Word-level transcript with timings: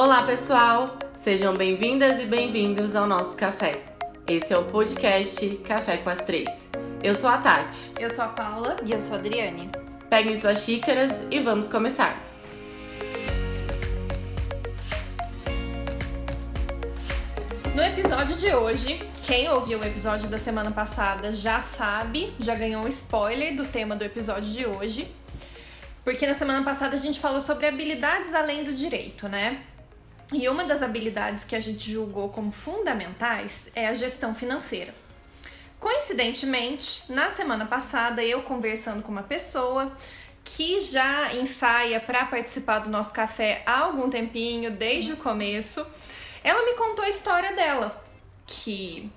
Olá, 0.00 0.22
pessoal! 0.22 0.96
Sejam 1.16 1.56
bem-vindas 1.56 2.22
e 2.22 2.24
bem-vindos 2.24 2.94
ao 2.94 3.04
nosso 3.04 3.34
café. 3.34 3.82
Esse 4.28 4.52
é 4.52 4.56
o 4.56 4.62
podcast 4.62 5.44
Café 5.66 5.96
com 5.96 6.08
as 6.08 6.22
Três. 6.22 6.68
Eu 7.02 7.16
sou 7.16 7.28
a 7.28 7.38
Tati. 7.38 7.90
Eu 7.98 8.08
sou 8.08 8.24
a 8.24 8.28
Paula. 8.28 8.76
E 8.86 8.92
eu 8.92 9.00
sou 9.00 9.16
a 9.16 9.18
Adriane. 9.18 9.68
Peguem 10.08 10.38
suas 10.38 10.60
xícaras 10.60 11.10
e 11.32 11.40
vamos 11.40 11.66
começar. 11.66 12.16
No 17.74 17.82
episódio 17.82 18.36
de 18.36 18.54
hoje, 18.54 19.00
quem 19.24 19.50
ouviu 19.50 19.80
o 19.80 19.84
episódio 19.84 20.28
da 20.28 20.38
semana 20.38 20.70
passada 20.70 21.34
já 21.34 21.60
sabe, 21.60 22.32
já 22.38 22.54
ganhou 22.54 22.84
um 22.84 22.88
spoiler 22.88 23.56
do 23.56 23.64
tema 23.64 23.96
do 23.96 24.04
episódio 24.04 24.52
de 24.52 24.64
hoje. 24.64 25.12
Porque 26.04 26.24
na 26.24 26.34
semana 26.34 26.64
passada 26.64 26.94
a 26.94 27.00
gente 27.00 27.18
falou 27.18 27.40
sobre 27.40 27.66
habilidades 27.66 28.32
além 28.32 28.62
do 28.62 28.72
direito, 28.72 29.28
né? 29.28 29.60
E 30.32 30.48
uma 30.48 30.64
das 30.64 30.82
habilidades 30.82 31.44
que 31.44 31.56
a 31.56 31.60
gente 31.60 31.90
julgou 31.90 32.28
como 32.28 32.52
fundamentais 32.52 33.70
é 33.74 33.88
a 33.88 33.94
gestão 33.94 34.34
financeira. 34.34 34.94
Coincidentemente, 35.80 37.02
na 37.08 37.30
semana 37.30 37.64
passada, 37.64 38.22
eu 38.22 38.42
conversando 38.42 39.02
com 39.02 39.10
uma 39.10 39.22
pessoa 39.22 39.90
que 40.44 40.80
já 40.80 41.32
ensaia 41.34 42.00
para 42.00 42.26
participar 42.26 42.80
do 42.80 42.90
nosso 42.90 43.12
café 43.12 43.62
há 43.64 43.80
algum 43.80 44.10
tempinho, 44.10 44.70
desde 44.70 45.12
o 45.12 45.16
começo, 45.16 45.86
ela 46.42 46.64
me 46.64 46.74
contou 46.74 47.04
a 47.04 47.08
história 47.08 47.54
dela, 47.54 48.04
que 48.46 49.10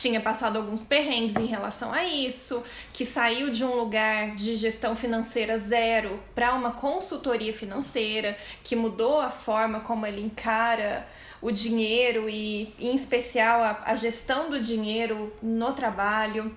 tinha 0.00 0.20
passado 0.20 0.56
alguns 0.56 0.84
perrengues 0.84 1.36
em 1.36 1.46
relação 1.46 1.92
a 1.92 2.04
isso, 2.04 2.62
que 2.92 3.04
saiu 3.04 3.50
de 3.50 3.64
um 3.64 3.74
lugar 3.74 4.34
de 4.34 4.56
gestão 4.56 4.94
financeira 4.94 5.56
zero 5.56 6.20
para 6.34 6.54
uma 6.54 6.72
consultoria 6.72 7.52
financeira, 7.52 8.36
que 8.62 8.76
mudou 8.76 9.18
a 9.18 9.30
forma 9.30 9.80
como 9.80 10.04
ele 10.04 10.20
encara 10.20 11.08
o 11.40 11.50
dinheiro 11.50 12.28
e, 12.28 12.74
em 12.78 12.94
especial, 12.94 13.62
a, 13.62 13.82
a 13.86 13.94
gestão 13.94 14.50
do 14.50 14.60
dinheiro 14.60 15.32
no 15.42 15.72
trabalho. 15.72 16.54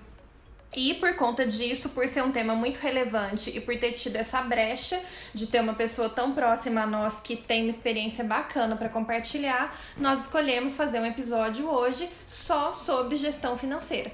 E 0.72 0.94
por 0.94 1.16
conta 1.16 1.44
disso, 1.44 1.88
por 1.88 2.06
ser 2.06 2.22
um 2.22 2.30
tema 2.30 2.54
muito 2.54 2.78
relevante 2.78 3.50
e 3.50 3.60
por 3.60 3.76
ter 3.76 3.92
tido 3.92 4.14
essa 4.16 4.40
brecha 4.42 5.00
de 5.34 5.48
ter 5.48 5.60
uma 5.60 5.74
pessoa 5.74 6.08
tão 6.08 6.32
próxima 6.32 6.82
a 6.82 6.86
nós 6.86 7.18
que 7.20 7.34
tem 7.34 7.62
uma 7.62 7.70
experiência 7.70 8.22
bacana 8.22 8.76
para 8.76 8.88
compartilhar, 8.88 9.76
nós 9.96 10.20
escolhemos 10.20 10.76
fazer 10.76 11.00
um 11.00 11.06
episódio 11.06 11.68
hoje 11.68 12.08
só 12.24 12.72
sobre 12.72 13.16
gestão 13.16 13.56
financeira. 13.56 14.12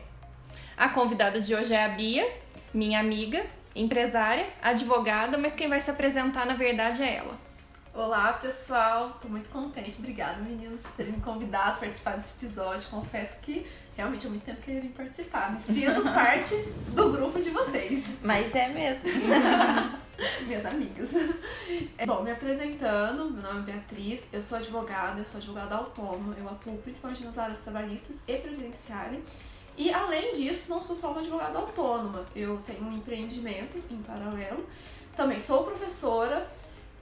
A 0.77 0.89
convidada 0.89 1.41
de 1.41 1.55
hoje 1.55 1.75
é 1.75 1.85
a 1.85 1.91
Bia, 1.91 2.27
minha 2.73 3.01
amiga, 3.01 3.45
empresária, 3.75 4.47
advogada, 4.63 5.37
mas 5.37 5.55
quem 5.55 5.69
vai 5.69 5.81
se 5.83 5.91
apresentar 5.91 6.47
na 6.47 6.55
verdade 6.55 7.03
é 7.03 7.17
ela. 7.17 7.47
Olá, 7.93 8.35
pessoal. 8.35 9.19
Tô 9.23 9.29
muito 9.29 9.49
contente. 9.49 9.97
Obrigada, 9.99 10.41
meninos, 10.43 10.83
por 10.83 10.93
terem 10.93 11.13
me 11.13 11.21
convidado 11.21 11.71
a 11.71 11.81
participar 11.81 12.17
desse 12.17 12.45
episódio. 12.45 12.89
Confesso 12.91 13.39
que 13.41 13.67
realmente 13.97 14.27
há 14.27 14.31
muito 14.31 14.45
tempo 14.45 14.61
que 14.61 14.71
eu 14.71 14.81
vim 14.81 14.89
participar. 14.89 15.53
Me 15.53 15.59
sinto 15.59 16.03
parte 16.13 16.55
do 16.95 17.11
grupo 17.11 17.41
de 17.41 17.51
vocês. 17.51 18.05
Mas 18.23 18.55
é 18.55 18.69
mesmo. 18.69 19.11
Minhas 20.47 20.65
amigas. 20.65 21.11
É, 21.99 22.07
bom, 22.07 22.23
me 22.23 22.31
apresentando, 22.31 23.31
meu 23.31 23.43
nome 23.43 23.61
é 23.61 23.73
Beatriz, 23.73 24.27
eu 24.33 24.41
sou 24.41 24.59
advogada, 24.59 25.21
eu 25.21 25.25
sou 25.25 25.39
advogada 25.39 25.75
autônoma, 25.75 26.35
eu 26.39 26.49
atuo 26.49 26.79
principalmente 26.79 27.23
nas 27.25 27.37
áreas 27.37 27.59
trabalhistas 27.59 28.17
e 28.27 28.37
previdenciárias. 28.39 29.23
E 29.77 29.93
além 29.93 30.33
disso, 30.33 30.71
não 30.71 30.83
sou 30.83 30.97
só 30.97 31.11
uma 31.11 31.21
advogada 31.21 31.59
autônoma, 31.59 32.25
eu 32.35 32.63
tenho 32.67 32.85
um 32.85 32.97
empreendimento 32.97 33.83
em 33.91 33.99
paralelo. 33.99 34.67
Também 35.15 35.39
sou 35.39 35.65
professora 35.65 36.47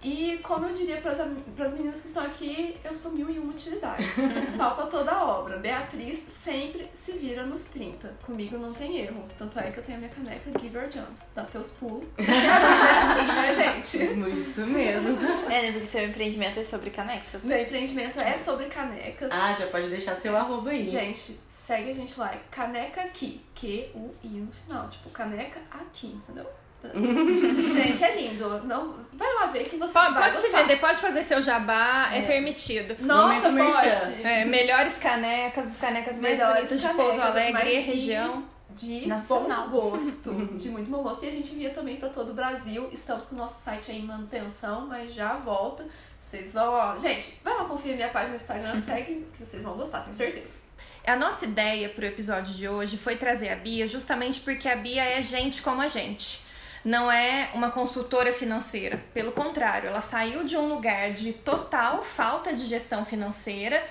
e 0.05 0.39
como 0.43 0.67
eu 0.67 0.75
diria 0.75 1.01
para 1.01 1.13
as 1.13 1.73
meninas 1.73 2.03
que 2.03 2.09
estão 2.09 2.25
aqui, 2.25 2.77
eu 2.85 2.95
sou 2.95 3.13
mil 3.13 3.31
e 3.31 3.39
uma 3.39 3.53
utilidades. 3.53 4.17
Pau 4.59 4.75
pra 4.75 4.87
toda 4.87 5.11
a 5.11 5.25
obra. 5.25 5.57
Beatriz 5.57 6.19
sempre 6.19 6.91
se 6.93 7.13
vira 7.13 7.47
nos 7.47 7.65
30. 7.67 8.09
Comigo 8.23 8.59
não 8.59 8.75
tem 8.75 8.99
erro. 8.99 9.27
Tanto 9.39 9.59
é 9.59 9.71
que 9.71 9.79
eu 9.79 9.83
tenho 9.83 9.97
a 9.97 10.01
minha 10.03 10.13
caneca 10.13 10.51
Give 10.61 10.77
Your 10.77 10.91
Jumps. 10.91 11.31
Dá 11.35 11.45
teus 11.45 11.71
pulos. 11.71 12.05
é 12.19 12.23
assim, 12.23 13.27
né, 13.27 13.55
gente? 13.55 14.41
Isso 14.41 14.61
mesmo. 14.67 15.19
É, 15.51 15.63
né? 15.63 15.73
Porque 15.73 15.87
seu 15.87 16.05
empreendimento 16.05 16.61
é 16.61 16.63
sobre 16.63 16.91
canecas. 16.91 17.43
Meu 17.43 17.63
empreendimento 17.63 18.21
é 18.21 18.37
sobre 18.37 18.67
canecas. 18.67 19.31
Ah, 19.33 19.55
já 19.55 19.67
pode 19.69 19.89
deixar 19.89 20.17
seu 20.17 20.37
arroba 20.37 20.69
aí. 20.69 20.85
Gente, 20.85 21.41
segue 21.49 21.91
a 21.91 21.95
gente 21.95 22.21
lá. 22.21 22.31
É 22.31 22.41
caneca 22.51 23.01
aqui. 23.01 23.41
Q-U-I 23.55 24.29
no 24.29 24.53
final. 24.53 24.91
Tipo, 24.91 25.09
caneca 25.09 25.61
aqui, 25.71 26.09
entendeu? 26.09 26.47
Gente, 27.73 28.05
é 28.05 28.17
lindo. 28.17 28.49
Não, 28.65 28.95
vai 29.13 29.35
lá 29.35 29.47
ver 29.47 29.65
que 29.65 29.77
você 29.77 29.93
pode, 29.93 30.15
vai 30.15 30.31
Pode 30.31 30.43
se 30.45 30.51
vender, 30.51 30.77
pode 30.81 31.01
fazer 31.01 31.23
seu 31.23 31.41
jabá, 31.41 32.11
é, 32.13 32.19
é 32.19 32.23
permitido. 32.23 32.97
Nossa, 33.01 33.51
pode. 33.51 34.27
É, 34.27 34.45
melhores 34.45 34.99
canecas, 34.99 35.67
as 35.67 35.77
canecas 35.77 36.19
mais 36.19 36.39
melhores 36.39 36.69
bonitas 36.69 36.81
de 36.81 36.89
Pouso 36.89 37.21
Alegre 37.21 37.75
e 37.75 37.81
região. 37.81 38.45
De 38.71 39.07
Nacional. 39.07 39.69
bom 39.69 39.91
gosto, 39.91 40.35
de 40.57 40.69
muito 40.69 40.91
bom 40.91 41.01
gosto. 41.03 41.25
E 41.25 41.29
a 41.29 41.31
gente 41.31 41.55
via 41.55 41.71
também 41.71 41.95
para 41.95 42.09
todo 42.09 42.31
o 42.31 42.35
Brasil. 42.35 42.89
Estamos 42.91 43.27
com 43.27 43.37
o 43.37 43.39
nosso 43.39 43.63
site 43.63 43.93
aí 43.93 44.01
em 44.01 44.05
manutenção, 44.05 44.89
mas 44.89 45.15
já 45.15 45.35
volta. 45.37 45.87
Vocês 46.19 46.53
vão, 46.53 46.73
ó. 46.73 46.99
Gente, 46.99 47.39
vai 47.45 47.55
lá 47.55 47.67
conferir 47.67 47.95
minha 47.95 48.09
página 48.09 48.31
no 48.31 48.37
Instagram, 48.37 48.81
segue, 48.83 49.27
que 49.33 49.45
vocês 49.45 49.63
vão 49.63 49.77
gostar, 49.77 50.01
tenho 50.01 50.17
certeza. 50.17 50.65
A 51.07 51.15
nossa 51.15 51.45
ideia 51.45 51.89
para 51.89 52.03
o 52.03 52.09
episódio 52.09 52.53
de 52.53 52.67
hoje 52.67 52.97
foi 52.97 53.15
trazer 53.15 53.51
a 53.51 53.57
Bia 53.57 53.87
justamente 53.87 54.41
porque 54.41 54.69
a 54.69 54.75
Bia 54.75 55.05
é 55.05 55.23
gente 55.23 55.63
como 55.63 55.81
a 55.81 55.87
gente 55.87 56.44
não 56.85 57.11
é 57.11 57.51
uma 57.55 57.71
consultora 57.71 58.33
financeira. 58.33 59.03
Pelo 59.15 59.33
contrário, 59.33 59.89
ela 59.89 60.03
saiu 60.03 60.45
de 60.45 60.57
um 60.57 60.69
lugar 60.69 61.13
de 61.13 61.33
total 61.33 62.03
falta 62.03 62.53
de 62.53 62.67
gestão 62.67 63.05
financeira 63.05 63.83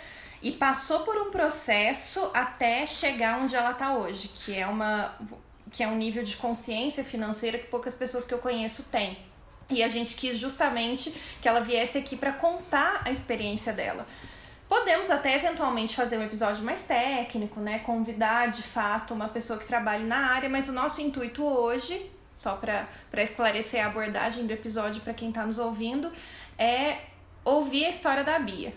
e 0.42 0.52
passou 0.52 1.00
por 1.00 1.18
um 1.18 1.32
processo 1.32 2.30
até 2.34 2.86
chegar 2.86 3.40
onde 3.40 3.56
ela 3.56 3.72
está 3.72 3.96
hoje, 3.96 4.28
que 4.28 4.56
é 4.56 4.68
uma 4.68 5.16
que 5.72 5.82
é 5.82 5.88
um 5.88 5.96
nível 5.96 6.24
de 6.24 6.36
consciência 6.36 7.04
financeira 7.04 7.58
que 7.58 7.66
poucas 7.66 7.96
pessoas 7.96 8.26
que 8.26 8.34
eu 8.34 8.38
conheço 8.38 8.84
têm. 8.92 9.18
E 9.72 9.82
a 9.82 9.88
gente 9.88 10.14
quis 10.14 10.38
justamente 10.38 11.10
que 11.42 11.48
ela 11.48 11.62
viesse 11.62 11.98
aqui 11.98 12.16
para 12.16 12.32
contar 12.32 13.02
a 13.04 13.12
experiência 13.12 13.74
dela. 13.74 14.06
Podemos 14.70 15.10
até 15.10 15.36
eventualmente 15.36 15.96
fazer 15.96 16.20
um 16.20 16.24
episódio 16.24 16.64
mais 16.64 16.84
técnico, 16.84 17.60
né? 17.60 17.80
Convidar 17.80 18.52
de 18.52 18.62
fato 18.62 19.16
uma 19.16 19.28
pessoa 19.28 19.58
que 19.58 19.66
trabalhe 19.66 20.04
na 20.04 20.32
área, 20.32 20.48
mas 20.48 20.70
o 20.70 20.72
nosso 20.72 21.02
intuito 21.02 21.44
hoje 21.44 22.12
só 22.34 22.56
para 22.56 23.24
esclarecer 23.24 23.86
a 23.86 23.88
abordagem 23.88 24.46
do 24.46 24.52
episódio 24.52 25.02
para 25.02 25.14
quem 25.14 25.30
está 25.30 25.46
nos 25.46 25.60
ouvindo, 25.60 26.12
é 26.58 26.98
ouvir 27.46 27.86
a 27.86 27.90
história 27.90 28.24
da 28.24 28.40
Bia. 28.40 28.74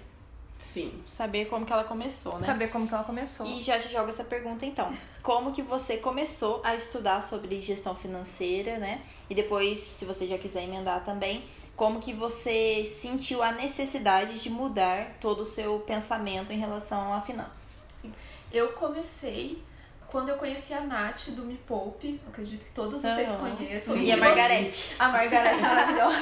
Sim. 0.59 1.03
Saber 1.07 1.47
como 1.47 1.65
que 1.65 1.73
ela 1.73 1.85
começou, 1.85 2.39
né? 2.39 2.47
Saber 2.47 2.71
como 2.71 2.87
que 2.87 2.93
ela 2.93 3.05
começou. 3.05 3.47
E 3.47 3.63
já 3.63 3.79
te 3.79 3.91
jogo 3.91 4.11
essa 4.11 4.25
pergunta 4.25 4.67
então. 4.67 4.95
Como 5.23 5.53
que 5.53 5.63
você 5.63 5.97
começou 5.97 6.61
a 6.63 6.75
estudar 6.77 7.23
sobre 7.23 7.61
gestão 7.63 7.95
financeira, 7.95 8.79
né? 8.79 9.01
E 9.29 9.35
depois, 9.35 9.79
se 9.79 10.05
você 10.05 10.27
já 10.27 10.37
quiser 10.37 10.65
emendar 10.65 11.03
também, 11.03 11.45
como 11.75 11.99
que 11.99 12.13
você 12.13 12.85
sentiu 12.85 13.43
a 13.43 13.53
necessidade 13.53 14.39
de 14.39 14.51
mudar 14.51 15.17
todo 15.21 15.41
o 15.41 15.45
seu 15.45 15.81
pensamento 15.81 16.53
em 16.53 16.59
relação 16.59 17.13
a 17.13 17.21
finanças? 17.23 17.87
Sim. 18.01 18.13
Eu 18.53 18.69
comecei 18.75 19.63
quando 20.09 20.29
eu 20.29 20.37
conheci 20.37 20.73
a 20.73 20.81
Nath 20.81 21.31
do 21.31 21.43
Me 21.43 21.57
Poupe, 21.57 22.21
acredito 22.29 22.67
que 22.67 22.73
todos 22.73 23.03
vocês 23.03 23.29
uhum. 23.29 23.57
conheçam. 23.57 23.97
E 23.97 24.13
a 24.13 24.17
Margarete. 24.17 24.97
A 24.99 25.09
Margarete 25.09 25.59
é 25.59 25.63
maravilhosa. 25.63 26.19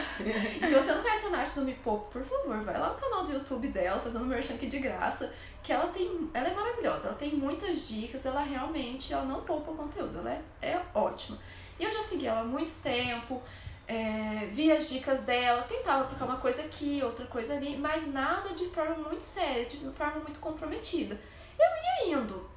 se 0.66 0.74
você 0.74 0.92
não 0.92 1.02
conhece 1.02 1.26
a 1.26 1.30
Nath 1.30 1.54
do 1.54 1.62
Me 1.62 1.74
Poupe, 1.74 2.12
por 2.12 2.24
favor, 2.24 2.62
vai 2.62 2.78
lá 2.78 2.90
no 2.90 2.94
canal 2.94 3.24
do 3.24 3.32
YouTube 3.32 3.68
dela, 3.68 4.00
fazendo 4.00 4.24
merchan 4.24 4.54
aqui 4.54 4.66
de 4.66 4.78
graça, 4.78 5.32
que 5.62 5.72
ela 5.72 5.86
tem, 5.88 6.30
ela 6.32 6.48
é 6.48 6.54
maravilhosa, 6.54 7.08
ela 7.08 7.16
tem 7.16 7.34
muitas 7.34 7.86
dicas, 7.86 8.24
ela 8.26 8.42
realmente, 8.42 9.12
ela 9.12 9.24
não 9.24 9.42
poupa 9.42 9.70
o 9.70 9.74
conteúdo, 9.74 10.18
ela 10.18 10.30
é, 10.30 10.70
é 10.70 10.82
ótima. 10.94 11.38
E 11.78 11.84
eu 11.84 11.90
já 11.90 12.02
segui 12.02 12.26
ela 12.26 12.40
há 12.40 12.44
muito 12.44 12.72
tempo, 12.82 13.42
é, 13.86 14.48
via 14.52 14.76
as 14.76 14.88
dicas 14.88 15.22
dela, 15.22 15.62
tentava 15.62 16.04
aplicar 16.04 16.24
uma 16.24 16.36
coisa 16.36 16.62
aqui, 16.62 17.00
outra 17.02 17.26
coisa 17.26 17.54
ali, 17.54 17.76
mas 17.76 18.06
nada 18.06 18.50
de 18.54 18.66
forma 18.66 18.96
muito 18.96 19.22
séria, 19.22 19.66
de 19.66 19.76
forma 19.90 20.20
muito 20.20 20.40
comprometida. 20.40 21.18
Eu 21.58 22.10
ia 22.10 22.18
indo, 22.18 22.48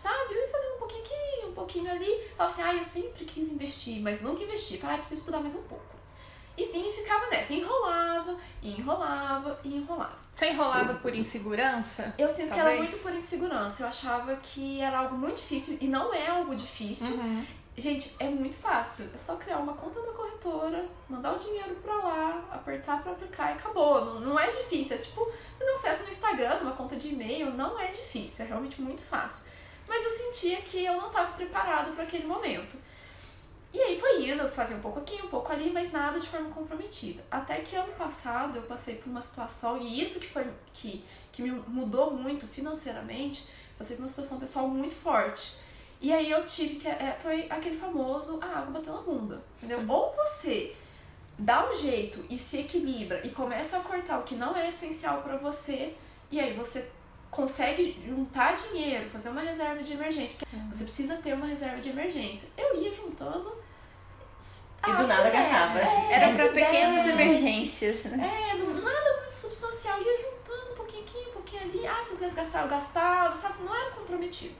sabe? 0.00 0.34
Eu 0.34 0.40
ia 0.40 0.48
fazendo 0.48 0.74
um 0.76 0.78
pouquinho 0.78 1.02
aqui, 1.02 1.46
um 1.46 1.52
pouquinho 1.52 1.90
ali. 1.90 2.24
Falava 2.36 2.54
assim, 2.54 2.62
ah, 2.62 2.74
eu 2.74 2.82
sempre 2.84 3.24
quis 3.26 3.50
investir, 3.50 4.00
mas 4.00 4.22
nunca 4.22 4.42
investi. 4.42 4.78
Falava, 4.78 4.98
ah, 4.98 5.00
preciso 5.00 5.20
estudar 5.20 5.40
mais 5.40 5.54
um 5.54 5.62
pouco. 5.64 5.84
E 6.56 6.66
vinha 6.66 6.88
e 6.88 6.92
ficava 6.92 7.26
nessa, 7.26 7.52
enrolava, 7.52 8.36
enrolava 8.62 9.60
e 9.62 9.76
enrolava. 9.76 10.18
Você 10.34 10.50
enrolava 10.50 10.94
por 10.94 11.14
insegurança? 11.14 12.14
Eu 12.16 12.28
sinto 12.28 12.48
Talvez. 12.48 12.54
que 12.54 12.60
era 12.60 12.76
muito 12.78 13.02
por 13.02 13.14
insegurança. 13.14 13.82
Eu 13.82 13.88
achava 13.88 14.36
que 14.36 14.80
era 14.80 15.00
algo 15.00 15.16
muito 15.16 15.36
difícil 15.36 15.76
e 15.80 15.86
não 15.86 16.14
é 16.14 16.28
algo 16.28 16.54
difícil. 16.54 17.14
Uhum. 17.14 17.46
Gente, 17.76 18.16
é 18.18 18.28
muito 18.28 18.56
fácil. 18.56 19.10
É 19.14 19.18
só 19.18 19.36
criar 19.36 19.58
uma 19.58 19.74
conta 19.74 20.00
da 20.00 20.12
corretora, 20.12 20.86
mandar 21.08 21.34
o 21.34 21.38
dinheiro 21.38 21.74
pra 21.76 21.94
lá, 21.94 22.48
apertar 22.52 23.02
pra 23.02 23.12
aplicar 23.12 23.50
e 23.50 23.52
acabou. 23.54 24.04
Não, 24.04 24.20
não 24.20 24.40
é 24.40 24.50
difícil. 24.50 24.96
É 24.96 24.98
tipo 24.98 25.30
fazer 25.58 25.70
um 25.70 25.74
acesso 25.74 26.02
no 26.04 26.08
Instagram, 26.08 26.58
uma 26.62 26.72
conta 26.72 26.96
de 26.96 27.08
e-mail. 27.08 27.50
Não 27.50 27.78
é 27.78 27.88
difícil. 27.88 28.46
É 28.46 28.48
realmente 28.48 28.80
muito 28.80 29.02
fácil 29.02 29.50
mas 29.90 30.04
eu 30.04 30.10
sentia 30.10 30.62
que 30.62 30.84
eu 30.84 30.94
não 30.94 31.08
estava 31.08 31.32
preparado 31.32 31.92
para 31.96 32.04
aquele 32.04 32.24
momento. 32.24 32.76
E 33.74 33.80
aí 33.80 33.98
foi 33.98 34.30
indo, 34.30 34.48
fazia 34.48 34.76
um 34.76 34.80
pouco 34.80 35.00
aqui, 35.00 35.20
um 35.20 35.26
pouco 35.26 35.50
ali, 35.52 35.72
mas 35.72 35.90
nada 35.90 36.18
de 36.18 36.28
forma 36.28 36.48
comprometida. 36.50 37.24
Até 37.28 37.56
que 37.56 37.74
ano 37.74 37.92
passado 37.94 38.58
eu 38.58 38.62
passei 38.62 38.94
por 38.94 39.10
uma 39.10 39.20
situação, 39.20 39.80
e 39.80 40.00
isso 40.00 40.20
que 40.20 40.28
foi 40.28 40.46
que, 40.72 41.04
que 41.32 41.42
me 41.42 41.50
mudou 41.66 42.12
muito 42.12 42.46
financeiramente, 42.46 43.48
passei 43.76 43.96
por 43.96 44.02
uma 44.02 44.08
situação 44.08 44.38
pessoal 44.38 44.68
muito 44.68 44.94
forte. 44.94 45.56
E 46.00 46.12
aí 46.12 46.30
eu 46.30 46.46
tive 46.46 46.76
que. 46.76 46.86
É, 46.86 47.18
foi 47.20 47.46
aquele 47.50 47.76
famoso 47.76 48.38
a 48.40 48.60
água 48.60 48.78
bateu 48.78 48.94
na 48.94 49.02
bunda. 49.02 49.42
Entendeu? 49.56 49.84
Ou 49.88 50.14
você 50.14 50.74
dá 51.36 51.68
um 51.68 51.74
jeito 51.74 52.24
e 52.30 52.38
se 52.38 52.60
equilibra 52.60 53.26
e 53.26 53.30
começa 53.30 53.76
a 53.76 53.80
cortar 53.80 54.20
o 54.20 54.22
que 54.22 54.36
não 54.36 54.56
é 54.56 54.68
essencial 54.68 55.22
para 55.22 55.36
você, 55.36 55.96
e 56.30 56.38
aí 56.38 56.54
você 56.54 56.88
consegue 57.30 58.02
juntar 58.06 58.56
dinheiro, 58.56 59.08
fazer 59.10 59.28
uma 59.30 59.40
reserva 59.40 59.82
de 59.82 59.92
emergência. 59.92 60.38
Porque 60.38 60.74
você 60.74 60.84
precisa 60.84 61.16
ter 61.16 61.32
uma 61.34 61.46
reserva 61.46 61.80
de 61.80 61.90
emergência. 61.90 62.48
Eu 62.56 62.76
ia 62.82 62.92
juntando. 62.94 63.60
E 64.86 64.92
do 64.92 65.06
nada 65.06 65.28
gastava. 65.28 65.78
É, 65.78 66.12
Era 66.14 66.34
pra 66.34 66.44
as 66.44 66.50
pequenas 66.52 67.02
ideias. 67.04 67.08
emergências, 67.20 68.04
né? 68.04 68.50
É, 68.50 68.54
não- 68.56 68.72
nada 68.74 69.16
muito 69.20 69.30
substancial. 69.32 70.00
Ia 70.00 70.16
juntando 70.18 70.72
um 70.72 70.74
pouquinho 70.74 71.02
aqui, 71.02 71.18
um 71.28 71.32
pouquinho 71.32 71.62
ali. 71.64 71.86
Ah, 71.86 72.02
se 72.02 72.12
eu 72.12 72.16
quisesse 72.16 72.36
gastar, 72.36 72.62
eu 72.62 72.68
gastava, 72.68 73.34
sabe? 73.34 73.62
Não 73.62 73.74
era 73.74 73.90
comprometido. 73.90 74.54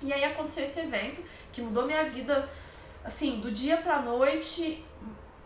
E 0.00 0.12
aí 0.12 0.22
aconteceu 0.24 0.62
esse 0.62 0.78
evento 0.80 1.20
que 1.52 1.60
mudou 1.60 1.86
minha 1.86 2.04
vida, 2.04 2.48
assim, 3.04 3.40
do 3.40 3.50
dia 3.50 3.78
pra 3.78 4.00
noite, 4.00 4.84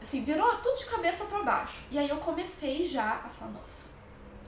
assim, 0.00 0.22
virou 0.24 0.56
tudo 0.58 0.76
de 0.78 0.84
cabeça 0.84 1.24
pra 1.24 1.42
baixo. 1.42 1.78
E 1.90 1.98
aí 1.98 2.08
eu 2.10 2.18
comecei 2.18 2.84
já 2.84 3.12
a 3.24 3.28
falar, 3.30 3.52
nossa, 3.52 3.92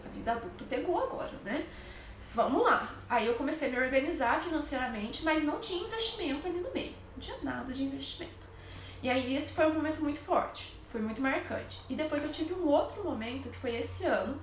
a 0.04 0.08
vida 0.14 0.32
adulta 0.32 0.62
pegou 0.68 1.02
agora, 1.02 1.32
né? 1.42 1.64
Vamos 2.34 2.64
lá. 2.64 2.92
Aí 3.08 3.26
eu 3.26 3.34
comecei 3.34 3.68
a 3.68 3.70
me 3.70 3.78
organizar 3.78 4.40
financeiramente, 4.40 5.24
mas 5.24 5.44
não 5.44 5.60
tinha 5.60 5.86
investimento 5.86 6.48
ali 6.48 6.58
no 6.58 6.70
meio. 6.72 6.92
Não 7.12 7.20
tinha 7.20 7.36
nada 7.42 7.72
de 7.72 7.84
investimento. 7.84 8.48
E 9.00 9.08
aí 9.08 9.36
esse 9.36 9.52
foi 9.52 9.66
um 9.66 9.74
momento 9.74 10.02
muito 10.02 10.18
forte, 10.18 10.74
foi 10.90 11.00
muito 11.00 11.20
marcante. 11.20 11.80
E 11.88 11.94
depois 11.94 12.24
eu 12.24 12.32
tive 12.32 12.54
um 12.54 12.66
outro 12.66 13.04
momento, 13.04 13.50
que 13.50 13.56
foi 13.56 13.76
esse 13.76 14.04
ano, 14.04 14.40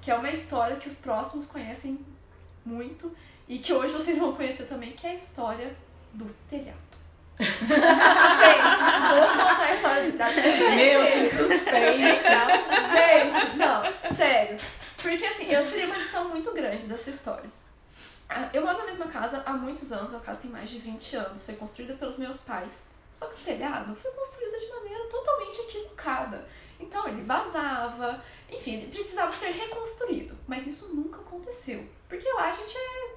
que 0.00 0.10
é 0.10 0.14
uma 0.14 0.30
história 0.30 0.76
que 0.76 0.88
os 0.88 0.94
próximos 0.94 1.46
conhecem 1.46 1.98
muito 2.64 3.14
e 3.46 3.58
que 3.58 3.74
hoje 3.74 3.92
vocês 3.92 4.18
vão 4.18 4.32
conhecer 4.32 4.64
também, 4.64 4.92
que 4.92 5.06
é 5.06 5.10
a 5.10 5.14
história 5.14 5.76
do 6.14 6.26
telhado. 6.48 6.78
Gente, 7.38 7.54
vou 9.10 9.26
contar 9.26 9.64
a 9.64 9.74
história 9.74 10.02
do 10.04 10.12
telhado. 10.12 10.34
Meu, 10.76 11.02
que 11.04 11.28
suspense. 11.36 12.22
Gente, 12.94 13.56
não, 13.56 14.16
sério. 14.16 14.83
Porque 15.04 15.26
assim, 15.26 15.50
eu 15.52 15.66
tirei 15.66 15.84
uma 15.84 15.96
lição 15.98 16.28
muito 16.30 16.52
grande 16.52 16.86
dessa 16.86 17.10
história. 17.10 17.50
Ah, 18.28 18.48
Eu 18.52 18.62
moro 18.62 18.78
na 18.78 18.86
mesma 18.86 19.06
casa 19.08 19.42
há 19.44 19.52
muitos 19.52 19.92
anos, 19.92 20.14
a 20.14 20.20
casa 20.20 20.40
tem 20.40 20.50
mais 20.50 20.70
de 20.70 20.78
20 20.78 21.16
anos, 21.16 21.44
foi 21.44 21.54
construída 21.56 21.94
pelos 21.94 22.18
meus 22.18 22.38
pais. 22.38 22.84
Só 23.12 23.26
que 23.26 23.42
o 23.42 23.44
telhado 23.44 23.94
foi 23.94 24.10
construído 24.10 24.58
de 24.58 24.68
maneira 24.70 25.04
totalmente 25.08 25.58
equivocada. 25.60 26.48
Então 26.80 27.06
ele 27.06 27.22
vazava, 27.22 28.22
enfim, 28.50 28.76
ele 28.76 28.88
precisava 28.88 29.30
ser 29.30 29.50
reconstruído. 29.50 30.36
Mas 30.48 30.66
isso 30.66 30.96
nunca 30.96 31.20
aconteceu. 31.20 31.86
Porque 32.08 32.28
lá 32.32 32.48
a 32.48 32.52
gente 32.52 32.76
é, 32.76 33.13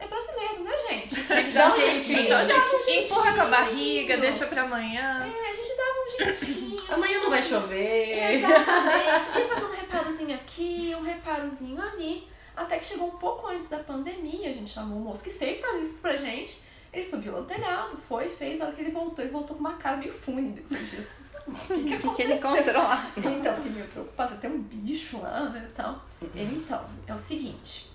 é 0.00 0.06
brasileiro, 0.08 0.64
né, 0.64 0.72
gente? 0.88 1.14
Sempre 1.14 1.52
dá 1.52 1.68
um 1.68 1.80
jeitinho. 1.80 2.20
Então, 2.22 2.36
Dá 2.38 2.42
um 2.42 2.46
gente, 2.46 2.70
jeitinho. 2.84 3.04
empurra 3.04 3.32
com 3.34 3.40
a 3.42 3.44
barriga, 3.46 4.16
deixa 4.16 4.46
pra 4.46 4.62
amanhã. 4.62 5.30
É, 5.32 5.50
a 5.50 5.54
gente 5.54 5.76
dava 5.76 5.98
um 6.00 6.10
jeitinho. 6.24 6.82
a 6.88 6.94
Amanhã 6.94 7.12
gente 7.12 7.22
não 7.22 7.30
vai 7.30 7.42
chover. 7.42 8.34
Exatamente. 8.34 9.38
Ia 9.38 9.46
fazer 9.46 9.64
um 9.66 9.70
reparozinho 9.72 10.34
aqui, 10.34 10.94
um 10.98 11.02
reparozinho 11.02 11.80
ali. 11.82 12.28
Até 12.56 12.78
que 12.78 12.84
chegou 12.84 13.08
um 13.08 13.16
pouco 13.18 13.46
antes 13.46 13.68
da 13.68 13.78
pandemia, 13.78 14.50
a 14.50 14.52
gente 14.52 14.70
chamou 14.70 14.98
o 14.98 15.00
moço 15.00 15.24
que 15.24 15.30
sempre 15.30 15.60
faz 15.62 15.82
isso 15.82 16.02
pra 16.02 16.16
gente. 16.16 16.62
Ele 16.92 17.04
subiu 17.04 17.32
no 17.32 17.44
telhado, 17.44 17.96
foi, 18.08 18.28
fez. 18.28 18.60
A 18.60 18.64
hora 18.64 18.72
que 18.74 18.80
ele 18.82 18.90
voltou, 18.90 19.24
ele 19.24 19.32
voltou 19.32 19.54
com 19.56 19.60
uma 19.60 19.74
cara 19.74 19.96
meio 19.96 20.12
fúnebre. 20.12 20.60
Eu 20.62 20.68
falei, 20.76 20.84
Jesus, 20.86 21.34
o 21.46 21.52
que, 21.52 21.98
que, 21.98 22.06
O 22.08 22.14
que, 22.14 22.22
ele 22.22 22.32
aconteceu?" 22.32 22.60
encontrou 22.62 22.82
lá? 22.82 23.12
Então, 23.16 23.54
fiquei 23.54 23.70
meio 23.70 23.86
preocupada, 23.86 24.34
tem 24.36 24.50
um 24.50 24.58
bicho 24.60 25.20
lá, 25.20 25.48
né, 25.50 25.68
e 25.70 25.72
tal. 25.72 26.02
Ele, 26.34 26.56
então, 26.66 26.84
é 27.06 27.14
o 27.14 27.18
seguinte, 27.18 27.89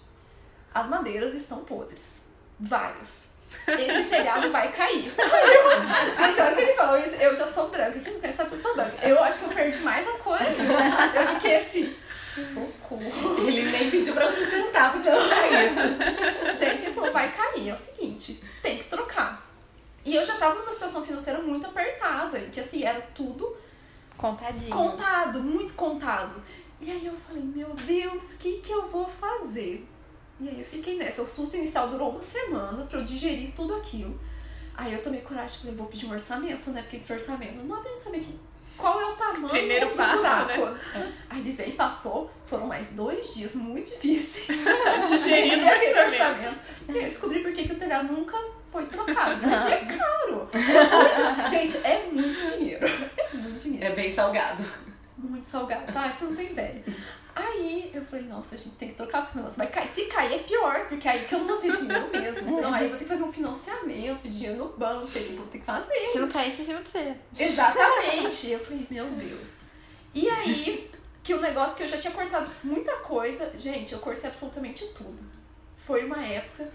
as 0.75 0.87
madeiras 0.89 1.33
estão 1.33 1.59
podres. 1.59 2.23
Várias. 2.59 3.33
Esse 3.65 4.09
telhado 4.11 4.51
vai 4.51 4.69
cair. 4.73 5.09
Gente, 6.17 6.41
a 6.41 6.45
hora 6.45 6.55
que 6.55 6.61
ele 6.61 6.73
falou 6.73 6.97
isso, 6.97 7.15
eu 7.15 7.33
já 7.33 7.47
sou 7.47 7.69
branca. 7.69 7.97
Quem 7.99 8.13
não 8.13 8.19
quer 8.19 8.33
saber 8.33 8.53
eu 8.53 8.57
sou 8.57 8.75
branca? 8.75 9.07
Eu 9.07 9.23
acho 9.23 9.39
que 9.39 9.45
eu 9.45 9.49
perdi 9.49 9.77
mais 9.79 10.05
a 10.05 10.11
cor. 10.17 10.37
Eu 10.41 11.27
fiquei 11.35 11.55
assim, 11.55 11.95
socorro. 12.29 13.47
Ele 13.47 13.71
nem 13.71 13.89
pediu 13.89 14.13
pra 14.13 14.29
você 14.29 14.45
sentar 14.49 14.91
pra 14.91 15.01
te 15.01 15.09
contar 15.09 15.63
isso. 15.63 16.57
Gente, 16.57 16.85
ele 16.85 16.93
falou, 16.93 17.11
vai 17.11 17.31
cair. 17.31 17.69
É 17.69 17.73
o 17.73 17.77
seguinte, 17.77 18.43
tem 18.61 18.77
que 18.77 18.83
trocar. 18.85 19.49
E 20.03 20.13
eu 20.13 20.25
já 20.25 20.35
tava 20.35 20.59
numa 20.59 20.73
situação 20.73 21.03
financeira 21.05 21.39
muito 21.39 21.65
apertada, 21.65 22.37
em 22.37 22.49
que 22.49 22.59
assim, 22.59 22.83
era 22.83 23.01
tudo 23.15 23.55
Contadinho. 24.17 24.71
contado, 24.71 25.39
muito 25.39 25.73
contado. 25.73 26.43
E 26.81 26.91
aí 26.91 27.05
eu 27.05 27.15
falei, 27.15 27.43
meu 27.43 27.69
Deus, 27.69 28.33
o 28.33 28.37
que, 28.39 28.59
que 28.59 28.71
eu 28.71 28.87
vou 28.87 29.07
fazer? 29.07 29.87
E 30.39 30.49
aí 30.49 30.59
eu 30.59 30.65
fiquei 30.65 30.97
nessa. 30.97 31.21
O 31.21 31.27
susto 31.27 31.55
inicial 31.57 31.87
durou 31.89 32.11
uma 32.11 32.21
semana 32.21 32.85
pra 32.85 32.99
eu 32.99 33.05
digerir 33.05 33.53
tudo 33.55 33.75
aquilo. 33.75 34.19
Aí 34.75 34.93
eu 34.93 35.01
tomei 35.01 35.21
coragem 35.21 35.55
e 35.55 35.59
falei, 35.61 35.75
vou 35.75 35.87
pedir 35.87 36.05
um 36.07 36.11
orçamento, 36.11 36.69
né? 36.71 36.81
Porque 36.81 36.97
esse 36.97 37.11
orçamento 37.13 37.55
não 37.55 37.67
dá 37.75 37.81
pra 37.81 37.91
gente 37.91 38.03
saber 38.03 38.19
que, 38.19 38.37
qual 38.77 38.99
é 38.99 39.05
o 39.05 39.15
tamanho 39.15 39.47
Primeiro 39.47 39.89
do 39.89 39.95
passo, 39.95 40.19
buraco. 40.45 40.77
Aí 41.29 41.39
ele 41.39 41.51
veio 41.53 41.69
e 41.69 41.73
passou, 41.73 42.29
foram 42.43 42.67
mais 42.67 42.91
dois 42.91 43.33
dias 43.33 43.55
muito 43.55 43.89
difíceis. 43.91 44.47
Digerindo 45.09 45.63
o 45.63 45.69
aquele 45.69 45.99
orçamento. 46.01 46.59
E 46.89 46.91
aí 46.91 47.03
eu 47.05 47.09
descobri 47.09 47.39
por 47.39 47.53
que 47.53 47.63
que 47.69 47.71
o 47.73 47.79
telhado 47.79 48.11
nunca 48.11 48.37
foi 48.69 48.85
trocado. 48.87 49.39
Porque 49.39 49.71
é 49.73 49.85
caro. 49.85 50.49
É 50.51 50.57
muito- 51.37 51.49
gente, 51.49 51.77
é 51.87 52.05
muito 52.11 52.57
dinheiro. 52.57 52.85
É 52.85 53.37
muito 53.37 53.63
dinheiro 53.63 53.85
É 53.85 53.89
bem 53.95 54.13
salgado. 54.13 54.61
Muito 55.25 55.47
salgado, 55.47 55.91
tá? 55.91 56.15
Você 56.15 56.25
não 56.25 56.35
tem 56.35 56.51
ideia. 56.51 56.83
Aí 57.35 57.91
eu 57.93 58.01
falei, 58.03 58.25
nossa, 58.25 58.55
a 58.55 58.57
gente 58.57 58.77
tem 58.77 58.89
que 58.89 58.95
trocar 58.95 59.19
porque 59.19 59.31
esse 59.31 59.37
negócio 59.37 59.57
vai 59.57 59.67
cair. 59.67 59.89
Se 59.89 60.05
cair 60.05 60.35
é 60.35 60.39
pior, 60.39 60.87
porque 60.87 61.07
aí 61.07 61.25
que 61.25 61.35
eu 61.35 61.39
não 61.39 61.47
vou 61.47 61.57
ter 61.57 61.75
dinheiro 61.75 62.09
mesmo. 62.09 62.57
Então 62.57 62.73
aí 62.73 62.85
eu 62.85 62.89
vou 62.89 62.97
ter 62.97 63.03
que 63.03 63.09
fazer 63.09 63.23
um 63.23 63.33
financiamento, 63.33 64.21
pedir 64.21 64.37
dinheiro 64.37 64.57
no 64.57 64.69
banco, 64.69 65.05
sei 65.05 65.23
o 65.23 65.27
que 65.27 65.33
vou 65.33 65.47
ter 65.47 65.59
que 65.59 65.65
fazer. 65.65 66.07
Se 66.07 66.19
não 66.19 66.29
caísse 66.29 66.61
em 66.61 66.65
cima 66.65 66.81
de 66.81 66.89
você. 66.89 67.15
Exatamente. 67.37 68.51
Eu 68.51 68.59
falei, 68.59 68.87
meu 68.89 69.05
Deus. 69.05 69.63
E 70.13 70.29
aí, 70.29 70.89
que 71.21 71.33
o 71.33 71.41
negócio 71.41 71.75
que 71.75 71.83
eu 71.83 71.89
já 71.89 71.97
tinha 71.97 72.13
cortado 72.13 72.49
muita 72.63 72.93
coisa, 72.97 73.51
gente, 73.57 73.91
eu 73.91 73.99
cortei 73.99 74.29
absolutamente 74.29 74.85
tudo. 74.93 75.19
Foi 75.75 76.05
uma 76.05 76.25
época 76.25 76.71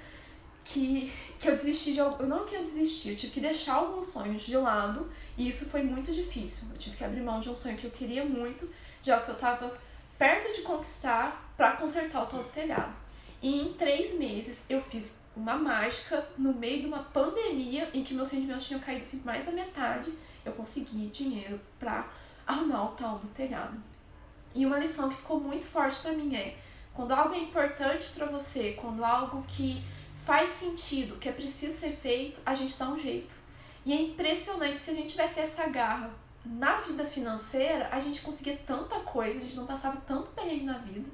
que, 0.62 1.10
que 1.40 1.48
eu 1.48 1.56
desisti 1.56 1.94
de 1.94 2.00
algo. 2.00 2.24
Não 2.26 2.44
que 2.44 2.54
eu 2.54 2.60
desisti, 2.60 3.08
eu 3.10 3.16
tive 3.16 3.32
que 3.32 3.40
deixar 3.40 3.76
alguns 3.76 4.06
sonhos 4.06 4.42
de 4.42 4.56
lado. 4.56 5.10
E 5.38 5.48
isso 5.48 5.64
foi 5.66 5.82
muito 5.82 6.12
difícil. 6.12 6.68
Eu 6.70 6.78
tive 6.78 6.96
que 6.96 7.04
abrir 7.04 7.22
mão 7.22 7.40
de 7.40 7.48
um 7.48 7.54
sonho 7.54 7.78
que 7.78 7.86
eu 7.86 7.90
queria 7.90 8.24
muito, 8.24 8.70
de 9.00 9.10
algo 9.10 9.24
que 9.24 9.30
eu 9.30 9.36
tava 9.36 9.72
perto 10.18 10.54
de 10.54 10.60
conquistar 10.60 11.50
pra 11.56 11.72
consertar 11.72 12.22
o 12.22 12.26
tal 12.26 12.42
do 12.42 12.50
telhado. 12.50 12.94
E 13.42 13.58
em 13.58 13.72
três 13.72 14.18
meses 14.18 14.64
eu 14.68 14.82
fiz 14.82 15.12
uma 15.34 15.54
mágica 15.54 16.26
no 16.36 16.52
meio 16.52 16.82
de 16.82 16.86
uma 16.86 17.04
pandemia 17.04 17.88
em 17.94 18.04
que 18.04 18.12
meus 18.12 18.30
rendimentos 18.30 18.66
tinham 18.66 18.80
caído 18.80 19.00
assim, 19.00 19.22
mais 19.24 19.46
da 19.46 19.52
metade. 19.52 20.12
Eu 20.44 20.52
consegui 20.52 21.06
dinheiro 21.06 21.58
pra 21.78 22.06
arrumar 22.46 22.84
o 22.84 22.88
tal 22.88 23.18
do 23.18 23.28
telhado. 23.28 23.82
E 24.54 24.66
uma 24.66 24.78
lição 24.78 25.08
que 25.08 25.16
ficou 25.16 25.40
muito 25.40 25.64
forte 25.64 26.00
pra 26.00 26.12
mim 26.12 26.34
é 26.36 26.58
quando 26.92 27.12
algo 27.12 27.34
é 27.34 27.38
importante 27.38 28.10
pra 28.14 28.26
você, 28.26 28.72
quando 28.72 29.02
algo 29.02 29.42
que 29.48 29.82
faz 30.24 30.50
sentido, 30.50 31.16
que 31.16 31.28
é 31.28 31.32
preciso 31.32 31.78
ser 31.78 31.92
feito, 31.92 32.40
a 32.44 32.54
gente 32.54 32.78
dá 32.78 32.88
um 32.88 32.98
jeito. 32.98 33.34
E 33.84 33.92
é 33.92 34.00
impressionante 34.00 34.78
se 34.78 34.90
a 34.90 34.94
gente 34.94 35.10
tivesse 35.10 35.40
essa 35.40 35.66
garra 35.66 36.10
na 36.44 36.76
vida 36.76 37.04
financeira, 37.04 37.88
a 37.90 38.00
gente 38.00 38.20
conseguia 38.20 38.58
tanta 38.66 38.96
coisa, 39.00 39.38
a 39.38 39.42
gente 39.42 39.56
não 39.56 39.66
passava 39.66 40.00
tanto 40.06 40.30
perrengue 40.30 40.64
na 40.64 40.78
vida 40.78 41.08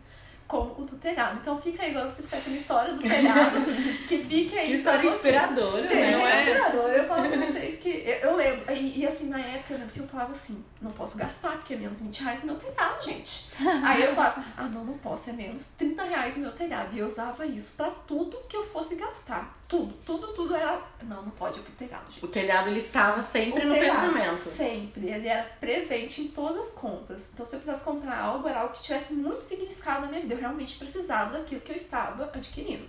como 0.47 0.75
o 0.79 0.85
do 0.85 0.97
telhado. 0.97 1.39
Então 1.41 1.61
fica 1.61 1.83
aí 1.83 1.91
agora 1.91 2.11
vocês 2.11 2.29
conhecem 2.29 2.53
a 2.53 2.57
história 2.57 2.95
do 2.95 3.03
telhado, 3.03 3.57
que 4.07 4.19
fique 4.19 4.57
aí 4.57 4.67
Que 4.69 4.75
história 4.75 5.09
inspiradora, 5.09 5.85
Gente, 5.85 5.95
né? 5.95 6.13
É 6.13 6.37
é? 6.37 6.41
inspirador. 6.41 6.91
Eu 6.91 7.09
falo 7.09 7.29
pra 7.29 7.47
vocês 7.47 7.76
que 7.87 8.03
eu, 8.05 8.31
eu 8.31 8.37
lembro, 8.37 8.75
e, 8.75 8.99
e 8.99 9.07
assim, 9.07 9.29
na 9.29 9.39
época 9.39 9.75
eu 9.75 9.79
lembro 9.79 9.95
que 9.95 10.01
eu 10.01 10.09
falava 10.09 10.33
assim, 10.33 10.65
não 10.83 10.91
posso 10.91 11.17
gastar, 11.17 11.53
porque 11.53 11.75
é 11.75 11.77
menos 11.77 12.01
20 12.01 12.23
reais 12.23 12.41
no 12.41 12.47
meu 12.47 12.57
telhado, 12.57 13.05
gente. 13.05 13.47
Aí 13.85 14.03
eu 14.03 14.15
falava, 14.15 14.45
ah 14.57 14.65
não, 14.65 14.85
não 14.85 14.99
posso, 14.99 15.31
é 15.31 15.33
menos 15.33 15.69
30 15.79 16.03
reais 16.03 16.37
no 16.37 16.43
meu 16.43 16.53
telhado. 16.53 16.95
E 16.97 16.99
eu 16.99 17.07
usava 17.07 17.47
isso 17.47 17.75
pra 17.77 17.91
tudo 17.91 18.39
que 18.49 18.57
eu 18.57 18.67
fosse 18.67 18.97
gastar. 18.97 19.57
Tudo, 19.69 19.95
tudo, 20.05 20.33
tudo 20.35 20.55
era. 20.55 20.81
Não, 21.03 21.23
não 21.23 21.31
pode 21.31 21.61
ir 21.61 21.63
pro 21.63 21.73
telhado, 21.73 22.11
gente. 22.11 22.25
O 22.25 22.29
telhado, 22.29 22.71
ele 22.71 22.83
tava 22.83 23.23
sempre 23.23 23.63
O 23.63 23.69
no 23.69 23.75
telhado, 23.75 24.01
pensamento. 24.01 24.37
Sempre. 24.37 25.09
Ele 25.09 25.29
era 25.29 25.45
presente 25.61 26.23
em 26.23 26.29
todas 26.29 26.69
as 26.69 26.73
compras. 26.73 27.31
Então, 27.33 27.45
se 27.45 27.55
eu 27.55 27.61
precisasse 27.61 27.85
comprar 27.85 28.19
algo, 28.19 28.49
era 28.49 28.61
algo 28.61 28.73
que 28.75 28.83
tivesse 28.83 29.15
muito 29.15 29.41
significado 29.41 30.03
na 30.03 30.09
minha 30.09 30.21
vida. 30.21 30.35
Eu 30.35 30.39
realmente 30.39 30.77
precisava 30.77 31.33
daquilo 31.39 31.61
que 31.61 31.73
eu 31.73 31.77
estava 31.77 32.25
adquirindo. 32.33 32.89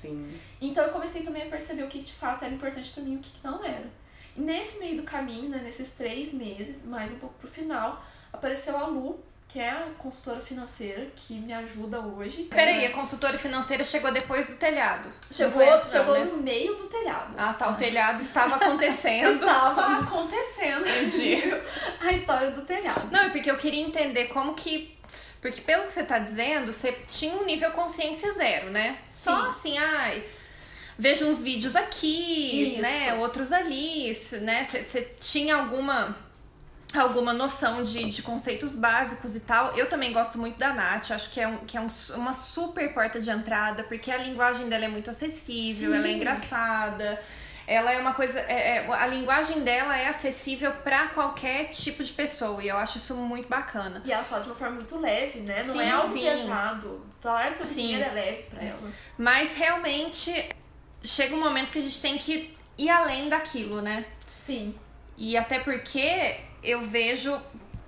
Sim. 0.00 0.38
Então 0.60 0.84
eu 0.84 0.92
comecei 0.92 1.22
também 1.22 1.42
a 1.42 1.46
perceber 1.46 1.82
o 1.82 1.88
que 1.88 1.98
de 1.98 2.12
fato 2.12 2.44
era 2.44 2.54
importante 2.54 2.90
pra 2.90 3.02
mim 3.02 3.14
e 3.14 3.16
o 3.16 3.20
que 3.20 3.30
não 3.42 3.64
era. 3.64 3.86
Nesse 4.38 4.78
meio 4.78 4.96
do 4.98 5.02
caminho, 5.02 5.48
né, 5.48 5.60
nesses 5.62 5.92
três 5.92 6.32
meses, 6.32 6.86
mais 6.86 7.10
um 7.12 7.18
pouco 7.18 7.34
pro 7.40 7.48
final, 7.48 8.02
apareceu 8.32 8.76
a 8.76 8.86
Lu, 8.86 9.18
que 9.48 9.58
é 9.58 9.70
a 9.70 9.88
consultora 9.96 10.40
financeira 10.40 11.06
que 11.16 11.32
me 11.34 11.54
ajuda 11.54 12.00
hoje. 12.00 12.44
Peraí, 12.44 12.84
a 12.84 12.92
consultora 12.92 13.38
financeira 13.38 13.82
chegou 13.82 14.12
depois 14.12 14.46
do 14.46 14.56
telhado. 14.56 15.10
Chegou, 15.30 15.64
Não 15.64 15.72
antes, 15.72 15.92
não, 15.92 16.00
chegou 16.00 16.14
né? 16.18 16.24
no 16.24 16.36
meio 16.36 16.74
do 16.76 16.84
telhado. 16.84 17.34
Ah, 17.38 17.54
tá. 17.54 17.70
O 17.70 17.74
telhado 17.76 18.20
estava 18.20 18.56
acontecendo. 18.62 19.36
Estava 19.36 20.00
acontecendo 20.00 20.86
Entendi. 20.86 21.38
a 22.00 22.12
história 22.12 22.50
do 22.50 22.62
telhado. 22.62 23.08
Não, 23.10 23.20
é 23.20 23.28
porque 23.30 23.50
eu 23.50 23.56
queria 23.56 23.80
entender 23.82 24.26
como 24.26 24.54
que. 24.54 24.96
Porque 25.40 25.62
pelo 25.62 25.84
que 25.86 25.92
você 25.92 26.02
tá 26.04 26.18
dizendo, 26.18 26.72
você 26.72 26.92
tinha 27.06 27.34
um 27.34 27.44
nível 27.44 27.70
consciência 27.70 28.30
zero, 28.32 28.70
né? 28.70 28.98
Só 29.08 29.44
Sim. 29.44 29.48
assim, 29.48 29.78
ai. 29.78 30.24
Vejo 30.98 31.26
uns 31.26 31.40
vídeos 31.40 31.76
aqui, 31.76 32.72
Isso. 32.72 32.82
né? 32.82 33.14
Outros 33.14 33.52
ali, 33.52 34.10
né? 34.40 34.64
Você 34.64 35.02
tinha 35.20 35.56
alguma 35.56 36.16
alguma 36.94 37.34
noção 37.34 37.82
de, 37.82 38.04
de 38.08 38.22
conceitos 38.22 38.74
básicos 38.74 39.36
e 39.36 39.40
tal. 39.40 39.76
Eu 39.76 39.88
também 39.88 40.12
gosto 40.12 40.38
muito 40.38 40.58
da 40.58 40.72
Nath, 40.72 41.10
acho 41.10 41.30
que 41.30 41.38
é, 41.40 41.46
um, 41.46 41.58
que 41.58 41.76
é 41.76 41.80
um 41.80 41.88
uma 42.16 42.32
super 42.32 42.92
porta 42.94 43.20
de 43.20 43.28
entrada, 43.30 43.84
porque 43.84 44.10
a 44.10 44.16
linguagem 44.16 44.68
dela 44.68 44.86
é 44.86 44.88
muito 44.88 45.10
acessível, 45.10 45.94
ela 45.94 46.06
é 46.06 46.10
Sim. 46.10 46.16
engraçada. 46.16 47.22
Ela 47.66 47.92
é 47.92 48.00
uma 48.00 48.14
coisa. 48.14 48.40
é- 48.40 48.78
é- 48.78 48.86
a 48.90 49.06
linguagem 49.06 49.60
dela 49.60 49.96
é 49.98 50.08
acessível 50.08 50.72
pra 50.82 51.08
qualquer 51.08 51.66
tipo 51.66 52.02
de 52.02 52.10
pessoa. 52.10 52.64
E 52.64 52.68
eu 52.68 52.78
acho 52.78 52.96
isso 52.96 53.14
muito 53.14 53.46
bacana. 53.46 54.00
E 54.06 54.10
ela 54.10 54.24
fala 54.24 54.42
de 54.42 54.48
uma 54.48 54.56
forma 54.56 54.76
muito 54.76 54.98
leve, 54.98 55.40
né? 55.40 55.62
Não 55.64 55.74
Sim, 55.74 55.82
é 55.82 55.90
algo 55.90 56.08
sim. 56.10 56.22
pesado. 56.24 57.06
Falar 57.20 57.52
sobre 57.52 57.68
Sim. 57.74 57.82
dinheiro 57.88 58.04
é 58.04 58.10
leve 58.12 58.42
pra 58.44 58.62
ela. 58.64 58.78
Mas 59.18 59.54
realmente 59.54 60.48
chega 61.02 61.34
um 61.34 61.40
momento 61.40 61.70
que 61.70 61.78
a 61.78 61.82
gente 61.82 62.00
tem 62.00 62.18
que 62.18 62.56
ir 62.76 62.90
além 62.90 63.28
daquilo, 63.28 63.80
né? 63.80 64.04
Sim. 64.34 64.74
E 65.16 65.36
até 65.36 65.58
porque 65.58 66.36
eu 66.62 66.82
vejo 66.82 67.40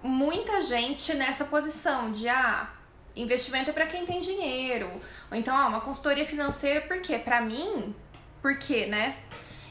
muita 0.02 0.62
gente 0.62 1.14
nessa 1.14 1.44
posição 1.44 2.10
de 2.10 2.28
ah, 2.28 2.70
investimento 3.14 3.70
é 3.70 3.72
pra 3.72 3.86
quem 3.86 4.04
tem 4.04 4.20
dinheiro. 4.20 4.90
Ou 5.30 5.36
então, 5.36 5.56
ah, 5.56 5.66
uma 5.68 5.80
consultoria 5.80 6.24
financeira, 6.24 6.80
por 6.80 7.00
quê? 7.00 7.18
Pra 7.18 7.40
mim, 7.40 7.94
por 8.42 8.58
quê, 8.58 8.86
né? 8.86 9.16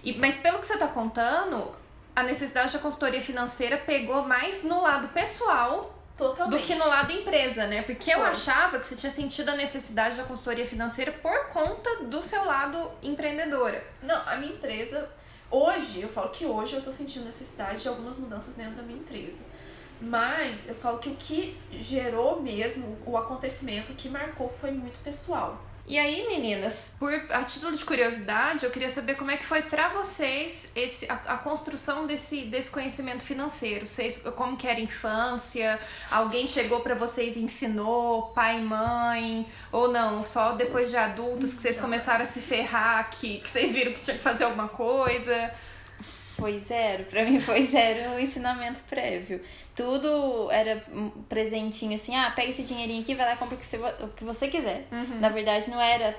E, 0.04 0.18
mas 0.18 0.38
pelo 0.38 0.60
que 0.60 0.68
você 0.68 0.78
tá 0.78 0.88
contando, 0.88 1.76
a 2.16 2.24
necessidade 2.24 2.74
da 2.74 2.80
consultoria 2.80 3.22
financeira 3.22 3.78
pegou 3.78 4.24
mais 4.24 4.64
no 4.64 4.82
lado 4.82 5.10
pessoal 5.10 5.99
Totalmente. 6.20 6.60
do 6.60 6.68
que 6.68 6.76
no 6.76 6.86
lado 6.86 7.14
empresa, 7.14 7.66
né? 7.66 7.82
Porque 7.82 8.12
eu 8.12 8.20
Foi. 8.20 8.28
achava 8.28 8.78
que 8.78 8.86
você 8.86 8.96
tinha 8.98 9.10
sentido 9.10 9.50
a 9.50 9.56
necessidade 9.56 10.18
da 10.18 10.24
consultoria 10.24 10.66
financeira 10.66 11.14
por 11.14 11.48
conta 11.48 12.04
do 12.04 12.22
seu 12.22 12.44
lado 12.44 12.92
empreendedora. 13.02 13.82
Não, 14.04 14.22
a 14.28 14.36
minha 14.36 14.52
empresa. 14.52 15.10
Hoje, 15.50 16.02
eu 16.02 16.10
falo 16.10 16.30
que 16.30 16.46
hoje 16.46 16.76
eu 16.76 16.82
tô 16.82 16.92
sentindo 16.92 17.26
necessidade 17.26 17.82
de 17.82 17.88
algumas 17.88 18.18
mudanças 18.18 18.56
dentro 18.56 18.76
da 18.76 18.84
minha 18.84 19.00
empresa. 19.00 19.40
Mas 20.02 20.68
eu 20.68 20.76
falo 20.76 21.00
que 21.00 21.10
o 21.10 21.16
que 21.16 21.58
gerou 21.72 22.42
mesmo 22.42 22.98
o 23.06 23.18
acontecimento, 23.18 23.94
o 23.94 23.96
que 23.96 24.10
marcou 24.10 24.50
foi 24.50 24.72
muito 24.72 25.00
pessoal. 25.00 25.69
E 25.90 25.98
aí, 25.98 26.28
meninas, 26.28 26.94
por 27.00 27.12
a 27.32 27.44
título 27.44 27.76
de 27.76 27.84
curiosidade, 27.84 28.64
eu 28.64 28.70
queria 28.70 28.92
saber 28.92 29.16
como 29.16 29.32
é 29.32 29.38
que 29.38 29.44
foi 29.44 29.64
pra 29.64 29.90
vocês 29.90 30.72
esse, 30.76 31.10
a, 31.10 31.16
a 31.16 31.38
construção 31.38 32.06
desse, 32.06 32.44
desse 32.46 32.70
conhecimento 32.70 33.24
financeiro. 33.24 33.88
Vocês, 33.88 34.20
como 34.36 34.56
que 34.56 34.68
era 34.68 34.78
a 34.78 34.84
infância? 34.84 35.80
Alguém 36.12 36.46
chegou 36.46 36.82
pra 36.82 36.94
vocês 36.94 37.36
e 37.38 37.42
ensinou, 37.42 38.28
pai 38.36 38.60
e 38.60 38.62
mãe? 38.62 39.48
Ou 39.72 39.92
não? 39.92 40.22
Só 40.22 40.52
depois 40.52 40.92
de 40.92 40.98
adultos 40.98 41.56
que 41.56 41.62
vocês 41.64 41.78
Não. 41.78 41.86
começaram 41.86 42.22
a 42.24 42.28
se 42.28 42.40
ferrar, 42.40 43.10
que, 43.10 43.40
que 43.40 43.50
vocês 43.50 43.74
viram 43.74 43.92
que 43.92 44.02
tinha 44.02 44.16
que 44.16 44.22
fazer 44.22 44.44
alguma 44.44 44.68
coisa? 44.68 45.52
Foi 46.40 46.58
zero. 46.60 47.04
Pra 47.06 47.24
mim 47.24 47.40
foi 47.40 47.64
zero 47.64 48.16
o 48.16 48.20
ensinamento 48.20 48.80
prévio. 48.90 49.42
Tudo 49.76 50.50
era 50.52 50.84
um 50.94 51.10
presentinho 51.10 51.96
assim, 51.96 52.16
ah, 52.16 52.32
pega 52.36 52.50
esse 52.50 52.64
dinheirinho 52.64 53.02
aqui, 53.02 53.16
vai 53.16 53.26
lá 53.26 53.34
e 53.34 53.38
compra 53.38 53.56
o 53.56 53.58
que 53.58 53.66
você, 53.66 53.78
o 53.78 54.08
que 54.10 54.24
você 54.24 54.48
quiser. 54.48 54.88
Uhum. 54.92 55.20
Na 55.20 55.30
verdade, 55.30 55.70
não 55.70 55.80
era 55.80 56.16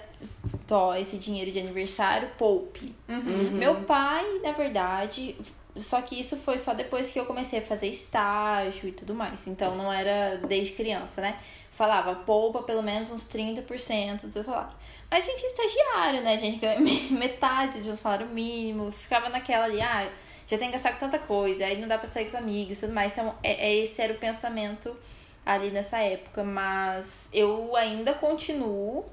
só 0.66 0.96
esse 0.96 1.16
dinheiro 1.16 1.50
de 1.50 1.58
aniversário, 1.58 2.28
poupe. 2.38 2.94
Uhum. 3.08 3.50
Meu 3.52 3.82
pai, 3.82 4.24
na 4.42 4.52
verdade, 4.52 5.36
só 5.76 6.00
que 6.02 6.18
isso 6.18 6.36
foi 6.36 6.58
só 6.58 6.74
depois 6.74 7.10
que 7.10 7.18
eu 7.18 7.26
comecei 7.26 7.58
a 7.58 7.62
fazer 7.62 7.88
estágio 7.88 8.88
e 8.88 8.92
tudo 8.92 9.14
mais. 9.14 9.46
Então 9.46 9.76
não 9.76 9.92
era 9.92 10.38
desde 10.46 10.72
criança, 10.72 11.20
né? 11.20 11.38
Falava, 11.70 12.14
poupa 12.14 12.62
pelo 12.62 12.82
menos 12.82 13.10
uns 13.10 13.24
30% 13.24 14.26
do 14.26 14.32
seu 14.32 14.42
salário. 14.42 14.72
Mas 15.10 15.26
a 15.28 15.30
gente 15.32 15.44
é 15.44 15.46
estagiário, 15.48 16.20
né? 16.22 16.34
A 16.34 16.38
gente 16.38 16.58
ganha 16.58 16.78
metade 17.10 17.80
de 17.82 17.90
um 17.90 17.96
salário 17.96 18.26
mínimo. 18.28 18.92
Ficava 18.92 19.28
naquela 19.28 19.64
ali, 19.64 19.80
ah, 19.80 20.08
já 20.46 20.56
tem 20.58 20.68
que 20.68 20.74
gastar 20.74 20.92
com 20.92 20.98
tanta 20.98 21.18
coisa, 21.18 21.64
aí 21.64 21.80
não 21.80 21.88
dá 21.88 21.98
pra 21.98 22.06
sair 22.06 22.24
com 22.24 22.30
os 22.30 22.34
amigos 22.36 22.78
e 22.78 22.80
tudo 22.82 22.92
mais. 22.94 23.10
Então, 23.12 23.34
é, 23.42 23.52
é- 23.70 23.74
esse 23.76 24.00
era 24.00 24.12
o 24.12 24.16
pensamento 24.18 24.96
ali 25.44 25.70
nessa 25.70 25.98
época. 25.98 26.44
Mas 26.44 27.28
eu 27.32 27.74
ainda 27.76 28.14
continuo, 28.14 29.04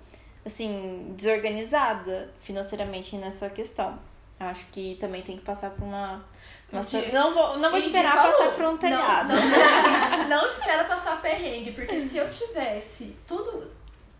assim, 0.45 1.13
desorganizada 1.15 2.31
financeiramente 2.41 3.15
nessa 3.15 3.49
questão. 3.49 3.97
Acho 4.39 4.67
que 4.71 4.95
também 4.99 5.23
tem 5.23 5.35
que 5.37 5.43
passar 5.43 5.71
por 5.71 5.83
uma. 5.83 6.23
Indi- 6.71 7.11
não 7.11 7.33
vou, 7.33 7.57
não 7.57 7.71
vou 7.71 7.79
esperar 7.79 8.21
passar 8.23 8.51
por 8.51 8.65
um 8.65 8.77
telhado. 8.77 9.29
Não, 9.33 10.27
não, 10.27 10.27
não 10.43 10.51
espera 10.53 10.83
passar 10.83 11.19
perrengue, 11.21 11.71
porque 11.71 11.99
se 12.01 12.17
eu 12.17 12.29
tivesse 12.29 13.15
tudo, 13.25 13.71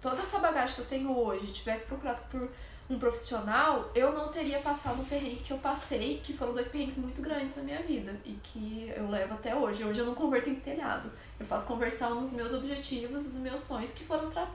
toda 0.02 0.22
essa 0.22 0.40
bagagem 0.40 0.76
que 0.76 0.82
eu 0.82 0.86
tenho 0.86 1.18
hoje, 1.18 1.48
tivesse 1.52 1.88
procurado 1.88 2.22
por 2.30 2.50
um 2.90 2.98
profissional, 2.98 3.92
eu 3.94 4.14
não 4.14 4.30
teria 4.30 4.60
passado 4.60 5.02
o 5.02 5.06
perrengue 5.06 5.44
que 5.44 5.52
eu 5.52 5.58
passei, 5.58 6.22
que 6.24 6.32
foram 6.32 6.54
dois 6.54 6.70
perrengues 6.70 6.98
muito 6.98 7.22
grandes 7.22 7.56
na 7.58 7.64
minha 7.64 7.82
vida 7.82 8.18
e 8.24 8.32
que 8.42 8.94
eu 8.96 9.10
levo 9.10 9.34
até 9.34 9.54
hoje. 9.54 9.84
Hoje 9.84 10.00
eu 10.00 10.06
não 10.06 10.16
converto 10.16 10.50
em 10.50 10.56
telhado. 10.56 11.12
Eu 11.40 11.46
faço 11.46 11.68
conversão 11.68 12.22
nos 12.22 12.32
meus 12.32 12.54
objetivos, 12.54 13.34
nos 13.34 13.42
meus 13.42 13.60
sonhos 13.60 13.92
que 13.94 14.06
foram 14.06 14.30
tra... 14.30 14.48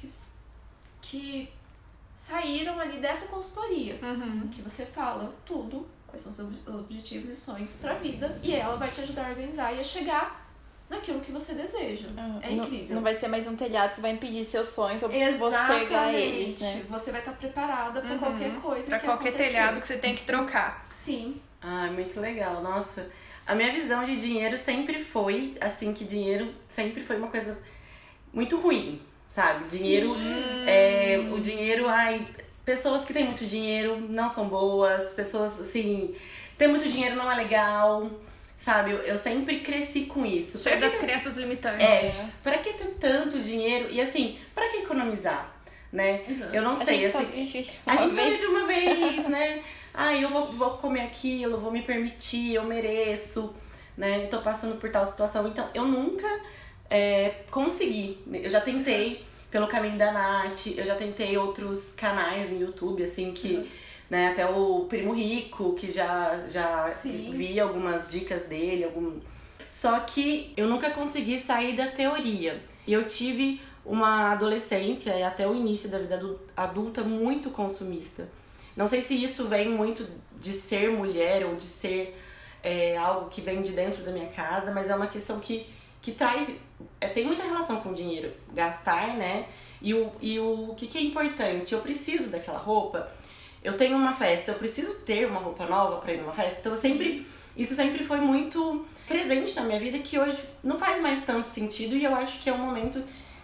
que, 0.00 0.10
que 1.02 1.52
saíram 2.16 2.80
ali 2.80 2.98
dessa 3.00 3.26
consultoria 3.26 3.98
Uhum. 4.02 4.48
que 4.48 4.62
você 4.62 4.86
fala 4.86 5.30
tudo, 5.44 5.86
quais 6.06 6.22
são 6.22 6.32
os 6.32 6.38
ob- 6.40 6.76
objetivos 6.80 7.28
e 7.28 7.36
sonhos 7.36 7.72
pra 7.72 7.94
vida, 7.94 8.38
e 8.42 8.54
ela 8.54 8.76
vai 8.76 8.90
te 8.90 9.02
ajudar 9.02 9.26
a 9.26 9.30
organizar 9.30 9.74
e 9.74 9.80
a 9.80 9.84
chegar 9.84 10.43
naquilo 10.88 11.20
que 11.20 11.32
você 11.32 11.54
deseja. 11.54 12.08
É 12.42 12.50
Não- 12.50 12.64
incrível. 12.64 12.94
Não, 12.96 13.02
vai 13.02 13.14
ser 13.14 13.28
mais 13.28 13.46
um 13.46 13.56
telhado 13.56 13.94
que 13.94 14.00
vai 14.00 14.10
impedir 14.12 14.44
seus 14.44 14.68
sonhos 14.68 15.02
ou 15.02 15.10
Exatamente. 15.10 15.38
postergar 15.38 16.14
eles, 16.14 16.60
né? 16.60 16.82
Você 16.90 17.10
vai 17.10 17.20
estar 17.20 17.32
preparada 17.32 18.00
pra 18.00 18.10
Uhum. 18.12 18.18
qualquer 18.18 18.54
coisa 18.60 18.88
Pra 18.88 18.98
que 18.98 19.06
qualquer 19.06 19.28
acontecer. 19.30 19.50
telhado 19.50 19.80
que 19.80 19.86
você 19.86 19.96
tem 19.96 20.14
que 20.14 20.22
trocar. 20.24 20.86
Sim. 20.94 21.40
Ah, 21.60 21.86
muito 21.90 22.20
legal. 22.20 22.62
Nossa, 22.62 23.08
a 23.46 23.54
minha 23.54 23.72
visão 23.72 24.04
de 24.04 24.16
dinheiro 24.16 24.56
sempre 24.56 25.02
foi 25.02 25.56
assim 25.60 25.92
que 25.92 26.04
dinheiro 26.04 26.52
sempre 26.68 27.02
foi 27.02 27.16
uma 27.16 27.28
coisa 27.28 27.56
muito 28.32 28.58
ruim, 28.58 29.00
sabe? 29.28 29.68
Dinheiro 29.68 30.14
é 30.66 31.18
o 31.32 31.40
dinheiro, 31.40 31.88
ai, 31.88 32.26
pessoas 32.64 33.04
que 33.04 33.12
têm 33.14 33.24
muito 33.24 33.46
dinheiro 33.46 33.98
não 34.08 34.28
são 34.28 34.48
boas, 34.48 35.12
pessoas 35.12 35.58
assim, 35.60 36.14
ter 36.58 36.66
muito 36.66 36.88
dinheiro 36.88 37.16
não 37.16 37.30
é 37.30 37.34
legal, 37.34 38.10
sabe? 38.64 38.92
Eu, 38.92 38.98
eu 38.98 39.18
sempre 39.18 39.60
cresci 39.60 40.06
com 40.06 40.24
isso. 40.24 40.58
Cheio 40.58 40.78
Pra 40.78 40.88
das 40.88 40.98
crenças 40.98 41.36
limitantes. 41.36 41.84
É, 41.86 42.30
pra 42.42 42.58
que 42.58 42.72
ter 42.72 42.96
tanto 42.98 43.40
dinheiro? 43.40 43.88
E 43.90 44.00
assim, 44.00 44.38
pra 44.54 44.68
que 44.70 44.78
economizar? 44.78 45.52
Né? 45.92 46.22
Eu 46.52 46.62
não 46.62 46.72
A 46.72 46.84
sei, 46.84 47.04
só 47.04 47.18
assim, 47.18 47.28
a 47.32 47.36
uma 47.36 47.46
gente 47.46 47.72
só 47.84 48.08
vez. 48.08 48.38
vive 48.38 48.46
uma 48.46 48.66
vez, 48.66 49.28
né? 49.28 49.62
Ai, 49.94 50.24
eu 50.24 50.28
vou, 50.28 50.52
vou 50.52 50.70
comer 50.78 51.02
aquilo, 51.02 51.58
vou 51.58 51.70
me 51.70 51.82
permitir, 51.82 52.54
eu 52.54 52.64
mereço, 52.64 53.54
né? 53.96 54.26
Tô 54.26 54.40
passando 54.40 54.76
por 54.80 54.90
tal 54.90 55.06
situação. 55.06 55.46
Então, 55.46 55.68
eu 55.72 55.84
nunca 55.84 56.26
é, 56.90 57.34
consegui. 57.50 58.18
Eu 58.32 58.50
já 58.50 58.60
tentei 58.60 59.24
pelo 59.52 59.68
caminho 59.68 59.96
da 59.96 60.10
Nath, 60.10 60.66
eu 60.76 60.84
já 60.84 60.96
tentei 60.96 61.36
outros 61.38 61.92
canais 61.96 62.50
no 62.50 62.60
YouTube, 62.60 63.04
assim, 63.04 63.30
que. 63.32 63.70
Né, 64.10 64.28
até 64.28 64.46
o 64.46 64.84
Primo 64.88 65.14
Rico, 65.14 65.72
que 65.72 65.90
já, 65.90 66.44
já 66.48 66.90
Sim. 66.90 67.30
vi 67.32 67.58
algumas 67.58 68.10
dicas 68.10 68.46
dele, 68.46 68.84
algum... 68.84 69.18
Só 69.68 69.98
que 70.00 70.52
eu 70.56 70.68
nunca 70.68 70.90
consegui 70.90 71.40
sair 71.40 71.74
da 71.74 71.86
teoria. 71.86 72.62
E 72.86 72.92
eu 72.92 73.06
tive 73.06 73.60
uma 73.84 74.32
adolescência 74.32 75.16
e 75.18 75.22
até 75.22 75.48
o 75.48 75.54
início 75.54 75.88
da 75.88 75.98
vida 75.98 76.14
adu- 76.16 76.38
adulta 76.56 77.02
muito 77.02 77.50
consumista. 77.50 78.28
Não 78.76 78.86
sei 78.86 79.02
se 79.02 79.14
isso 79.14 79.48
vem 79.48 79.68
muito 79.68 80.06
de 80.38 80.52
ser 80.52 80.90
mulher 80.90 81.46
ou 81.46 81.56
de 81.56 81.64
ser 81.64 82.16
é, 82.62 82.96
algo 82.96 83.30
que 83.30 83.40
vem 83.40 83.62
de 83.62 83.72
dentro 83.72 84.02
da 84.04 84.12
minha 84.12 84.28
casa, 84.28 84.72
mas 84.72 84.90
é 84.90 84.94
uma 84.94 85.06
questão 85.06 85.40
que, 85.40 85.66
que 86.02 86.12
traz. 86.12 86.48
é, 87.00 87.08
tem 87.08 87.24
muita 87.24 87.42
relação 87.42 87.80
com 87.80 87.90
o 87.90 87.94
dinheiro. 87.94 88.32
Gastar, 88.52 89.16
né? 89.16 89.46
E 89.80 89.92
o, 89.92 90.12
e 90.20 90.38
o 90.38 90.74
que, 90.76 90.86
que 90.86 90.98
é 90.98 91.02
importante? 91.02 91.74
Eu 91.74 91.80
preciso 91.80 92.30
daquela 92.30 92.58
roupa. 92.58 93.10
Eu 93.64 93.76
tenho 93.76 93.96
uma 93.96 94.12
festa, 94.12 94.52
eu 94.52 94.58
preciso 94.58 94.94
ter 95.00 95.26
uma 95.26 95.40
roupa 95.40 95.64
nova 95.66 95.96
pra 95.96 96.12
ir 96.12 96.18
numa 96.20 96.32
festa. 96.32 96.58
Então 96.60 96.72
eu 96.72 96.78
sempre. 96.78 97.26
Isso 97.56 97.74
sempre 97.74 98.04
foi 98.04 98.18
muito 98.18 98.84
presente 99.06 99.54
na 99.56 99.62
minha 99.62 99.78
vida 99.78 99.98
que 100.00 100.18
hoje 100.18 100.38
não 100.62 100.76
faz 100.76 101.00
mais 101.00 101.24
tanto 101.24 101.48
sentido 101.48 101.96
e 101.96 102.04
eu 102.04 102.14
acho 102.14 102.40
que 102.40 102.50
é 102.50 102.52
um 102.52 102.58
momento 102.58 103.02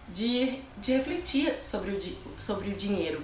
de, 0.09 0.59
de 0.77 0.91
refletir 0.93 1.55
sobre 1.65 1.91
o, 1.91 1.99
di- 1.99 2.17
sobre 2.37 2.69
o 2.69 2.73
dinheiro. 2.73 3.21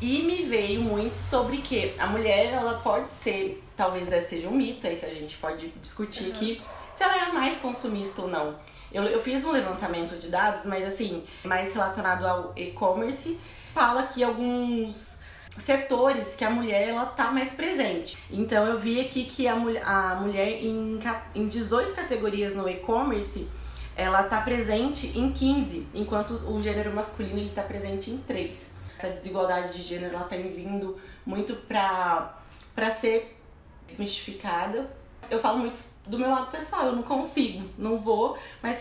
E 0.00 0.22
me 0.22 0.42
veio 0.44 0.80
muito 0.80 1.14
sobre 1.22 1.58
que 1.58 1.92
a 1.98 2.06
mulher, 2.06 2.52
ela 2.52 2.80
pode 2.80 3.10
ser, 3.10 3.62
talvez 3.76 4.10
esse 4.10 4.28
seja 4.30 4.48
um 4.48 4.54
mito, 4.54 4.86
aí 4.86 4.96
se 4.96 5.04
a 5.04 5.12
gente 5.12 5.36
pode 5.36 5.68
discutir 5.82 6.30
aqui, 6.30 6.62
se 6.94 7.02
ela 7.02 7.16
é 7.16 7.20
a 7.20 7.32
mais 7.32 7.58
consumista 7.58 8.22
ou 8.22 8.28
não. 8.28 8.56
Eu, 8.92 9.02
eu 9.04 9.20
fiz 9.22 9.44
um 9.44 9.50
levantamento 9.50 10.18
de 10.18 10.28
dados, 10.28 10.64
mas 10.64 10.86
assim, 10.86 11.24
mais 11.44 11.74
relacionado 11.74 12.26
ao 12.26 12.52
e-commerce, 12.56 13.38
fala 13.74 14.04
que 14.04 14.22
alguns 14.24 15.15
setores 15.58 16.36
que 16.36 16.44
a 16.44 16.50
mulher 16.50 16.88
ela 16.88 17.06
tá 17.06 17.30
mais 17.30 17.52
presente. 17.52 18.16
Então 18.30 18.66
eu 18.66 18.78
vi 18.78 19.00
aqui 19.00 19.24
que 19.24 19.48
a, 19.48 19.56
mulher, 19.56 19.82
a 19.86 20.16
mulher 20.16 20.62
em, 20.62 21.00
em 21.34 21.48
18 21.48 21.94
categorias 21.94 22.54
no 22.54 22.68
e-commerce 22.68 23.48
ela 23.96 24.22
tá 24.24 24.42
presente 24.42 25.18
em 25.18 25.32
15, 25.32 25.88
enquanto 25.94 26.32
o 26.50 26.60
gênero 26.60 26.94
masculino 26.94 27.38
ele 27.38 27.50
tá 27.50 27.62
presente 27.62 28.10
em 28.10 28.18
3. 28.18 28.74
Essa 28.98 29.08
desigualdade 29.10 29.78
de 29.78 29.82
gênero 29.82 30.14
ela 30.14 30.24
tá 30.24 30.36
vindo 30.36 30.98
muito 31.24 31.54
pra, 31.54 32.38
pra 32.74 32.90
ser 32.90 33.40
desmistificada. 33.86 34.90
Eu 35.30 35.40
falo 35.40 35.58
muito 35.58 35.78
do 36.06 36.18
meu 36.18 36.28
lado 36.28 36.50
pessoal, 36.50 36.86
eu 36.86 36.92
não 36.92 37.02
consigo, 37.02 37.68
não 37.78 37.98
vou, 37.98 38.38
mas 38.62 38.78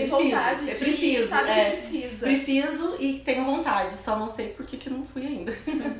tem 0.00 0.08
preciso, 0.08 0.30
vontade 0.30 0.64
de 0.64 0.74
preciso, 0.76 1.28
sabe 1.28 1.50
é, 1.50 1.70
que 1.70 1.76
precisa. 1.76 2.26
Preciso 2.26 2.96
e 2.98 3.18
tenho 3.20 3.44
vontade, 3.44 3.94
só 3.94 4.18
não 4.18 4.28
sei 4.28 4.48
por 4.48 4.66
que, 4.66 4.76
que 4.76 4.90
não 4.90 5.04
fui 5.04 5.26
ainda. 5.26 5.52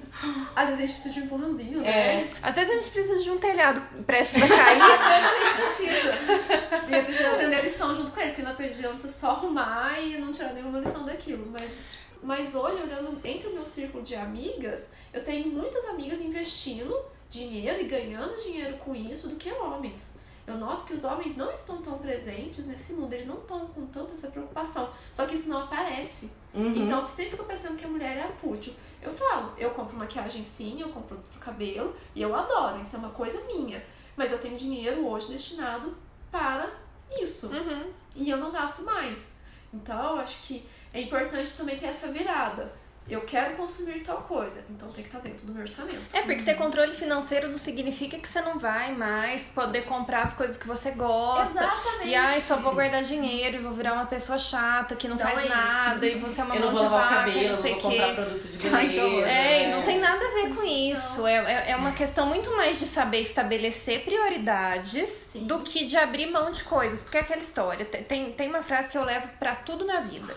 Às 0.54 0.68
vezes 0.68 0.84
a 0.84 0.86
gente 0.86 0.92
precisa 0.92 1.14
de 1.14 1.20
um 1.20 1.24
empurrãozinho, 1.24 1.80
é. 1.80 1.84
né? 1.84 2.30
Às 2.42 2.54
vezes 2.56 2.70
a 2.70 2.74
gente 2.74 2.90
precisa 2.90 3.22
de 3.22 3.30
um 3.30 3.38
telhado 3.38 4.04
prestes 4.04 4.42
a 4.42 4.48
cair. 4.48 4.82
Às 4.82 5.06
vezes 5.08 5.26
a 5.26 5.38
gente 5.38 5.54
precisa. 5.56 6.88
E 6.88 6.94
eu 6.94 7.04
preciso 7.04 7.28
aprender 7.28 7.56
a 7.56 7.62
lição 7.62 7.94
junto 7.94 8.12
com 8.12 8.20
ele, 8.20 8.30
porque 8.30 8.42
não 8.42 8.52
adianta 8.52 9.08
só 9.08 9.30
arrumar 9.30 10.00
e 10.00 10.18
não 10.18 10.32
tirar 10.32 10.52
nenhuma 10.52 10.80
lição 10.80 11.04
daquilo. 11.04 11.46
Mas, 11.50 11.86
mas 12.22 12.54
hoje, 12.54 12.82
olhando 12.82 13.20
entre 13.24 13.48
o 13.48 13.54
meu 13.54 13.66
círculo 13.66 14.02
de 14.02 14.14
amigas, 14.14 14.92
eu 15.12 15.24
tenho 15.24 15.48
muitas 15.48 15.84
amigas 15.86 16.20
investindo 16.20 16.96
dinheiro 17.28 17.80
e 17.80 17.84
ganhando 17.84 18.36
dinheiro 18.42 18.76
com 18.78 18.94
isso 18.94 19.28
do 19.28 19.36
que 19.36 19.50
homens. 19.52 20.19
Eu 20.46 20.56
noto 20.56 20.84
que 20.84 20.94
os 20.94 21.04
homens 21.04 21.36
não 21.36 21.52
estão 21.52 21.80
tão 21.80 21.98
presentes 21.98 22.66
nesse 22.66 22.94
mundo, 22.94 23.12
eles 23.12 23.26
não 23.26 23.38
estão 23.38 23.66
com 23.68 23.86
tanta 23.86 24.12
essa 24.12 24.28
preocupação. 24.28 24.90
Só 25.12 25.26
que 25.26 25.34
isso 25.34 25.48
não 25.48 25.62
aparece. 25.62 26.32
Uhum. 26.52 26.74
Então 26.74 27.06
sempre 27.08 27.32
fica 27.32 27.44
parecendo 27.44 27.76
que 27.76 27.84
a 27.84 27.88
mulher 27.88 28.16
é 28.16 28.22
a 28.24 28.28
fútil. 28.28 28.74
Eu 29.00 29.12
falo, 29.12 29.54
eu 29.56 29.70
compro 29.70 29.96
maquiagem 29.96 30.44
sim, 30.44 30.80
eu 30.80 30.88
compro 30.88 31.16
pro 31.16 31.40
cabelo 31.40 31.94
e 32.14 32.20
eu 32.20 32.34
adoro, 32.34 32.80
isso 32.80 32.96
é 32.96 32.98
uma 32.98 33.10
coisa 33.10 33.42
minha. 33.44 33.82
Mas 34.16 34.32
eu 34.32 34.38
tenho 34.38 34.58
dinheiro 34.58 35.06
hoje 35.06 35.28
destinado 35.28 35.96
para 36.30 36.68
isso. 37.10 37.48
Uhum. 37.48 37.90
E 38.16 38.28
eu 38.28 38.36
não 38.36 38.50
gasto 38.50 38.82
mais. 38.82 39.40
Então 39.72 40.14
eu 40.14 40.20
acho 40.20 40.42
que 40.42 40.66
é 40.92 41.00
importante 41.00 41.56
também 41.56 41.78
ter 41.78 41.86
essa 41.86 42.08
virada 42.08 42.72
eu 43.12 43.20
quero 43.22 43.56
consumir 43.56 44.00
tal 44.00 44.18
coisa, 44.22 44.64
então 44.70 44.88
tem 44.88 45.02
que 45.04 45.08
estar 45.08 45.18
dentro 45.20 45.46
do 45.46 45.52
meu 45.52 45.62
orçamento. 45.62 46.00
É, 46.16 46.22
porque 46.22 46.42
ter 46.42 46.54
controle 46.54 46.92
financeiro 46.94 47.48
não 47.48 47.58
significa 47.58 48.18
que 48.18 48.28
você 48.28 48.40
não 48.40 48.58
vai 48.58 48.92
mais 48.94 49.44
poder 49.46 49.82
comprar 49.84 50.22
as 50.22 50.34
coisas 50.34 50.56
que 50.56 50.66
você 50.66 50.92
gosta. 50.92 51.60
Exatamente. 51.60 52.08
E 52.08 52.14
ai, 52.14 52.40
só 52.40 52.56
vou 52.56 52.72
guardar 52.74 53.02
dinheiro 53.02 53.56
e 53.56 53.58
vou 53.58 53.72
virar 53.72 53.94
uma 53.94 54.06
pessoa 54.06 54.38
chata 54.38 54.94
que 54.96 55.08
não, 55.08 55.16
Não 55.16 55.22
faz 55.22 55.44
é 55.44 55.48
nada 55.48 56.06
e 56.06 56.14
você 56.18 56.40
é 56.40 56.44
uma 56.44 56.54
eu 56.56 56.60
mão 56.62 56.70
não 56.72 56.76
vou 56.78 56.86
de 56.86 56.92
lavar 56.92 57.06
o 57.06 57.08
vaca, 57.10 57.24
cabelo, 57.30 57.48
não 57.48 57.56
sei 57.56 57.72
o 57.74 57.80
vou 57.80 57.90
quê. 57.90 57.96
comprar 57.98 58.14
produto 58.14 58.48
de 58.48 58.58
beleza. 58.68 59.04
horror. 59.06 59.24
É, 59.28 59.62
e 59.62 59.66
né? 59.66 59.76
não 59.76 59.82
tem 59.82 59.98
nada 59.98 60.24
a 60.26 60.30
ver 60.32 60.54
com 60.54 60.62
isso. 60.62 61.26
É, 61.26 61.34
é, 61.36 61.70
é 61.72 61.76
uma 61.76 61.92
questão 61.92 62.26
muito 62.26 62.54
mais 62.56 62.78
de 62.78 62.86
saber 62.86 63.20
estabelecer 63.20 64.04
prioridades 64.04 65.08
Sim. 65.08 65.46
do 65.46 65.60
que 65.60 65.84
de 65.86 65.96
abrir 65.96 66.26
mão 66.30 66.50
de 66.50 66.62
coisas. 66.64 67.02
Porque 67.02 67.18
é 67.18 67.20
aquela 67.20 67.40
história. 67.40 67.84
Tem- 67.84 68.02
Tem, 68.04 68.32
tem 68.32 68.48
uma 68.48 68.62
frase 68.62 68.88
que 68.88 68.96
eu 68.98 69.04
levo 69.04 69.28
pra 69.38 69.54
tudo 69.54 69.84
na 69.84 70.00
vida. 70.00 70.34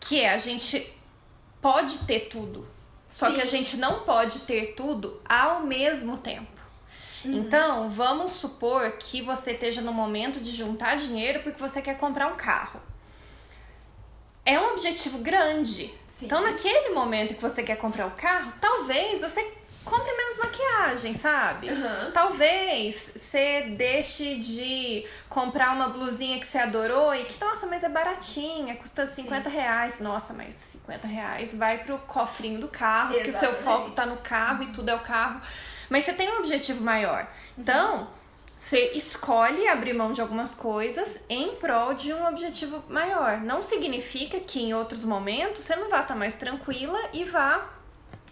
Que 0.00 0.20
é, 0.20 0.32
a 0.32 0.38
gente 0.38 0.92
pode 1.62 2.00
ter 2.00 2.28
tudo. 2.28 2.66
Só 3.08 3.28
Sim. 3.28 3.36
que 3.36 3.40
a 3.40 3.46
gente 3.46 3.76
não 3.76 4.00
pode 4.00 4.40
ter 4.40 4.74
tudo 4.74 5.22
ao 5.26 5.60
mesmo 5.60 6.18
tempo. 6.18 6.50
Então, 7.24 7.88
vamos 7.88 8.32
supor 8.32 8.92
que 8.98 9.22
você 9.22 9.52
esteja 9.52 9.80
no 9.80 9.92
momento 9.92 10.40
de 10.40 10.50
juntar 10.50 10.96
dinheiro 10.96 11.40
porque 11.42 11.60
você 11.60 11.80
quer 11.80 11.96
comprar 11.96 12.26
um 12.26 12.34
carro. 12.34 12.80
É 14.44 14.58
um 14.58 14.72
objetivo 14.72 15.18
grande. 15.18 15.94
Sim. 16.08 16.26
Então, 16.26 16.42
naquele 16.42 16.92
momento 16.94 17.34
que 17.34 17.40
você 17.40 17.62
quer 17.62 17.76
comprar 17.76 18.08
o 18.08 18.10
carro, 18.12 18.52
talvez 18.60 19.20
você 19.20 19.40
compre 19.84 20.12
menos 20.16 20.38
maquiagem, 20.38 21.14
sabe? 21.14 21.68
Aham. 21.68 22.10
Talvez 22.12 23.12
você 23.14 23.74
deixe 23.76 24.36
de 24.36 25.06
comprar 25.28 25.74
uma 25.74 25.88
blusinha 25.88 26.38
que 26.38 26.46
você 26.46 26.58
adorou 26.58 27.14
e 27.14 27.24
que, 27.24 27.42
nossa, 27.42 27.66
mas 27.66 27.84
é 27.84 27.88
baratinha, 27.88 28.76
custa 28.76 29.06
50 29.06 29.48
reais. 29.48 30.00
Nossa, 30.00 30.32
mas 30.32 30.54
50 30.54 31.06
reais 31.06 31.54
vai 31.54 31.78
pro 31.78 31.98
cofrinho 31.98 32.60
do 32.60 32.68
carro, 32.68 33.14
que 33.14 33.30
o 33.30 33.32
seu 33.32 33.50
Exatamente. 33.50 33.62
foco 33.62 33.90
tá 33.90 34.06
no 34.06 34.16
carro 34.18 34.62
e 34.64 34.66
tudo 34.68 34.90
é 34.90 34.94
o 34.94 35.00
carro. 35.00 35.40
Mas 35.88 36.04
você 36.04 36.12
tem 36.12 36.30
um 36.30 36.38
objetivo 36.38 36.82
maior. 36.82 37.26
Então, 37.58 38.08
você 38.56 38.92
escolhe 38.94 39.66
abrir 39.66 39.92
mão 39.92 40.12
de 40.12 40.20
algumas 40.20 40.54
coisas 40.54 41.20
em 41.28 41.56
prol 41.56 41.94
de 41.94 42.12
um 42.12 42.24
objetivo 42.26 42.82
maior. 42.88 43.38
Não 43.38 43.60
significa 43.60 44.38
que 44.38 44.60
em 44.60 44.72
outros 44.72 45.04
momentos 45.04 45.62
você 45.62 45.74
não 45.74 45.90
vá 45.90 46.00
estar 46.00 46.14
mais 46.14 46.38
tranquila 46.38 46.98
e 47.12 47.24
vá 47.24 47.68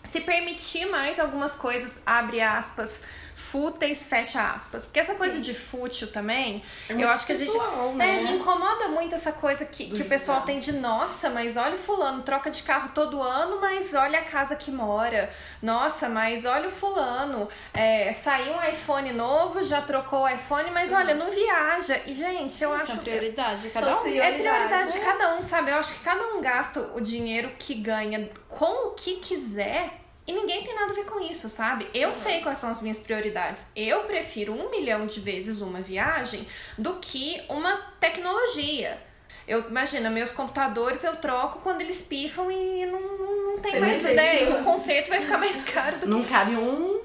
se 0.02 0.20
permitir 0.20 0.86
mais 0.90 1.18
algumas 1.18 1.54
coisas, 1.54 2.00
abre 2.04 2.40
aspas, 2.40 3.02
fúteis, 3.34 4.06
fecha 4.08 4.40
aspas. 4.52 4.84
Porque 4.84 5.00
essa 5.00 5.14
coisa 5.14 5.36
Sim. 5.36 5.40
de 5.42 5.54
fútil 5.54 6.08
também, 6.12 6.62
É 6.88 6.92
eu 6.94 7.08
acho 7.08 7.26
que 7.26 7.32
a 7.32 7.36
gente. 7.36 7.50
pessoal, 7.50 7.90
É, 7.90 7.94
né? 7.94 8.20
me 8.22 8.32
incomoda 8.32 8.88
muito 8.88 9.14
essa 9.14 9.32
coisa 9.32 9.64
que, 9.64 9.86
Do 9.86 9.96
que 9.96 10.02
o 10.02 10.08
pessoal 10.08 10.42
tem 10.42 10.58
de 10.58 10.72
nossa, 10.72 11.28
mas 11.30 11.56
olha 11.56 11.74
o 11.74 11.78
fulano, 11.78 12.22
troca 12.22 12.50
de 12.50 12.62
carro 12.62 12.90
todo 12.94 13.22
ano, 13.22 13.60
mas 13.60 13.94
olha 13.94 14.20
a 14.20 14.24
casa 14.24 14.54
que 14.56 14.70
mora. 14.70 15.30
Nossa, 15.62 16.08
mas 16.08 16.44
olha 16.44 16.68
o 16.68 16.70
fulano. 16.70 17.48
É, 17.72 18.12
saiu 18.12 18.54
um 18.54 18.64
iPhone 18.64 19.12
novo, 19.12 19.62
já 19.64 19.80
trocou 19.82 20.20
o 20.22 20.28
iPhone, 20.28 20.70
mas 20.70 20.92
olha, 20.92 21.14
não 21.14 21.30
viaja. 21.30 22.00
E, 22.06 22.12
gente, 22.12 22.62
eu 22.62 22.74
Essa 22.74 22.84
acho. 22.84 22.92
é 22.92 22.94
a 22.96 22.98
prioridade 22.98 23.62
de 23.62 23.70
cada 23.70 24.00
um. 24.02 24.06
É 24.06 24.32
prioridade 24.32 24.92
de 24.92 25.00
cada 25.00 25.34
um, 25.36 25.42
sabe? 25.42 25.70
Eu 25.70 25.76
acho 25.76 25.92
que 25.94 26.00
cada 26.00 26.24
um 26.34 26.40
gasta 26.40 26.80
o 26.94 27.00
dinheiro 27.00 27.50
que 27.58 27.74
ganha 27.74 28.30
com 28.48 28.88
o 28.88 28.90
que 28.92 29.16
quiser 29.16 29.90
e 30.30 30.32
ninguém 30.32 30.62
tem 30.62 30.74
nada 30.74 30.92
a 30.92 30.94
ver 30.94 31.04
com 31.04 31.18
isso, 31.20 31.50
sabe? 31.50 31.88
Eu 31.92 32.14
sei 32.14 32.40
quais 32.40 32.58
são 32.58 32.70
as 32.70 32.80
minhas 32.80 33.00
prioridades. 33.00 33.66
Eu 33.74 34.04
prefiro 34.04 34.52
um 34.52 34.70
milhão 34.70 35.06
de 35.06 35.18
vezes 35.18 35.60
uma 35.60 35.80
viagem 35.80 36.46
do 36.78 36.94
que 37.00 37.42
uma 37.48 37.76
tecnologia. 37.98 38.96
Eu 39.48 39.66
imagina, 39.68 40.08
meus 40.08 40.30
computadores 40.30 41.02
eu 41.02 41.16
troco 41.16 41.58
quando 41.58 41.80
eles 41.80 42.00
pifam 42.02 42.48
e 42.52 42.86
não, 42.86 43.00
não, 43.00 43.58
tem 43.58 43.72
Tem 43.72 43.80
mais 43.80 44.04
ideia. 44.04 44.60
O 44.60 44.64
conserto 44.64 45.08
vai 45.08 45.20
ficar 45.20 45.38
mais 45.38 45.64
caro 45.64 45.96
do 45.96 46.00
que 46.02 46.06
Não 46.06 46.22
cabe 46.22 46.54
um, 46.54 47.00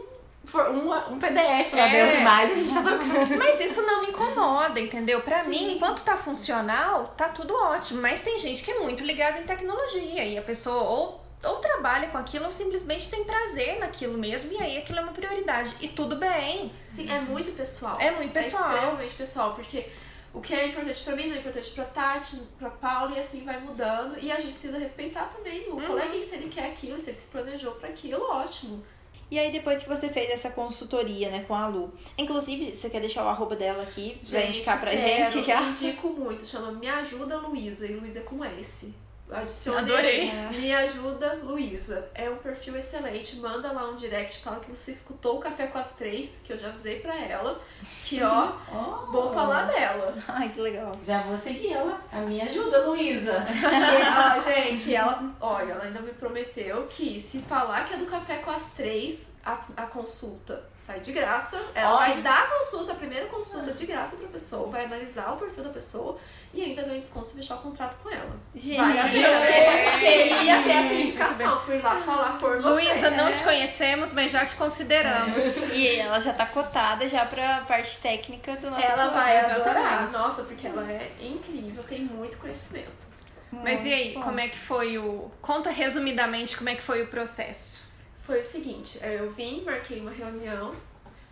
um, 0.54 1.14
um 1.14 1.20
PDF 1.20 1.74
lá 1.74 1.88
É. 1.90 2.06
dentro 2.06 2.22
mais, 2.22 2.52
a 2.52 2.56
gente 2.56 2.74
tá 2.76 2.84
trocando. 2.84 3.38
Mas 3.40 3.60
isso 3.60 3.82
não 3.82 4.04
me 4.04 4.10
incomoda, 4.10 4.80
entendeu? 4.80 5.22
Pra 5.22 5.44
Sim. 5.46 5.50
mim, 5.50 5.74
enquanto 5.74 6.04
tá 6.04 6.16
funcional, 6.16 7.16
tá 7.18 7.30
tudo 7.30 7.56
ótimo. 7.56 8.02
Mas 8.04 8.20
tem 8.22 8.38
gente 8.38 8.64
que 8.64 8.70
é 8.70 8.78
muito 8.80 9.04
ligada 9.04 9.40
em 9.40 9.44
tecnologia 9.44 10.24
e 10.24 10.38
a 10.38 10.42
pessoa 10.44 10.84
ou, 10.84 11.25
ou 11.46 11.58
trabalha 11.58 12.08
com 12.10 12.18
aquilo 12.18 12.46
ou 12.46 12.52
simplesmente 12.52 13.10
tem 13.10 13.24
prazer 13.24 13.80
naquilo 13.80 14.18
mesmo 14.18 14.52
e 14.54 14.58
aí 14.58 14.78
aquilo 14.78 15.00
é 15.00 15.02
uma 15.02 15.12
prioridade. 15.12 15.76
E 15.80 15.88
tudo 15.90 16.16
bem. 16.18 16.72
Sim, 16.90 17.10
é 17.12 17.20
muito 17.22 17.52
pessoal. 17.54 18.00
É 18.00 18.12
muito 18.12 18.32
pessoal. 18.34 18.72
É 18.72 18.76
extremamente 18.76 19.14
pessoal, 19.14 19.54
porque 19.54 19.88
o 20.34 20.42
que 20.42 20.54
é 20.54 20.68
importante 20.68 21.04
pra 21.04 21.16
mim 21.16 21.28
não 21.28 21.36
é 21.36 21.40
importante 21.40 21.72
pra 21.72 21.86
Tati, 21.86 22.38
pra 22.60 22.70
Paula 22.70 23.16
e 23.16 23.20
assim 23.20 23.44
vai 23.46 23.60
mudando. 23.60 24.18
E 24.22 24.32
a 24.32 24.36
gente 24.40 24.52
precisa 24.52 24.78
respeitar 24.78 25.32
também 25.36 25.68
o 25.70 25.76
Uhum. 25.76 25.88
colega, 25.88 26.22
se 26.24 26.36
ele 26.36 26.50
quer 26.50 26.66
aquilo, 26.72 27.00
se 27.00 27.10
ele 27.12 27.18
se 27.18 27.28
planejou 27.28 27.72
pra 27.74 27.90
aquilo, 27.90 28.22
ótimo. 28.24 28.84
E 29.32 29.40
aí, 29.40 29.52
depois 29.52 29.82
que 29.82 29.90
você 29.90 30.08
fez 30.08 30.30
essa 30.30 30.52
consultoria, 30.52 31.30
né, 31.32 31.44
com 31.48 31.56
a 31.56 31.68
Lu. 31.68 31.92
Inclusive, 32.16 32.72
você 32.76 32.90
quer 32.92 33.00
deixar 33.00 33.26
o 33.26 33.28
arroba 33.28 33.56
dela 33.56 33.82
aqui 33.82 34.20
pra 34.30 34.44
indicar 34.44 34.80
pra 34.80 34.92
quero, 34.92 35.30
gente 35.32 35.48
já? 35.48 35.62
Indico 35.64 36.10
muito, 36.10 36.46
chama 36.46 36.72
Me 36.74 36.88
Ajuda 36.88 37.38
Luísa, 37.38 37.88
e 37.88 37.96
Luísa 37.96 38.20
é 38.20 38.22
com 38.22 38.44
S. 38.46 38.94
Adicionei. 39.32 39.82
Adorei. 39.84 40.32
Me 40.52 40.74
Ajuda 40.74 41.40
Luísa. 41.44 42.08
É 42.14 42.30
um 42.30 42.38
perfil 42.38 42.76
excelente. 42.78 43.38
Manda 43.38 43.72
lá 43.72 43.90
um 43.90 43.96
direct, 43.96 44.40
fala 44.44 44.60
que 44.60 44.70
você 44.70 44.92
escutou 44.92 45.38
o 45.38 45.40
Café 45.40 45.68
com 45.68 45.80
as 45.80 45.94
Três, 45.94 46.42
que 46.46 46.54
eu 46.54 46.60
já 46.60 46.68
avisei 46.70 47.00
pra 47.00 47.16
ela. 47.16 47.60
Que 48.06 48.22
ó, 48.24 48.52
Oh. 48.72 49.12
vou 49.12 49.34
falar 49.34 49.64
dela. 49.66 50.16
Ai, 50.28 50.50
que 50.50 50.60
legal. 50.62 50.92
Já 51.04 51.24
vou 51.24 51.36
seguir 51.38 51.74
ela. 51.74 52.00
A 52.12 52.20
me 52.22 52.40
ajuda, 52.42 52.88
Luísa. 52.88 53.34
Ó, 54.36 54.40
gente, 54.40 54.94
ela, 54.94 55.24
olha, 55.42 55.72
ela 55.72 55.84
ainda 55.86 56.00
me 56.02 56.12
prometeu 56.14 56.86
que 56.88 57.20
se 57.20 57.40
falar 57.40 57.86
que 57.88 57.94
é 57.94 57.98
do 57.98 58.06
Café 58.06 58.38
com 58.38 58.52
as 58.52 58.74
Três, 58.74 59.34
a, 59.44 59.60
a 59.78 59.84
consulta 59.86 60.64
sai 60.74 61.00
de 61.00 61.12
graça. 61.12 61.62
Ela 61.74 61.96
Olha. 61.98 62.14
vai 62.14 62.22
dar 62.22 62.44
a 62.44 62.48
consulta, 62.60 62.92
a 62.94 62.96
primeira 62.96 63.28
consulta 63.28 63.74
de 63.74 63.86
graça 63.86 64.16
pra 64.18 64.28
pessoa, 64.28 64.70
vai 64.70 64.86
analisar 64.86 65.34
o 65.34 65.38
perfil 65.38 65.64
da 65.64 65.70
pessoa 65.70 66.18
e 66.54 66.64
ainda 66.64 66.82
ganha 66.84 67.00
desconto 67.00 67.28
se 67.28 67.36
fechar 67.36 67.56
o 67.56 67.60
contrato 67.62 67.98
com 68.02 68.10
ela. 68.10 68.32
Gente, 68.56 68.78
Vai, 68.78 68.98
gente 69.16 70.00
queria 70.00 70.64
ter 70.64 70.70
essa 70.72 70.94
indicação. 70.94 71.60
Fui 71.60 71.80
lá 71.80 71.96
falar 71.98 72.38
por 72.38 72.62
você. 72.62 72.68
Luísa, 72.70 73.12
não 73.12 73.28
É. 73.28 73.32
te 73.32 73.44
conhecemos, 73.44 74.14
mas 74.14 74.32
já 74.32 74.46
te 74.46 74.56
consideramos. 74.56 75.70
E 75.74 75.98
ela 75.98 76.20
já 76.20 76.34
tá 76.34 76.46
cotada 76.46 77.08
já 77.08 77.26
pra 77.26 77.62
parte 77.68 77.98
técnica 78.00 78.56
do 78.58 78.70
nosso 78.70 78.86
Ela 78.86 79.08
vai 79.08 79.38
adorar. 79.38 80.12
Nossa, 80.12 80.44
porque 80.44 80.68
ela 80.68 80.90
é 80.92 81.12
incrível, 81.22 81.84
tem 81.84 82.00
muito 82.02 82.38
conhecimento. 82.38 83.16
Mas 83.52 83.86
e 83.86 83.94
aí, 83.94 84.14
bom. 84.14 84.22
como 84.22 84.40
é 84.40 84.48
que 84.50 84.58
foi 84.58 84.98
o. 84.98 85.32
Conta 85.42 85.70
resumidamente 85.70 86.58
como 86.58 86.70
é 86.70 86.76
que 86.76 86.82
foi 86.82 87.02
o 87.04 87.08
processo. 87.08 87.86
Foi 88.18 88.42
o 88.42 88.44
seguinte, 88.44 89.00
é, 89.02 89.20
eu 89.20 89.30
vim, 89.32 89.64
marquei 89.64 90.02
uma 90.02 90.12
reunião 90.12 90.74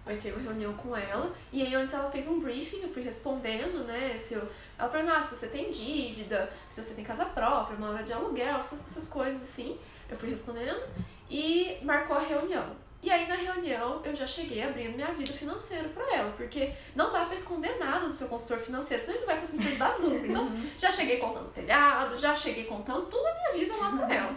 marquei 0.05 0.31
uma 0.33 0.41
reunião 0.41 0.73
com 0.73 0.95
ela, 0.95 1.33
e 1.51 1.61
aí 1.61 1.73
antes 1.75 1.93
ela 1.93 2.11
fez 2.11 2.27
um 2.27 2.39
briefing, 2.39 2.81
eu 2.81 2.89
fui 2.89 3.01
respondendo, 3.03 3.85
né, 3.85 4.15
se 4.17 4.33
eu, 4.33 4.47
ela 4.83 4.91
perguntou 4.91 5.15
ah, 5.17 5.23
se 5.23 5.35
você 5.35 5.47
tem 5.47 5.71
dívida, 5.71 6.51
se 6.69 6.83
você 6.83 6.93
tem 6.95 7.03
casa 7.03 7.25
própria, 7.25 7.77
mora 7.77 8.03
de 8.03 8.11
aluguel, 8.13 8.57
essas, 8.57 8.81
essas 8.85 9.09
coisas 9.09 9.41
assim, 9.41 9.79
eu 10.09 10.17
fui 10.17 10.29
respondendo, 10.29 10.81
e 11.29 11.77
marcou 11.83 12.17
a 12.17 12.21
reunião. 12.21 12.75
E 13.01 13.11
aí 13.11 13.27
na 13.27 13.35
reunião 13.35 14.01
eu 14.05 14.15
já 14.15 14.25
cheguei 14.25 14.63
abrindo 14.63 14.95
minha 14.95 15.07
vida 15.13 15.33
financeira 15.33 15.89
para 15.89 16.15
ela, 16.15 16.31
porque 16.37 16.73
não 16.95 17.11
dá 17.11 17.25
para 17.25 17.33
esconder 17.33 17.77
nada 17.77 18.05
do 18.07 18.13
seu 18.13 18.27
consultor 18.29 18.59
financeiro, 18.59 19.01
senão 19.03 19.15
ele 19.17 19.25
não 19.25 19.33
vai 19.33 19.39
conseguir 19.41 19.61
te 19.63 19.67
ajudar 19.69 19.99
nunca. 20.03 20.27
Então 20.27 20.41
Uhum. 20.41 20.69
já 20.77 20.89
cheguei 20.91 21.17
contando 21.17 21.51
telhado, 21.51 22.17
já 22.17 22.33
cheguei 22.35 22.63
contando 22.65 23.05
tudo 23.07 23.25
a 23.27 23.33
minha 23.33 23.51
vida 23.65 23.77
lá 23.77 23.91
pra 23.97 24.15
ela. 24.15 24.35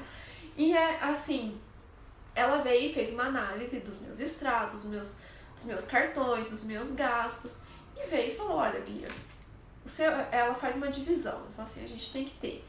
E 0.56 0.76
é 0.76 0.98
assim, 1.00 1.60
ela 2.34 2.58
veio 2.62 2.90
e 2.90 2.94
fez 2.94 3.12
uma 3.12 3.24
análise 3.24 3.80
dos 3.80 4.00
meus 4.00 4.18
extratos, 4.18 4.82
dos 4.82 4.90
meus, 4.90 5.16
dos 5.54 5.64
meus 5.66 5.84
cartões, 5.84 6.50
dos 6.50 6.64
meus 6.64 6.92
gastos, 6.94 7.60
e 7.96 8.06
veio 8.08 8.32
e 8.32 8.36
falou, 8.36 8.56
olha 8.56 8.80
Bia, 8.80 9.08
seu, 9.88 10.10
ela 10.32 10.54
faz 10.54 10.76
uma 10.76 10.88
divisão, 10.88 11.34
ela 11.34 11.50
fala 11.56 11.62
assim, 11.68 11.84
a 11.84 11.88
gente 11.88 12.12
tem 12.12 12.24
que 12.24 12.34
ter 12.34 12.64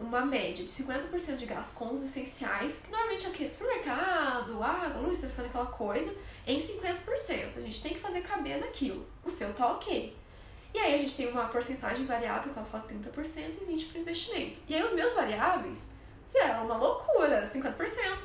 uma 0.00 0.20
média 0.26 0.62
de 0.64 0.70
50% 0.70 1.36
de 1.36 1.46
gastos 1.46 1.78
com 1.78 1.92
os 1.92 2.02
essenciais, 2.02 2.80
que 2.84 2.90
normalmente 2.90 3.26
é 3.26 3.28
o 3.30 3.32
quê? 3.32 3.48
Supermercado, 3.48 4.62
água, 4.62 5.00
luz, 5.00 5.20
telefone, 5.20 5.48
aquela 5.48 5.66
coisa, 5.66 6.14
em 6.46 6.58
50%. 6.58 7.56
A 7.56 7.60
gente 7.60 7.82
tem 7.82 7.94
que 7.94 8.00
fazer 8.00 8.20
caber 8.20 8.58
naquilo. 8.60 9.06
O 9.24 9.30
seu 9.30 9.52
tá 9.54 9.68
ok. 9.72 10.14
E 10.74 10.78
aí 10.78 10.94
a 10.94 10.98
gente 10.98 11.16
tem 11.16 11.30
uma 11.30 11.46
porcentagem 11.46 12.04
variável, 12.04 12.52
que 12.52 12.58
ela 12.58 12.68
fala 12.68 12.84
30% 12.84 13.62
e 13.62 13.64
20% 13.72 13.90
para 13.92 14.00
investimento. 14.00 14.58
E 14.68 14.74
aí 14.74 14.82
os 14.82 14.92
meus 14.92 15.14
variáveis 15.14 15.90
vieram 16.30 16.66
uma 16.66 16.76
loucura, 16.76 17.48
50% 17.50 17.74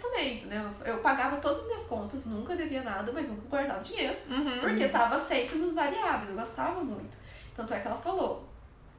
também, 0.01 0.39
entendeu? 0.39 0.69
Eu 0.84 0.97
pagava 0.97 1.38
todas 1.38 1.60
as 1.60 1.65
minhas 1.67 1.86
contas, 1.86 2.25
nunca 2.25 2.54
devia 2.58 2.84
nada, 2.84 3.10
mas 3.13 3.25
nunca 3.25 3.43
guardava 3.47 3.80
dinheiro, 3.82 4.17
Uhum. 4.30 4.60
porque 4.60 4.89
tava 4.89 5.17
sempre 5.17 5.58
nos 5.58 5.71
variáveis, 5.71 6.30
eu 6.32 6.36
gastava 6.36 6.84
muito. 6.84 7.15
Tanto 7.62 7.76
é 7.76 7.80
que 7.80 7.88
ela 7.88 7.97
falou, 7.97 8.50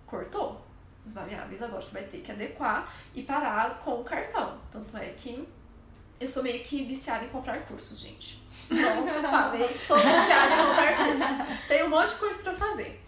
cortou 0.06 0.64
os 1.04 1.12
variáveis, 1.12 1.60
agora 1.60 1.82
você 1.82 1.94
vai 1.94 2.04
ter 2.04 2.18
que 2.18 2.30
adequar 2.30 2.94
e 3.12 3.24
parar 3.24 3.80
com 3.80 4.00
o 4.00 4.04
cartão. 4.04 4.56
Tanto 4.70 4.96
é 4.96 5.06
que 5.08 5.48
eu 6.20 6.28
sou 6.28 6.44
meio 6.44 6.62
que 6.62 6.84
viciada 6.84 7.24
em 7.24 7.28
comprar 7.28 7.66
cursos, 7.66 7.98
gente. 7.98 8.40
Pronto, 8.68 9.08
eu 9.08 9.22
falei, 9.28 9.66
sou 9.66 9.96
viciada 9.96 10.54
em 10.54 10.66
comprar 10.66 10.96
cursos. 10.96 11.66
Tem 11.66 11.82
um 11.82 11.88
monte 11.88 12.10
de 12.10 12.14
curso 12.14 12.42
pra 12.44 12.54
fazer. 12.54 13.04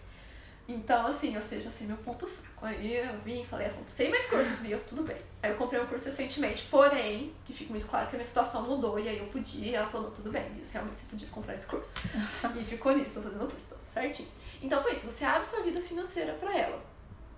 Então, 0.67 1.07
assim, 1.07 1.33
ou 1.37 1.41
seja, 1.41 1.69
sei 1.69 1.87
meu 1.87 1.97
ponto. 1.97 2.29
Aí 2.65 2.95
eu 2.97 3.17
vim 3.23 3.41
e 3.41 3.45
falei, 3.45 3.69
sei 3.87 4.09
mais 4.09 4.27
cursos, 4.29 4.61
viu? 4.61 4.79
Tudo 4.81 5.03
bem. 5.03 5.17
Aí 5.43 5.51
eu 5.51 5.57
comprei 5.57 5.79
um 5.81 5.85
curso 5.85 6.05
recentemente, 6.05 6.65
porém, 6.71 7.33
que 7.45 7.53
fica 7.53 7.69
muito 7.71 7.85
claro 7.87 8.07
que 8.07 8.15
a 8.15 8.17
minha 8.17 8.25
situação 8.25 8.63
mudou, 8.63 8.97
e 8.99 9.07
aí 9.07 9.19
eu 9.19 9.25
podia, 9.27 9.71
e 9.71 9.75
ela 9.75 9.87
falou, 9.87 10.09
tudo 10.11 10.31
bem, 10.31 10.47
Liz, 10.55 10.71
realmente 10.71 10.99
você 10.99 11.05
podia 11.07 11.27
comprar 11.29 11.53
esse 11.53 11.67
curso. 11.67 11.95
e 12.59 12.63
ficou 12.63 12.93
nisso, 12.95 13.15
tô 13.15 13.21
fazendo 13.29 13.45
o 13.45 13.49
curso, 13.51 13.67
tudo 13.69 13.85
certinho. 13.85 14.29
Então 14.61 14.81
foi 14.81 14.93
isso, 14.93 15.07
você 15.09 15.23
abre 15.25 15.47
sua 15.47 15.61
vida 15.61 15.79
financeira 15.81 16.33
pra 16.33 16.57
ela. 16.57 16.81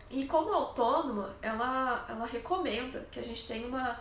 E 0.10 0.26
como 0.26 0.54
autônoma, 0.54 1.36
ela, 1.42 2.06
ela 2.08 2.26
recomenda 2.26 3.06
que 3.12 3.20
a 3.20 3.24
gente 3.24 3.46
tenha 3.46 3.68
uma, 3.68 4.00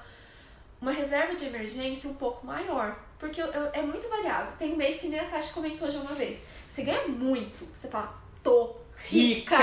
uma 0.81 0.93
reserva 0.93 1.35
de 1.35 1.47
emergência 1.47 2.09
um 2.09 2.15
pouco 2.15 2.47
maior. 2.47 2.97
Porque 3.19 3.43
eu- 3.43 3.47
eu- 3.47 3.71
é 3.73 3.83
muito 3.83 4.09
variável. 4.09 4.53
Tem 4.59 4.77
mês 4.77 5.01
que 5.01 5.09
nem 5.09 5.19
a 5.19 5.25
Tati 5.25 5.53
comentou 5.53 5.91
já 5.91 5.99
uma 5.99 6.13
vez. 6.15 6.43
Você 6.69 6.83
ganha 6.83 7.09
muito, 7.09 7.67
você 7.75 7.89
fala, 7.89 8.15
tô 8.43 8.77
rica. 9.05 9.59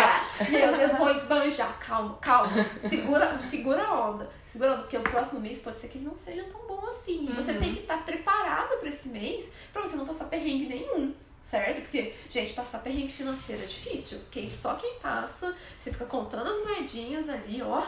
Meu 0.49 0.77
Deus, 0.77 0.97
vou 0.97 1.11
esbanjar. 1.11 1.77
Calma, 1.79 2.17
calma. 2.21 2.51
Segura, 2.79 3.37
segura 3.37 3.83
a 3.83 4.09
onda. 4.09 4.29
Segura 4.47 4.71
a 4.71 4.73
onda, 4.73 4.81
porque 4.83 4.97
o 4.97 5.03
próximo 5.03 5.39
mês 5.41 5.61
pode 5.61 5.77
ser 5.77 5.87
que 5.89 5.97
ele 5.97 6.05
não 6.05 6.15
seja 6.15 6.43
tão 6.43 6.61
bom 6.67 6.85
assim. 6.87 7.27
E 7.29 7.33
Você 7.33 7.53
tem 7.53 7.73
que 7.73 7.81
estar 7.81 8.03
preparado 8.05 8.77
pra 8.79 8.89
esse 8.89 9.09
mês 9.09 9.51
pra 9.71 9.81
você 9.81 9.95
não 9.95 10.05
passar 10.05 10.25
perrengue 10.25 10.67
nenhum. 10.67 11.13
Certo? 11.41 11.81
Porque, 11.81 12.13
gente, 12.29 12.53
passar 12.53 12.79
perrengue 12.79 13.11
financeiro 13.11 13.61
é 13.63 13.65
difícil. 13.65 14.21
Quem, 14.31 14.49
só 14.49 14.75
quem 14.75 14.97
passa, 14.99 15.53
você 15.77 15.91
fica 15.91 16.05
contando 16.05 16.49
as 16.49 16.63
moedinhas 16.63 17.27
ali, 17.27 17.61
ó, 17.61 17.85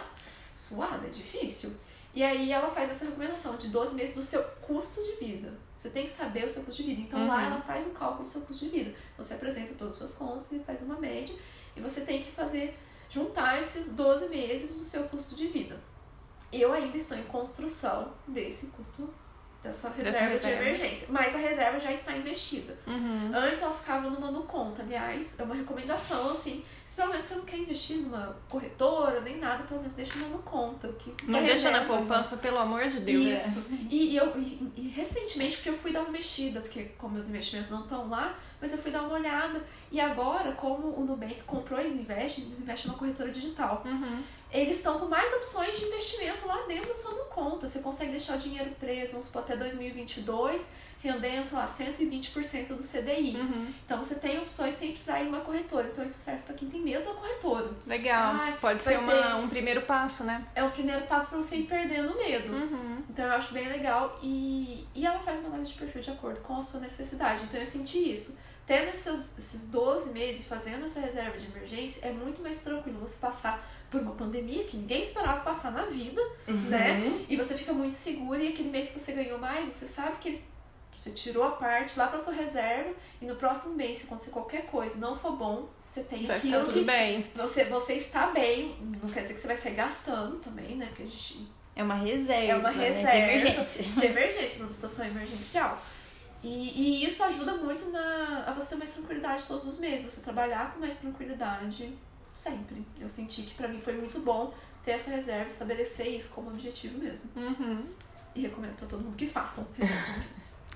suado, 0.54 1.06
é 1.06 1.10
difícil. 1.10 1.74
E 2.16 2.24
aí 2.24 2.50
ela 2.52 2.70
faz 2.70 2.90
essa 2.90 3.04
recomendação 3.06 3.58
de 3.58 3.68
12 3.68 3.94
meses 3.94 4.16
do 4.16 4.24
seu 4.24 4.42
custo 4.62 5.04
de 5.04 5.18
vida. 5.26 5.54
Você 5.78 5.90
tem 5.90 6.06
que 6.06 6.12
saber 6.12 6.46
o 6.46 6.50
seu 6.50 6.64
custo 6.64 6.82
de 6.82 6.88
vida. 6.90 7.02
Então 7.02 7.28
lá 7.28 7.36
Uhum. 7.36 7.46
ela 7.48 7.62
faz 7.62 7.86
o 7.88 7.90
cálculo 7.92 8.24
do 8.24 8.30
seu 8.30 8.42
custo 8.42 8.64
de 8.66 8.72
vida. 8.72 8.96
Você 9.18 9.34
apresenta 9.34 9.74
todas 9.74 9.94
as 9.96 10.00
suas 10.00 10.16
contas 10.16 10.50
e 10.54 10.60
faz 10.60 10.82
uma 10.82 10.98
média. 10.98 11.36
E 11.76 11.82
você 11.82 12.02
tem 12.02 12.24
que 12.24 12.32
fazer, 12.32 12.80
juntar 13.10 13.60
esses 13.60 13.92
12 13.94 14.30
meses 14.30 14.80
do 14.80 14.86
seu 14.86 15.04
custo 15.10 15.36
de 15.36 15.48
vida. 15.48 15.78
Eu 16.54 16.72
ainda 16.72 16.96
estou 16.96 17.18
em 17.18 17.24
construção 17.24 18.14
desse 18.26 18.68
custo, 18.68 19.14
dessa 19.66 19.90
reserva, 19.90 20.20
reserva. 20.20 20.48
de 20.58 20.62
emergência. 20.70 21.08
Mas 21.12 21.36
a 21.36 21.38
reserva 21.38 21.80
já 21.80 21.92
está 21.92 22.16
investida. 22.16 22.78
Uhum. 22.88 23.32
Antes 23.34 23.62
ela 23.62 23.74
ficava 23.74 24.10
numa 24.10 24.32
no 24.32 24.44
conta. 24.44 24.82
Aliás, 24.84 25.40
é 25.40 25.44
uma 25.44 25.56
recomendação, 25.56 26.32
assim, 26.32 26.64
se 26.86 26.96
pelo 26.96 27.10
menos 27.12 27.26
você 27.26 27.36
não 27.36 27.46
quer 27.46 27.58
investir 27.58 27.98
numa 27.98 28.36
corretora, 28.50 29.22
nem 29.22 29.38
nada, 29.38 29.64
pelo 29.64 29.82
menos 29.82 29.96
deixa 29.96 30.16
uma 30.18 30.28
no 30.30 30.40
conta. 30.40 30.88
Que 31.00 31.14
Não 31.28 31.44
deixa 31.44 31.72
na 31.72 31.80
reserva. 31.80 31.98
poupança, 31.98 32.38
pelo 32.38 32.58
amor 32.60 32.86
de 32.88 33.00
Deus. 33.00 33.32
Isso. 33.32 33.66
E, 33.90 34.12
e 34.12 34.18
eu 34.18 34.32
e, 34.40 34.72
e 34.76 34.90
recentemente, 34.96 35.56
porque 35.58 35.70
eu 35.70 35.78
fui 35.78 35.92
dar 35.92 36.02
uma 36.02 36.12
mexida, 36.12 36.62
porque 36.62 36.86
como 36.98 37.14
meus 37.14 37.28
investimentos 37.30 37.70
não 37.72 37.82
estão 37.84 38.08
lá, 38.10 38.36
mas 38.62 38.72
eu 38.72 38.78
fui 38.78 38.92
dar 38.92 39.02
uma 39.02 39.14
olhada. 39.14 39.64
E 39.92 40.00
agora, 40.00 40.52
como 40.54 40.88
o 41.00 41.04
Nubank 41.06 41.42
comprou 41.44 41.80
a 41.80 41.84
Desinvest, 41.84 42.42
Desinvest 42.42 42.88
é 42.88 42.90
uma 42.92 42.98
corretora 42.98 43.32
digital, 43.32 43.82
Uhum. 43.86 44.24
Eles 44.62 44.78
estão 44.78 45.00
com 45.00 45.06
mais 45.06 45.34
opções 45.34 45.78
de 45.78 45.86
investimento 45.86 46.48
lá 46.48 46.62
dentro 46.68 46.88
da 46.88 46.96
sua 46.96 47.26
conta. 47.26 47.68
Você 47.68 47.80
consegue 47.80 48.12
deixar 48.12 48.38
o 48.38 48.40
dinheiro 48.40 48.72
preso, 48.80 49.14
vamos 49.14 49.28
supor, 49.28 49.42
até 49.42 49.58
2022, 49.58 50.70
rendendo, 51.02 51.46
sei 51.46 51.58
lá, 51.58 51.68
120% 51.68 52.68
do 52.70 52.78
CDI. 52.84 53.36
Uhum. 53.38 53.74
Então 53.86 53.98
você 54.04 54.16
tem 54.16 54.40
opções 54.40 54.76
sem 54.76 54.90
precisar 54.90 55.22
ir 55.22 55.26
em 55.26 55.30
uma 55.30 55.42
corretora. 55.42 55.88
Então 55.92 56.04
isso 56.04 56.18
serve 56.18 56.42
para 56.44 56.56
quem 56.56 56.70
tem 56.70 56.82
medo 56.82 57.06
da 57.06 57.14
corretora. 57.14 57.70
Legal. 57.86 58.36
Ai, 58.36 58.58
Pode 58.60 58.82
ser 58.82 58.98
uma, 59.00 59.12
ter- 59.12 59.36
um 59.36 59.48
primeiro 59.48 59.82
passo, 59.84 60.24
né? 60.24 60.46
É 60.56 60.64
o 60.64 60.72
primeiro 60.72 61.06
passo 61.06 61.30
para 61.30 61.38
você 61.38 61.58
ir 61.58 61.64
perdendo 61.68 62.16
medo. 62.18 62.52
Uhum. 62.54 63.04
Então 63.10 63.26
eu 63.26 63.32
acho 63.34 63.54
bem 63.54 63.68
legal 63.68 64.18
e, 64.22 64.88
e 64.96 65.06
ela 65.06 65.20
faz 65.20 65.40
uma 65.40 65.50
análise 65.50 65.74
de 65.74 65.78
perfil 65.80 66.02
de 66.02 66.12
acordo 66.12 66.40
com 66.42 66.58
a 66.58 66.62
sua 66.62 66.80
necessidade. 66.80 67.44
Então 67.44 67.60
eu 67.60 67.66
senti 67.66 68.12
isso. 68.12 68.40
Tendo 68.66 68.90
esses, 68.90 69.38
esses 69.38 69.70
12 69.70 70.12
meses 70.12 70.42
e 70.42 70.46
fazendo 70.46 70.86
essa 70.86 71.00
reserva 71.00 71.38
de 71.38 71.46
emergência, 71.46 72.08
é 72.08 72.12
muito 72.12 72.42
mais 72.42 72.58
tranquilo 72.62 72.98
você 73.00 73.20
passar 73.20 73.64
por 73.92 74.02
uma 74.02 74.14
pandemia 74.14 74.64
que 74.64 74.76
ninguém 74.76 75.04
esperava 75.04 75.42
passar 75.42 75.72
na 75.72 75.84
vida, 75.86 76.20
né? 76.48 77.24
E 77.30 77.36
você 77.38 77.54
fica 77.56 77.72
muito 77.72 77.94
seguro 77.94 78.42
e 78.42 78.48
aquele 78.48 78.70
mês 78.70 78.90
que 78.90 79.00
você 79.00 79.12
ganhou 79.12 79.38
mais, 79.38 79.70
você 79.70 79.86
sabe 79.86 80.16
que 80.20 80.30
ele- 80.30 80.44
você 80.98 81.12
tirou 81.12 81.44
a 81.44 81.52
parte 81.52 81.98
lá 81.98 82.08
pra 82.08 82.18
sua 82.18 82.34
reserva 82.34 82.94
e 83.22 83.26
no 83.26 83.36
próximo 83.36 83.76
mês, 83.76 83.98
se 84.00 84.06
acontecer 84.06 84.32
qualquer 84.32 84.66
coisa 84.68 84.96
e 84.98 85.00
não 85.00 85.16
for 85.18 85.34
bom, 85.36 85.68
você 85.84 86.04
tem 86.04 86.26
Vai 86.26 86.38
aquilo 86.38 86.66
tudo 86.66 86.74
que 86.74 86.84
bem. 86.86 87.30
você, 87.36 87.66
você 87.66 87.94
está 87.94 88.28
bem. 88.28 88.76
Não 89.02 89.10
quer 89.10 89.22
dizer 89.22 89.34
que 89.36 89.40
você 89.42 89.48
vai 89.48 89.58
sair 89.58 89.76
gastando 89.76 90.40
também, 90.40 90.76
né? 90.76 90.86
Porque 90.88 91.04
a 91.04 91.06
gente 91.06 91.48
É 91.76 91.84
uma 91.84 91.96
reserva, 91.96 92.52
é 92.52 92.56
uma 92.56 92.72
né, 92.72 92.90
reserva 92.90 93.10
de 93.12 93.18
emergência. 93.18 93.84
de 93.84 94.06
emergência, 94.06 94.60
numa 94.60 94.72
situação 94.72 95.06
emergencial. 95.06 95.82
E, 96.44 97.02
e 97.02 97.06
isso 97.06 97.24
ajuda 97.24 97.56
muito 97.56 97.90
na, 97.90 98.44
a 98.48 98.52
você 98.54 98.70
ter 98.70 98.76
mais 98.76 98.92
tranquilidade 98.92 99.44
todos 99.48 99.66
os 99.66 99.80
meses, 99.80 100.14
você 100.14 100.22
trabalhar 100.22 100.74
com 100.74 100.80
mais 100.80 100.98
tranquilidade 100.98 101.92
sempre. 102.36 102.86
Eu 103.00 103.10
senti 103.10 103.42
que 103.44 103.56
pra 103.56 103.68
mim 103.68 103.82
foi 103.82 103.94
muito 103.94 104.20
bom 104.20 104.54
ter 104.84 104.92
essa 104.92 105.10
reserva, 105.10 105.48
estabelecer 105.48 106.08
isso 106.08 106.34
como 106.34 106.50
objetivo 106.52 107.00
mesmo. 107.00 107.32
Uhum. 107.36 107.84
E 108.36 108.42
recomendo 108.42 108.76
pra 108.76 108.86
todo 108.88 109.02
mundo 109.04 109.16
que 109.16 109.26
façam. 109.26 109.68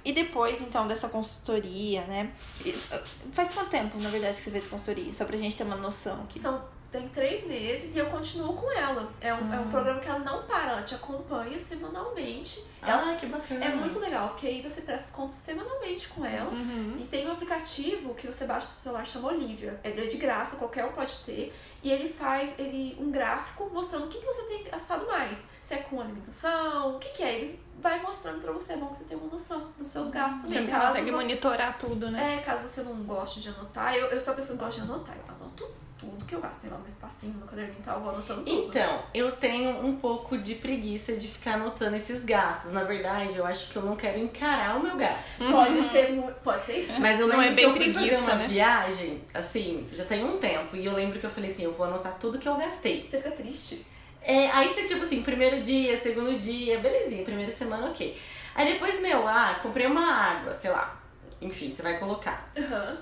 E 0.03 0.13
depois, 0.13 0.61
então, 0.61 0.87
dessa 0.87 1.09
consultoria, 1.09 2.01
né? 2.03 2.31
Uh, 2.65 2.99
Faz 3.33 3.51
quanto 3.53 3.69
tempo, 3.69 3.99
na 3.99 4.09
verdade, 4.09 4.37
que 4.37 4.43
você 4.43 4.51
fez 4.51 4.67
consultoria? 4.67 5.11
Só 5.13 5.25
pra 5.25 5.37
gente 5.37 5.55
ter 5.57 5.63
uma 5.63 5.75
noção 5.75 6.23
aqui. 6.23 6.39
São, 6.39 6.63
tem 6.91 7.07
três 7.09 7.45
meses 7.45 7.95
e 7.95 7.99
eu 7.99 8.07
continuo 8.07 8.53
com 8.53 8.71
ela. 8.71 9.11
É 9.21 9.33
um, 9.33 9.53
é 9.53 9.59
um 9.59 9.69
programa 9.69 9.99
que 9.99 10.07
ela 10.09 10.19
não 10.19 10.43
para, 10.43 10.71
ela 10.71 10.81
te 10.83 10.95
acompanha 10.95 11.57
semanalmente. 11.59 12.63
Ela 12.81 13.11
Ah, 13.11 13.15
que 13.15 13.25
bacana. 13.27 13.63
é 13.63 13.75
muito 13.75 13.99
legal, 13.99 14.29
porque 14.29 14.47
aí 14.47 14.61
você 14.61 14.81
presta 14.81 15.11
contas 15.15 15.35
semanalmente 15.35 16.07
com 16.07 16.25
ela. 16.25 16.49
Uhum. 16.49 16.95
E 16.97 17.03
tem 17.03 17.27
um 17.27 17.31
aplicativo 17.33 18.15
que 18.15 18.25
você 18.25 18.45
baixa 18.45 18.67
no 18.67 18.73
celular, 18.73 19.05
chama 19.05 19.27
Olivia. 19.27 19.79
Ele 19.83 20.01
é 20.01 20.07
de 20.07 20.17
graça, 20.17 20.55
qualquer 20.55 20.85
um 20.85 20.93
pode 20.93 21.13
ter. 21.25 21.53
E 21.83 21.91
ele 21.91 22.09
faz 22.09 22.57
ele 22.57 22.97
um 22.99 23.11
gráfico 23.11 23.69
mostrando 23.71 24.05
o 24.05 24.07
que, 24.07 24.17
que 24.17 24.25
você 24.25 24.43
tem 24.47 24.63
gastado 24.63 25.05
mais. 25.05 25.47
Se 25.61 25.73
é 25.75 25.77
com 25.77 25.99
alimentação, 26.01 26.95
o 26.95 26.99
que, 26.99 27.09
que 27.09 27.21
é. 27.23 27.35
Ele 27.35 27.59
vai 27.81 28.01
mostrando 28.01 28.41
pra 28.41 28.51
você, 28.51 28.73
é 28.73 28.77
bom 28.77 28.87
que 28.87 28.97
você 28.97 29.05
tenha 29.05 29.19
uma 29.19 29.29
noção 29.31 29.69
dos 29.77 29.87
seus 29.87 30.09
gastos 30.11 30.43
Você 30.51 30.57
também. 30.59 30.71
não 30.71 30.79
Caso 30.79 30.87
consegue 30.93 31.11
não- 31.11 31.19
monitorar 31.19 31.77
tudo, 31.77 32.11
né? 32.11 32.35
É, 32.35 32.41
caso 32.41 32.67
você 32.67 32.83
não 32.83 32.95
goste 33.03 33.41
de 33.41 33.49
anotar. 33.49 33.95
Eu, 33.95 34.07
eu 34.07 34.19
sou 34.19 34.33
a 34.33 34.35
pessoa 34.35 34.57
que 34.57 34.63
gosta 34.65 34.81
de 34.81 34.87
anotar. 34.91 35.15
Eu 35.15 35.35
anoto 35.35 35.67
tudo 35.97 36.23
que 36.25 36.33
eu 36.33 36.39
gasto. 36.41 36.61
Tem 36.61 36.69
lá 36.69 36.77
meu 36.77 36.87
espacinho 36.87 37.33
no 37.33 37.45
caderninho 37.45 37.77
e 37.79 37.83
tal, 37.83 37.95
eu 37.97 38.01
vou 38.03 38.11
anotando 38.13 38.41
tudo. 38.43 38.67
Então, 38.69 39.03
eu 39.13 39.31
tenho 39.33 39.85
um 39.85 39.97
pouco 39.97 40.37
de 40.37 40.55
preguiça 40.55 41.13
de 41.17 41.27
ficar 41.27 41.55
anotando 41.55 41.95
esses 41.95 42.23
gastos. 42.23 42.71
Na 42.71 42.83
verdade, 42.85 43.35
eu 43.37 43.45
acho 43.45 43.69
que 43.69 43.75
eu 43.75 43.81
não 43.83 43.95
quero 43.97 44.17
encarar 44.19 44.77
o 44.77 44.83
meu 44.83 44.95
gasto. 44.95 45.39
Pode 45.51 45.81
ser 45.83 46.21
pode 46.43 46.65
ser 46.65 46.83
isso. 46.85 46.99
Mas 47.01 47.19
eu 47.19 47.27
Não 47.27 47.37
lembro 47.37 47.53
é 47.53 47.55
que 47.57 47.63
eu 47.65 47.73
bem 47.73 47.83
fui 47.83 47.93
fazer 47.93 48.07
preguiça, 48.07 48.31
uma 48.31 48.35
né? 48.35 48.47
viagem, 48.47 49.23
assim, 49.33 49.87
já 49.91 50.05
tem 50.05 50.23
um 50.23 50.37
tempo. 50.37 50.75
E 50.75 50.85
eu 50.85 50.93
lembro 50.93 51.19
que 51.19 51.25
eu 51.25 51.29
falei 51.31 51.51
assim, 51.51 51.63
eu 51.63 51.73
vou 51.73 51.85
anotar 51.85 52.17
tudo 52.19 52.39
que 52.39 52.47
eu 52.47 52.55
gastei. 52.55 53.07
Você 53.09 53.17
fica 53.17 53.31
triste. 53.31 53.85
É, 54.21 54.49
aí 54.51 54.67
você, 54.73 54.83
tipo 54.83 55.03
assim, 55.03 55.21
primeiro 55.23 55.61
dia, 55.61 55.99
segundo 55.99 56.37
dia, 56.39 56.79
belezinha, 56.79 57.23
primeira 57.23 57.51
semana, 57.51 57.87
ok. 57.87 58.19
Aí 58.55 58.73
depois, 58.73 58.99
meu, 59.01 59.27
ah, 59.27 59.59
comprei 59.61 59.87
uma 59.87 60.05
água, 60.05 60.53
sei 60.53 60.69
lá, 60.69 61.01
enfim, 61.41 61.71
você 61.71 61.81
vai 61.81 61.97
colocar. 61.97 62.51
Aham. 62.57 62.97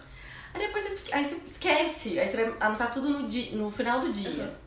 Aí 0.53 0.61
depois 0.61 0.83
você, 0.83 1.13
aí 1.13 1.25
você 1.25 1.35
esquece, 1.45 2.19
aí 2.19 2.29
você 2.29 2.45
vai 2.45 2.53
anotar 2.59 2.91
tudo 2.93 3.09
no, 3.09 3.27
di, 3.27 3.55
no 3.55 3.71
final 3.71 3.99
do 3.99 4.11
dia. 4.11 4.43
Uhum. 4.43 4.66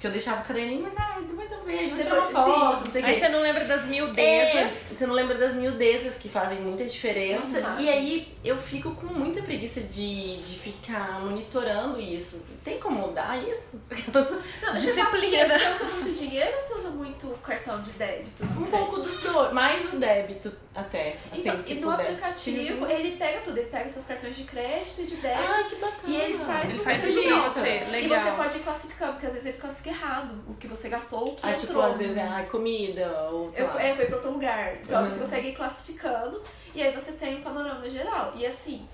Que 0.00 0.06
eu 0.06 0.10
deixava 0.10 0.40
o 0.40 0.44
caderninho, 0.44 0.82
mas 0.82 0.94
ah, 0.96 1.20
depois 1.20 1.52
eu 1.52 1.62
vejo, 1.62 1.94
vou 1.94 2.02
tirar 2.02 2.14
uma 2.20 2.26
foto, 2.26 2.76
não 2.78 2.86
sei 2.86 3.02
o 3.02 3.04
quê. 3.04 3.10
Aí 3.10 3.20
você 3.20 3.28
não 3.28 3.40
lembra 3.42 3.64
das 3.66 3.84
É, 3.84 3.86
miudezas. 3.88 4.72
você 4.72 5.06
não 5.06 5.14
lembra 5.14 5.36
das 5.36 5.52
miudezas 5.54 6.16
que 6.16 6.26
fazem 6.28 6.58
muita 6.58 6.84
diferença. 6.84 7.58
Exato. 7.58 7.82
E 7.82 7.88
aí 7.90 8.34
eu 8.42 8.56
fico 8.56 8.92
com 8.94 9.06
muita 9.06 9.42
preguiça 9.42 9.80
de, 9.82 10.38
de 10.38 10.58
ficar 10.58 11.20
monitorando 11.20 12.00
isso. 12.00 12.42
Tem 12.64 12.78
como 12.78 13.08
mudar 13.08 13.36
isso? 13.46 13.80
Não, 14.62 14.72
Disciplina. 14.72 15.58
Você, 15.58 15.68
você 15.68 15.84
usa 15.84 15.94
muito 15.96 16.18
dinheiro 16.18 16.50
ou 16.56 16.62
você 16.62 16.74
usa 16.74 16.90
muito 16.90 17.26
cartão 17.42 17.80
de 17.82 17.90
débito? 17.92 18.42
assim, 18.42 18.62
Um 18.62 18.66
pouco 18.66 19.00
dos 19.00 19.20
dois, 19.22 19.52
mais 19.52 19.82
do 19.90 19.98
débito 19.98 20.52
até. 20.74 21.16
Assim, 21.32 21.40
Então, 21.40 21.60
se 21.60 21.72
e 21.72 21.74
no 21.76 21.90
puder. 21.90 22.06
aplicativo, 22.06 22.86
ele 22.86 23.16
pega 23.16 23.40
tudo, 23.40 23.58
ele 23.58 23.68
pega 23.68 23.88
seus 23.88 24.06
cartões 24.06 24.36
de 24.36 24.44
crédito 24.44 25.00
e 25.02 25.04
de 25.06 25.16
débito. 25.16 25.50
Ah, 25.50 25.64
que 25.64 25.76
bacana. 25.76 26.02
E 26.06 26.16
ele 26.16 26.38
faz 26.38 26.64
Ele 26.70 26.78
o 26.78 26.82
faz 26.84 27.02
que 27.02 27.08
isso 27.08 27.22
pra 27.22 27.38
você, 27.48 27.80
E 27.80 27.90
legal. 27.90 28.18
você 28.18 28.30
pode 28.32 28.56
ir 28.56 28.60
classificando, 28.60 29.12
porque 29.12 29.26
às 29.26 29.32
vezes 29.32 29.48
ele 29.48 29.58
classifica 29.58 29.89
errado 29.90 30.34
o 30.48 30.54
que 30.54 30.66
você 30.66 30.88
gastou, 30.88 31.32
o 31.32 31.36
que 31.36 31.46
Ah, 31.46 31.52
entrou. 31.52 31.66
tipo, 31.66 31.80
às 31.80 31.98
vezes 31.98 32.16
é 32.16 32.22
ah, 32.22 32.46
comida 32.50 33.06
ou 33.30 33.52
Eu, 33.54 33.66
lá. 33.66 33.82
é, 33.82 33.94
foi 33.94 34.06
pra 34.06 34.16
outro 34.16 34.30
lugar. 34.32 34.76
Então 34.76 35.02
Uhum. 35.04 35.10
você 35.10 35.20
consegue 35.20 35.48
ir 35.48 35.54
classificando 35.54 36.42
e 36.74 36.82
aí 36.82 36.92
você 36.94 37.12
tem 37.12 37.36
um 37.38 37.42
panorama 37.42 37.88
geral. 37.88 38.32
E 38.34 38.46
assim, 38.46 38.88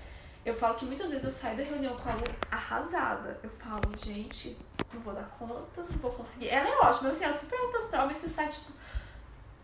eu 0.45 0.53
falo 0.53 0.75
que 0.75 0.85
muitas 0.85 1.09
vezes 1.09 1.23
eu 1.25 1.31
saio 1.31 1.57
da 1.57 1.63
reunião 1.63 1.95
com 1.95 2.09
a 2.09 2.13
Lu 2.13 2.23
arrasada. 2.51 3.39
Eu 3.43 3.49
falo, 3.49 3.81
gente, 3.97 4.57
não 4.93 5.01
vou 5.01 5.13
dar 5.13 5.29
conta, 5.39 5.81
não 5.89 5.97
vou 5.99 6.11
conseguir. 6.11 6.49
Ela 6.49 6.69
é 6.69 6.77
ótima, 6.79 7.09
assim, 7.11 7.23
ela 7.25 7.33
é 7.33 7.37
super 7.37 7.59
alta 7.59 7.77
astral, 7.77 8.07
mas 8.07 8.17
você 8.17 8.27
sai 8.29 8.47
tipo, 8.47 8.71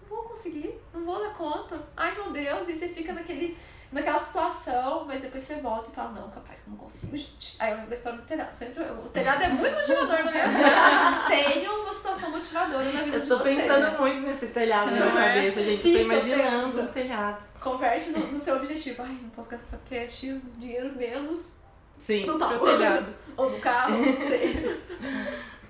não 0.02 0.10
vou 0.18 0.26
conseguir, 0.30 0.80
não 0.94 1.04
vou 1.06 1.20
dar 1.24 1.34
conta. 1.34 1.80
Ai 1.98 2.14
meu 2.16 2.32
Deus, 2.32 2.68
e 2.70 2.76
você 2.76 2.88
fica 2.90 3.14
naquele, 3.14 3.58
naquela 3.94 4.20
situação, 4.20 5.06
mas 5.06 5.22
depois 5.22 5.44
você 5.44 5.56
volta 5.56 5.90
e 5.90 5.94
fala, 5.94 6.12
não, 6.12 6.30
capaz 6.30 6.62
que 6.62 6.68
eu 6.68 6.72
não 6.72 6.78
consigo, 6.78 7.16
gente. 7.16 7.56
Aí 7.60 7.70
eu 7.70 7.76
lembro 7.76 7.90
da 7.90 7.96
história 7.96 8.18
do 8.20 8.26
telhado. 8.26 8.56
Sempre, 8.56 8.84
o 8.84 9.10
telhado 9.10 9.44
é 9.44 9.50
muito 9.50 9.76
motivador 9.76 10.26
na 10.26 10.32
minha 10.32 10.48
vida. 10.48 10.70
Tenham 11.30 11.82
uma 11.82 11.94
situação 11.94 12.32
motivadora 12.32 12.92
na 12.92 13.02
vida 13.04 13.18
Eu 13.18 13.22
de 13.22 13.28
tô 13.28 13.38
vocês. 13.38 13.62
pensando 13.62 14.00
muito 14.00 14.22
nesse 14.28 14.48
telhado 14.48 14.92
na 14.92 15.06
minha 15.06 15.22
é? 15.22 15.34
cabeça, 15.34 15.64
gente. 15.64 15.82
Fica, 15.82 16.00
tô 16.00 16.06
imaginando 16.06 16.68
pensa. 16.72 16.82
um 16.82 16.88
telhado. 16.88 17.44
Converte 17.62 18.10
no, 18.10 18.28
no 18.28 18.40
seu 18.40 18.56
objetivo. 18.58 19.04
Ai, 19.04 19.18
não 19.22 19.30
posso 19.30 19.50
gastar 19.50 19.78
porque 19.78 19.96
é 19.96 20.08
X 20.08 20.46
dinheiros 20.58 20.96
menos 20.96 21.58
Sim. 21.98 22.26
no 22.26 22.38
tal. 22.38 22.60
Pro 22.60 22.72
telhado. 22.72 23.16
Ou 23.38 23.50
no 23.52 23.60
carro, 23.60 23.98
não 23.98 24.18
sei. 24.28 24.82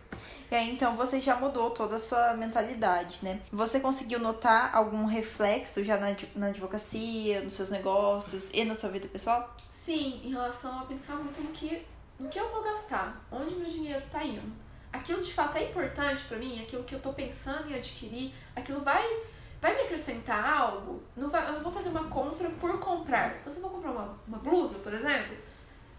E 0.54 0.56
aí, 0.56 0.70
então, 0.70 0.96
você 0.96 1.20
já 1.20 1.36
mudou 1.36 1.72
toda 1.72 1.96
a 1.96 2.00
sua 2.00 2.36
mentalidade, 2.36 3.18
né? 3.24 3.42
Você 3.52 3.80
conseguiu 3.80 4.20
notar 4.20 4.70
algum 4.72 5.06
reflexo 5.06 5.84
já 5.84 5.98
na, 5.98 6.16
na 6.36 6.50
advocacia, 6.50 7.42
nos 7.42 7.56
seus 7.56 7.72
negócios 7.72 8.52
e 8.54 8.64
na 8.64 8.76
sua 8.76 8.90
vida 8.90 9.08
pessoal? 9.08 9.58
Sim, 9.72 10.22
em 10.24 10.30
relação 10.30 10.78
a 10.78 10.84
pensar 10.84 11.16
muito 11.16 11.42
no 11.42 11.50
que, 11.50 11.84
no 12.20 12.30
que 12.30 12.40
eu 12.40 12.52
vou 12.52 12.62
gastar, 12.62 13.26
onde 13.32 13.56
meu 13.56 13.68
dinheiro 13.68 14.04
tá 14.12 14.24
indo. 14.24 14.54
Aquilo 14.92 15.24
de 15.24 15.34
fato 15.34 15.58
é 15.58 15.72
importante 15.72 16.24
pra 16.26 16.38
mim, 16.38 16.62
aquilo 16.62 16.84
que 16.84 16.94
eu 16.94 17.00
tô 17.00 17.14
pensando 17.14 17.72
em 17.72 17.74
adquirir, 17.74 18.32
aquilo 18.56 18.82
vai, 18.82 19.04
vai 19.60 19.74
me 19.74 19.82
acrescentar 19.82 20.56
algo. 20.56 21.02
Não 21.18 21.32
vai, 21.32 21.48
eu 21.48 21.54
não 21.54 21.64
vou 21.64 21.72
fazer 21.72 21.90
uma 21.90 22.04
compra 22.10 22.48
por 22.62 22.80
comprar. 22.80 23.38
Então, 23.40 23.52
se 23.52 23.58
eu 23.58 23.64
vou 23.64 23.72
comprar 23.72 23.90
uma, 23.90 24.20
uma 24.28 24.38
blusa, 24.38 24.78
por 24.78 24.94
exemplo, 24.94 25.36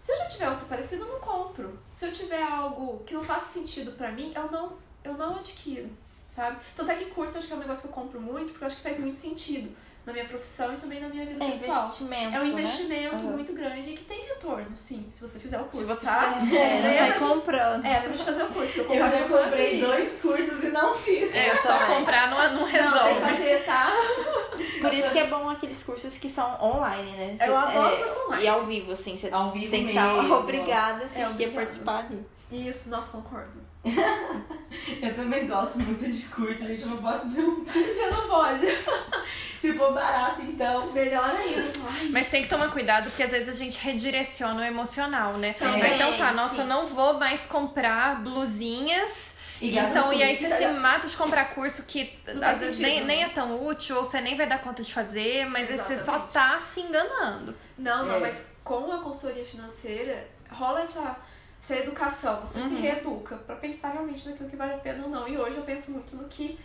se 0.05 0.11
eu 0.11 0.17
já 0.17 0.25
tiver 0.27 0.49
outra 0.49 0.65
parecida, 0.67 1.03
eu 1.03 1.07
não 1.13 1.19
compro. 1.19 1.79
Se 1.95 2.05
eu 2.05 2.11
tiver 2.11 2.43
algo 2.43 3.01
que 3.05 3.13
não 3.15 3.23
faça 3.23 3.47
sentido 3.53 3.93
pra 3.93 4.11
mim, 4.11 4.31
eu 4.35 4.51
não, 4.51 4.73
eu 5.03 5.13
não 5.15 5.37
adquiro, 5.37 5.89
sabe? 6.27 6.57
Tanto 6.75 6.91
é 6.91 6.95
que 6.95 7.05
curso 7.05 7.33
eu 7.33 7.39
acho 7.39 7.47
que 7.47 7.53
é 7.53 7.55
um 7.55 7.59
negócio 7.59 7.83
que 7.83 7.89
eu 7.89 7.93
compro 7.93 8.21
muito, 8.21 8.49
porque 8.51 8.63
eu 8.63 8.67
acho 8.67 8.75
que 8.77 8.83
faz 8.83 8.99
muito 8.99 9.17
sentido 9.17 9.75
na 10.05 10.13
minha 10.13 10.25
profissão 10.25 10.71
e 10.71 10.77
também 10.77 11.01
na 11.01 11.09
minha 11.09 11.25
vida 11.25 11.43
É 11.43 11.49
pessoal. 11.49 11.85
investimento, 11.85 12.35
É 12.35 12.39
um 12.39 12.43
né? 12.43 12.49
investimento 12.49 13.15
Uhum. 13.15 13.31
muito 13.31 13.53
grande 13.53 13.89
e 13.89 13.97
que 13.97 14.03
tem 14.05 14.23
retorno, 14.27 14.69
sim, 14.77 15.07
se 15.09 15.19
você 15.27 15.39
fizer 15.39 15.59
o 15.59 15.63
curso, 15.63 15.81
Se 15.81 15.85
você 15.95 16.05
tá? 16.05 16.33
fizer, 16.41 16.55
é, 16.55 16.81
não 16.83 16.93
sai 16.93 17.13
de- 17.13 17.19
comprando. 17.19 17.85
É, 17.85 17.99
lembra 18.01 18.17
de 18.17 18.23
fazer 18.23 18.43
o 18.43 18.47
curso, 18.49 18.77
eu 18.81 18.93
Eu 18.93 19.09
já 19.09 19.27
comprei 19.27 19.79
com 19.81 19.87
dois 19.87 20.21
cursos 20.21 20.63
e 20.63 20.67
não 20.67 20.93
fiz. 20.93 21.33
É, 21.33 21.55
só 21.55 21.79
também. 21.79 21.97
comprar 21.97 22.29
não, 22.29 22.37
não 22.37 22.53
Não, 22.53 22.57
tem 22.59 22.67
que 22.67 22.77
resolve. 22.77 23.19
fazer, 23.21 23.65
tá? 23.65 23.89
Por 24.89 24.93
isso 24.93 25.11
que 25.11 25.19
é 25.19 25.27
bom 25.27 25.49
aqueles 25.49 25.83
cursos 25.83 26.17
que 26.17 26.29
são 26.29 26.61
online, 26.61 27.11
né? 27.11 27.37
Eu 27.39 27.57
adoro 27.57 27.95
é, 27.95 27.97
curso 27.99 28.19
online. 28.27 28.43
E 28.43 28.47
ao 28.47 28.65
vivo, 28.65 28.91
assim, 28.91 29.17
você 29.17 29.29
Ao 29.31 29.51
vivo 29.51 29.71
tem 29.71 29.87
que 29.87 29.93
mesmo. 29.93 30.21
estar 30.21 30.35
obrigada 30.37 31.03
a 31.03 31.05
assistir 31.05 31.21
e 31.21 31.25
obrigada. 31.25 31.55
participar 31.55 31.99
ali. 31.99 32.25
Isso, 32.51 32.89
nossa, 32.89 33.11
concordo. 33.11 33.59
Eu 35.01 35.15
também 35.15 35.47
gosto 35.47 35.79
muito 35.79 36.09
de 36.09 36.23
curso, 36.25 36.65
gente. 36.65 36.81
Eu 36.83 36.89
não 36.89 36.97
posso 36.97 37.27
ver 37.29 37.41
um 37.41 37.65
Você 37.65 38.09
não 38.09 38.27
pode. 38.27 38.65
Se 39.59 39.73
for 39.73 39.93
barato, 39.93 40.41
então. 40.41 40.91
Melhor 40.91 41.25
ainda. 41.35 41.63
Ai, 41.89 42.09
Mas 42.11 42.27
tem 42.27 42.43
que 42.43 42.49
tomar 42.49 42.69
cuidado, 42.71 43.05
porque 43.05 43.23
às 43.23 43.31
vezes 43.31 43.49
a 43.49 43.53
gente 43.53 43.79
redireciona 43.83 44.61
o 44.61 44.63
emocional, 44.63 45.33
né? 45.33 45.53
Também, 45.53 45.95
então 45.95 46.17
tá, 46.17 46.31
nossa, 46.33 46.55
sim. 46.55 46.61
eu 46.61 46.67
não 46.67 46.85
vou 46.85 47.15
mais 47.17 47.45
comprar 47.45 48.21
blusinhas. 48.21 49.34
E 49.61 49.77
então, 49.77 50.11
e 50.11 50.21
aí 50.21 50.35
você 50.35 50.49
se 50.49 50.67
mata 50.67 51.07
de 51.07 51.15
comprar 51.15 51.45
curso 51.53 51.83
que 51.85 52.17
Não 52.27 52.47
às 52.47 52.59
vezes 52.59 52.75
sentido, 52.75 52.91
nem, 52.91 53.01
né? 53.01 53.07
nem 53.07 53.23
é 53.23 53.29
tão 53.29 53.65
útil, 53.65 53.97
ou 53.97 54.03
você 54.03 54.19
nem 54.21 54.35
vai 54.35 54.47
dar 54.47 54.59
conta 54.61 54.83
de 54.83 54.93
fazer, 54.93 55.45
mas 55.47 55.69
aí 55.71 55.77
você 55.77 55.97
só 55.97 56.19
tá 56.19 56.59
se 56.59 56.81
enganando. 56.81 57.55
Não, 57.77 58.05
não, 58.05 58.15
É. 58.15 58.19
mas 58.19 58.47
com 58.63 58.91
a 58.91 58.99
consultoria 59.01 59.45
financeira 59.45 60.27
rola 60.51 60.81
essa, 60.81 61.15
essa 61.61 61.75
educação, 61.77 62.41
você 62.41 62.59
se 62.59 62.75
Uhum. 62.75 62.81
reeduca 62.81 63.35
pra 63.37 63.55
pensar 63.55 63.91
realmente 63.93 64.27
naquilo 64.29 64.49
que 64.49 64.55
vale 64.55 64.73
a 64.73 64.77
pena 64.77 65.03
ou 65.03 65.09
não. 65.09 65.27
E 65.27 65.37
hoje 65.37 65.57
eu 65.57 65.63
penso 65.63 65.91
muito 65.91 66.15
no 66.15 66.25
que 66.27 66.59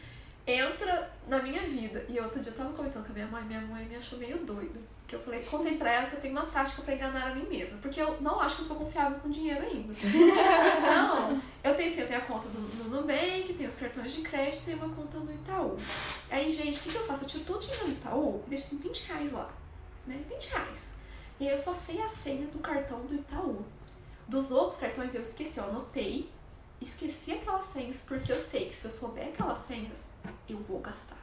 entra 0.46 1.10
na 1.28 1.40
minha 1.40 1.62
vida. 1.62 2.04
E 2.08 2.18
outro 2.18 2.40
dia 2.40 2.50
eu 2.52 2.56
tava 2.56 2.72
comentando 2.72 3.04
com 3.04 3.12
a 3.12 3.14
minha 3.14 3.26
mãe, 3.26 3.42
minha 3.44 3.60
mãe 3.60 3.84
me 3.84 3.96
achou 3.96 4.18
meio 4.18 4.38
doida. 4.38 4.80
Que 5.10 5.16
eu 5.16 5.20
falei, 5.20 5.42
contei 5.42 5.76
pra 5.76 5.90
ela 5.90 6.06
que 6.06 6.14
eu 6.14 6.20
tenho 6.20 6.34
uma 6.34 6.46
tática 6.46 6.82
pra 6.82 6.94
enganar 6.94 7.32
a 7.32 7.34
mim 7.34 7.44
mesma. 7.48 7.80
Porque 7.82 8.00
eu 8.00 8.16
não 8.20 8.38
acho 8.38 8.54
que 8.54 8.62
eu 8.62 8.66
sou 8.66 8.76
confiável 8.76 9.18
com 9.18 9.28
dinheiro 9.28 9.60
ainda. 9.60 9.92
não. 10.86 11.42
Eu 11.64 11.74
tenho 11.74 11.90
sim, 11.90 12.02
eu 12.02 12.06
tenho 12.06 12.20
a 12.20 12.24
conta 12.24 12.48
do, 12.48 12.60
do 12.60 12.88
Nubank, 12.88 13.52
tenho 13.54 13.68
os 13.68 13.76
cartões 13.76 14.12
de 14.12 14.22
crédito, 14.22 14.66
tenho 14.66 14.78
uma 14.78 14.94
conta 14.94 15.18
no 15.18 15.34
Itaú. 15.34 15.76
Aí, 16.30 16.48
gente, 16.48 16.78
o 16.78 16.82
que, 16.82 16.90
que 16.90 16.96
eu 16.96 17.06
faço? 17.06 17.24
Eu 17.24 17.28
tiro 17.28 17.44
todo 17.44 17.56
o 17.56 17.58
dinheiro 17.58 17.86
do 17.86 17.90
Itaú 17.90 18.44
e 18.46 18.50
deixo 18.50 18.66
assim 18.66 18.78
20 18.78 19.06
reais 19.08 19.32
lá. 19.32 19.50
Né? 20.06 20.22
20 20.28 20.50
reais. 20.50 20.90
E 21.40 21.48
aí 21.48 21.52
eu 21.54 21.58
só 21.58 21.74
sei 21.74 22.00
a 22.00 22.08
senha 22.08 22.46
do 22.46 22.60
cartão 22.60 23.00
do 23.00 23.12
Itaú. 23.12 23.64
Dos 24.28 24.52
outros 24.52 24.78
cartões 24.78 25.12
eu 25.16 25.22
esqueci, 25.22 25.58
eu 25.58 25.64
anotei, 25.64 26.30
esqueci 26.80 27.32
aquelas 27.32 27.64
senhas, 27.64 27.98
porque 27.98 28.30
eu 28.30 28.38
sei 28.38 28.68
que 28.68 28.76
se 28.76 28.84
eu 28.84 28.92
souber 28.92 29.26
aquelas 29.26 29.58
senhas, 29.58 30.04
eu 30.48 30.58
vou 30.58 30.78
gastar. 30.78 31.18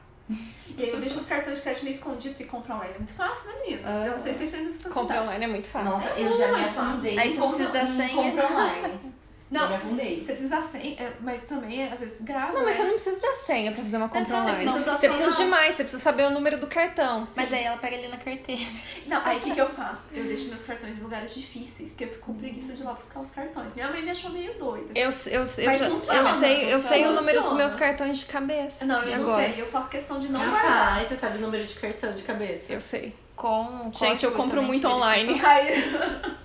E 0.76 0.82
aí 0.82 0.90
eu 0.90 1.00
deixo 1.00 1.18
os 1.18 1.26
cartões 1.26 1.58
de 1.58 1.62
crédito 1.62 1.84
meio 1.84 1.94
escondidos, 1.94 2.36
porque 2.36 2.44
comprar 2.44 2.76
online 2.76 2.94
é 2.94 2.98
muito 2.98 3.14
fácil, 3.14 3.50
né, 3.50 3.60
meninas? 3.60 3.84
Ah. 3.86 4.06
Eu 4.06 4.12
não 4.12 4.18
sei 4.18 4.32
se 4.32 4.38
vocês 4.38 4.50
têm 4.50 4.68
essa 4.68 4.90
Comprar 4.90 5.22
online 5.22 5.44
é 5.44 5.48
muito 5.48 5.68
fácil. 5.68 5.90
Nossa, 5.90 6.20
eu 6.20 6.36
já 6.36 6.48
me 6.52 6.60
é 6.60 6.64
afundei. 6.64 7.18
Aí 7.18 7.30
você 7.30 7.46
precisa 7.46 7.72
da 7.72 7.86
senha. 7.86 8.14
Compra 8.14 8.46
online. 8.46 9.00
Não. 9.50 9.62
Eu 9.62 9.68
me 9.70 9.74
afundei. 9.76 10.18
Você 10.20 10.24
precisa 10.26 10.48
da 10.60 10.62
senha, 10.62 10.94
é, 11.00 11.12
mas 11.20 11.42
também, 11.44 11.82
é, 11.82 11.92
às 11.92 12.00
vezes, 12.00 12.20
grava, 12.20 12.52
Não, 12.52 12.64
mas 12.64 12.76
você 12.76 12.82
né? 12.82 12.88
não 12.88 12.94
precisa 12.94 13.20
da 13.20 13.34
senha 13.34 13.72
pra 13.72 13.82
fazer 13.82 13.96
uma 13.96 14.08
compra 14.08 14.22
Então, 14.22 14.42
você 14.42 14.50
online. 14.50 14.70
precisa 14.82 14.94
Você 14.96 15.08
precisa 15.08 15.36
de 15.36 15.44
mais, 15.48 15.74
você 15.74 15.82
precisa 15.84 16.02
saber 16.02 16.24
o 16.24 16.30
número 16.30 16.58
do 16.58 16.66
cartão. 16.66 17.26
Mas 17.34 17.52
aí 17.52 17.64
ela 17.64 17.76
pega 17.78 17.96
ali 17.96 18.08
na 18.08 18.16
carteira. 18.18 18.70
Não, 19.06 19.20
aí 19.24 19.38
o 19.38 19.40
que, 19.40 19.52
que 19.54 19.60
eu 19.60 19.68
faço? 19.70 20.10
Eu 20.14 20.24
deixo 20.24 20.48
meus 20.48 20.62
cartões 20.64 20.98
em 20.98 21.00
lugares 21.02 21.34
difíceis, 21.34 21.90
porque 21.90 22.04
eu 22.04 22.08
fico 22.08 22.26
com 22.26 22.34
preguiça 22.34 22.74
de 22.74 22.82
ir 22.82 22.84
lá 22.84 22.92
buscar 22.92 23.20
os 23.20 23.30
cartões. 23.30 23.74
Minha 23.74 23.88
mãe 23.88 24.02
me 24.02 24.10
achou 24.10 24.30
meio 24.30 24.52
doida. 24.58 24.92
Eu, 24.94 25.08
eu, 25.08 25.10
eu, 25.26 25.46
eu, 25.58 25.64
Mas 25.66 25.80
eu 25.80 25.90
funciona, 25.92 26.28
sei, 26.30 26.64
eu 26.66 26.78
funciona. 26.78 26.78
sei 26.80 27.06
o 27.06 27.12
número 27.12 27.42
dos 27.42 27.52
meus 27.52 27.74
cartões 27.74 28.18
de 28.18 28.26
cabeça. 28.26 28.84
Não, 28.84 29.02
eu 29.02 29.16
não 29.18 29.24
agora. 29.32 29.50
sei, 29.52 29.62
eu 29.62 29.66
faço 29.70 29.88
questão 29.88 30.18
de 30.18 30.28
não 30.28 30.40
guardar. 30.40 30.70
Ah, 30.70 30.94
aí 30.96 31.06
você 31.08 31.16
sabe 31.16 31.38
o 31.38 31.40
número 31.40 31.64
de 31.64 31.74
cartão 31.74 32.12
de 32.12 32.22
cabeça. 32.22 32.64
Eu 32.72 32.80
sei. 32.80 33.14
Com 33.34 33.90
Gente, 33.94 34.24
eu 34.24 34.32
compro 34.32 34.62
muito 34.62 34.86
online. 34.88 35.34
verificação. 35.34 35.50
Aí, 35.52 36.36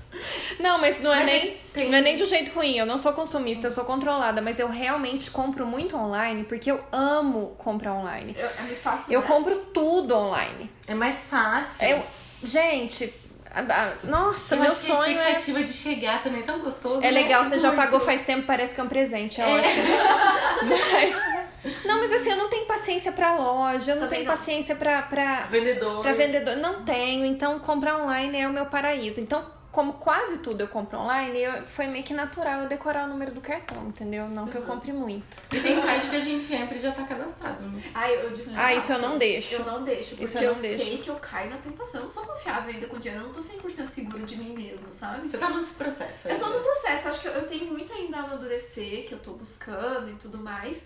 Não, 0.59 0.79
mas 0.79 1.01
não 1.01 1.11
é 1.13 1.17
Mas 1.17 1.25
nem. 1.25 1.57
tem- 1.73 1.89
Não 1.89 1.97
é 1.97 2.01
nem 2.01 2.15
de 2.15 2.23
um 2.23 2.25
jeito 2.27 2.51
ruim, 2.53 2.77
eu 2.77 2.85
não 2.85 2.97
sou 2.97 3.13
consumista, 3.13 3.67
eu 3.67 3.71
sou 3.71 3.85
controlada, 3.85 4.41
mas 4.41 4.59
eu 4.59 4.67
realmente 4.67 5.29
compro 5.31 5.65
muito 5.65 5.95
online 5.97 6.43
porque 6.43 6.69
eu 6.71 6.79
amo 6.91 7.55
comprar 7.57 7.93
online. 7.93 8.35
eu, 8.37 8.47
é 8.47 8.61
muito 8.61 8.79
fácil, 8.81 9.11
Eu 9.13 9.21
né? 9.21 9.27
compro 9.27 9.55
tudo 9.73 10.15
online. 10.15 10.69
É 10.87 10.93
mais 10.93 11.23
fácil. 11.23 11.83
Eu, 11.85 12.03
gente, 12.43 13.13
nossa, 14.03 14.55
Eu 14.55 14.59
meu 14.61 14.71
que 14.71 14.91
a 14.91 14.95
sonho 14.95 15.17
é. 15.19 15.21
expectativa 15.31 15.63
de 15.63 15.73
chegar 15.73 16.23
também 16.23 16.41
é 16.41 16.45
tão 16.45 16.59
gostoso. 16.59 16.97
É 16.97 17.11
né? 17.11 17.11
legal, 17.11 17.43
você 17.43 17.59
já 17.59 17.71
pagou 17.71 17.99
faz 17.99 18.23
tempo, 18.23 18.45
parece 18.47 18.73
que 18.75 18.81
é 18.81 18.83
um 18.83 18.87
presente, 18.89 19.39
é, 19.41 19.43
É. 19.43 19.53
ótimo. 19.59 19.83
Mas, 20.93 21.83
não, 21.85 21.99
mas 21.99 22.11
assim, 22.11 22.29
eu 22.29 22.35
não 22.35 22.49
tenho 22.49 22.65
paciência 22.65 23.11
pra 23.13 23.35
loja, 23.35 23.91
eu 23.91 23.95
não 23.95 24.03
Também 24.03 24.19
tenho 24.19 24.29
não. 24.29 24.35
paciência 24.37 24.75
pra, 24.75 25.01
pra, 25.03 25.41
Vendedor. 25.49 26.01
pra 26.01 26.11
vendedor. 26.13 26.57
Não 26.57 26.83
tenho, 26.83 27.23
então 27.25 27.57
comprar 27.59 27.97
online 28.03 28.37
é 28.41 28.47
o 28.47 28.51
meu 28.51 28.65
paraíso. 28.65 29.21
Então, 29.21 29.43
como 29.73 29.93
quase 29.93 30.37
tudo 30.37 30.61
eu 30.61 30.67
compro 30.67 30.99
online, 30.99 31.39
eu- 31.41 31.63
foi 31.65 31.87
meio 31.87 32.03
que 32.05 32.13
natural 32.13 32.61
eu 32.61 32.67
decorar 32.69 33.05
o 33.05 33.07
número 33.07 33.31
do 33.33 33.41
cartão, 33.41 33.87
entendeu? 33.87 34.29
Não 34.29 34.47
que 34.47 34.55
eu 34.55 34.61
compre 34.61 34.93
muito. 34.93 35.35
E 35.51 35.59
tem 35.59 35.81
site 35.81 36.09
que 36.11 36.15
a 36.15 36.19
gente 36.19 36.53
entra 36.53 36.77
e 36.77 36.79
já 36.79 36.91
tá 36.91 37.03
cadastrado, 37.03 37.63
né? 37.63 37.81
Ai, 37.93 38.15
eu 38.23 38.29
desfaço. 38.29 38.55
Ah, 38.57 38.73
isso 38.73 38.93
eu 38.93 38.99
não 38.99 39.17
deixo. 39.17 39.55
Eu 39.55 39.65
não 39.65 39.83
deixo, 39.83 40.09
porque 40.11 40.23
Isso 40.25 40.37
eu 40.37 40.43
eu, 40.43 40.53
não 40.53 40.61
deixo. 40.61 40.85
sei 40.85 40.97
que 40.99 41.09
eu 41.09 41.15
caio 41.15 41.49
na 41.49 41.57
tentação. 41.57 42.01
Eu 42.01 42.03
não 42.03 42.09
sou 42.09 42.23
confiável 42.23 42.71
ainda 42.71 42.85
com 42.87 42.99
dinheiro, 42.99 43.23
eu 43.23 43.27
não 43.27 43.33
tô 43.33 43.41
100% 43.41 43.89
segura 43.89 44.23
de 44.23 44.37
mim 44.37 44.53
mesmo, 44.55 44.93
sabe? 44.93 45.27
Você 45.27 45.37
tá 45.39 45.49
nesse 45.49 45.73
processo 45.73 46.27
aí. 46.27 46.35
Eu 46.35 46.39
tô 46.39 46.47
no 46.49 46.59
processo, 46.61 47.09
acho 47.09 47.21
que 47.21 47.27
eu, 47.27 47.31
eu 47.33 47.47
tenho 47.47 47.65
muito 47.65 47.91
ainda 47.91 48.17
a 48.17 48.19
amadurecer, 48.25 49.07
que 49.07 49.13
eu 49.13 49.19
tô 49.19 49.31
buscando 49.33 50.09
e 50.11 50.13
tudo 50.15 50.37
mais. 50.37 50.83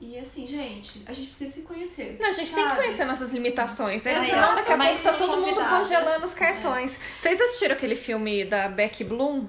E 0.00 0.18
assim, 0.18 0.46
gente, 0.46 1.02
a 1.06 1.12
gente 1.12 1.28
precisa 1.28 1.52
se 1.52 1.62
conhecer. 1.62 2.16
Não, 2.20 2.28
a 2.28 2.32
gente 2.32 2.52
tem 2.52 2.62
que 2.62 2.70
sabe? 2.70 2.80
conhecer 2.82 3.04
nossas 3.04 3.32
limitações, 3.32 4.02
né? 4.02 4.12
Exato, 4.12 4.26
Senão 4.28 4.54
daqui 4.54 4.72
a 4.72 4.76
pouco 4.76 4.92
mas 4.92 5.02
tá 5.02 5.12
todo 5.12 5.40
mundo 5.40 5.64
congelando 5.68 6.24
os 6.24 6.34
cartões. 6.34 6.98
Vocês 7.18 7.40
assistiram 7.40 7.74
aquele 7.74 7.94
filme 7.94 8.44
da 8.44 8.68
Becky 8.68 9.04
Bloom? 9.04 9.46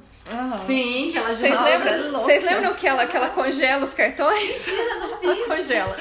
Sim, 0.66 1.10
que 1.12 1.18
ela 1.20 1.36
Vocês 1.36 1.54
Nossa, 1.54 1.70
lembram, 1.70 1.94
é 1.94 2.10
vocês 2.12 2.44
lembram 2.44 2.74
que 2.74 2.88
ela, 2.88 3.06
que 3.06 3.16
ela 3.16 3.30
congela 3.30 3.84
os 3.84 3.94
cartões? 3.94 4.68
Mentira, 4.68 4.96
não 4.96 5.20
vi. 5.20 5.28
Ela 5.28 5.46
congela. 5.46 5.98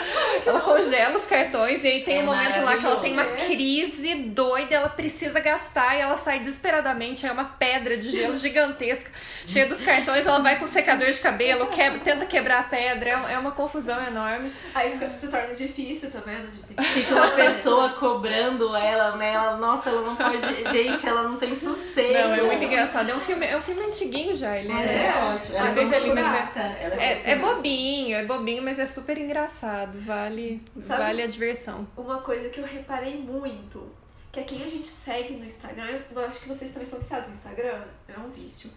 Ela 0.46 0.60
congela 0.60 1.16
os 1.16 1.26
cartões 1.26 1.84
e 1.84 1.88
aí 1.88 2.02
tem 2.04 2.20
É 2.20 2.22
um 2.22 2.26
momento 2.26 2.60
lá 2.62 2.76
que 2.76 2.86
ela 2.86 3.00
tem 3.00 3.12
uma 3.12 3.24
crise 3.24 4.14
doida, 4.14 4.74
ela 4.76 4.88
precisa 4.88 5.40
gastar 5.40 5.96
e 5.96 6.00
ela 6.00 6.16
sai 6.16 6.38
desesperadamente. 6.38 7.26
É 7.26 7.32
uma 7.32 7.44
pedra 7.44 7.98
de 7.98 8.10
gelo 8.10 8.38
gigantesca, 8.38 9.10
cheia 9.46 9.66
dos 9.66 9.80
cartões. 9.82 10.24
Ela 10.24 10.38
vai 10.38 10.58
com 10.58 10.66
secador 10.66 11.10
de 11.10 11.20
cabelo, 11.20 11.66
quebra, 11.66 11.98
tenta 11.98 12.24
quebrar 12.24 12.60
a 12.60 12.64
pedra. 12.64 13.10
É 13.28 13.34
É 13.34 13.38
uma 13.38 13.50
confusão 13.50 14.02
enorme. 14.06 14.33
Aí 14.74 14.92
fica, 14.92 15.08
se 15.10 15.28
torna 15.28 15.54
difícil, 15.54 16.10
tá 16.10 16.20
vendo? 16.24 16.48
A 16.48 16.50
gente 16.50 16.66
tem 16.66 16.76
que 16.76 16.82
Fica 16.82 17.14
uma 17.14 17.30
pessoa 17.30 17.88
cobrando 17.90 18.74
ela, 18.76 19.16
né? 19.16 19.32
Ela, 19.32 19.56
nossa, 19.56 19.90
ela 19.90 20.02
não 20.02 20.16
pode. 20.16 20.38
Gente, 20.72 21.06
ela 21.06 21.22
não 21.24 21.36
tem 21.36 21.54
sossego. 21.54 22.12
Não, 22.12 22.34
é 22.34 22.42
muito 22.42 22.64
engraçado. 22.64 23.10
É 23.10 23.14
um 23.16 23.20
filme, 23.20 23.46
é 23.46 23.56
um 23.56 23.62
filme 23.62 23.82
antiguinho 23.82 24.34
já. 24.34 24.56
Ele 24.58 24.68
Mas 24.72 24.86
é, 24.86 25.06
é, 25.06 25.34
ótimo. 25.34 25.56
Ela 25.56 25.66
é 25.66 25.70
é 25.70 25.74
bem 25.74 25.84
é-. 25.92 26.84
Ela 26.84 26.94
É, 27.02 27.12
é 27.12 27.14
consumista. 27.14 27.36
bobinho, 27.54 28.16
é 28.16 28.24
bobinho, 28.24 28.62
mas 28.62 28.78
é 28.78 28.86
super 28.86 29.18
engraçado. 29.18 29.98
Vale, 30.00 30.62
Sabe- 30.86 31.02
vale 31.02 31.22
a 31.22 31.26
diversão. 31.26 31.86
Uma 31.96 32.20
coisa 32.20 32.48
que 32.48 32.60
eu 32.60 32.64
reparei 32.64 33.16
muito, 33.16 33.90
que 34.32 34.40
é 34.40 34.42
quem 34.42 34.62
a 34.64 34.68
gente 34.68 34.86
segue 34.88 35.34
no 35.34 35.44
Instagram, 35.44 35.86
eu 35.86 36.20
eu 36.20 36.26
acho 36.26 36.40
que 36.40 36.48
vocês 36.48 36.72
também 36.72 36.86
são 36.88 36.98
viciados 36.98 37.28
no 37.28 37.34
Instagram, 37.34 37.82
é 38.08 38.18
um 38.18 38.30
vício. 38.30 38.70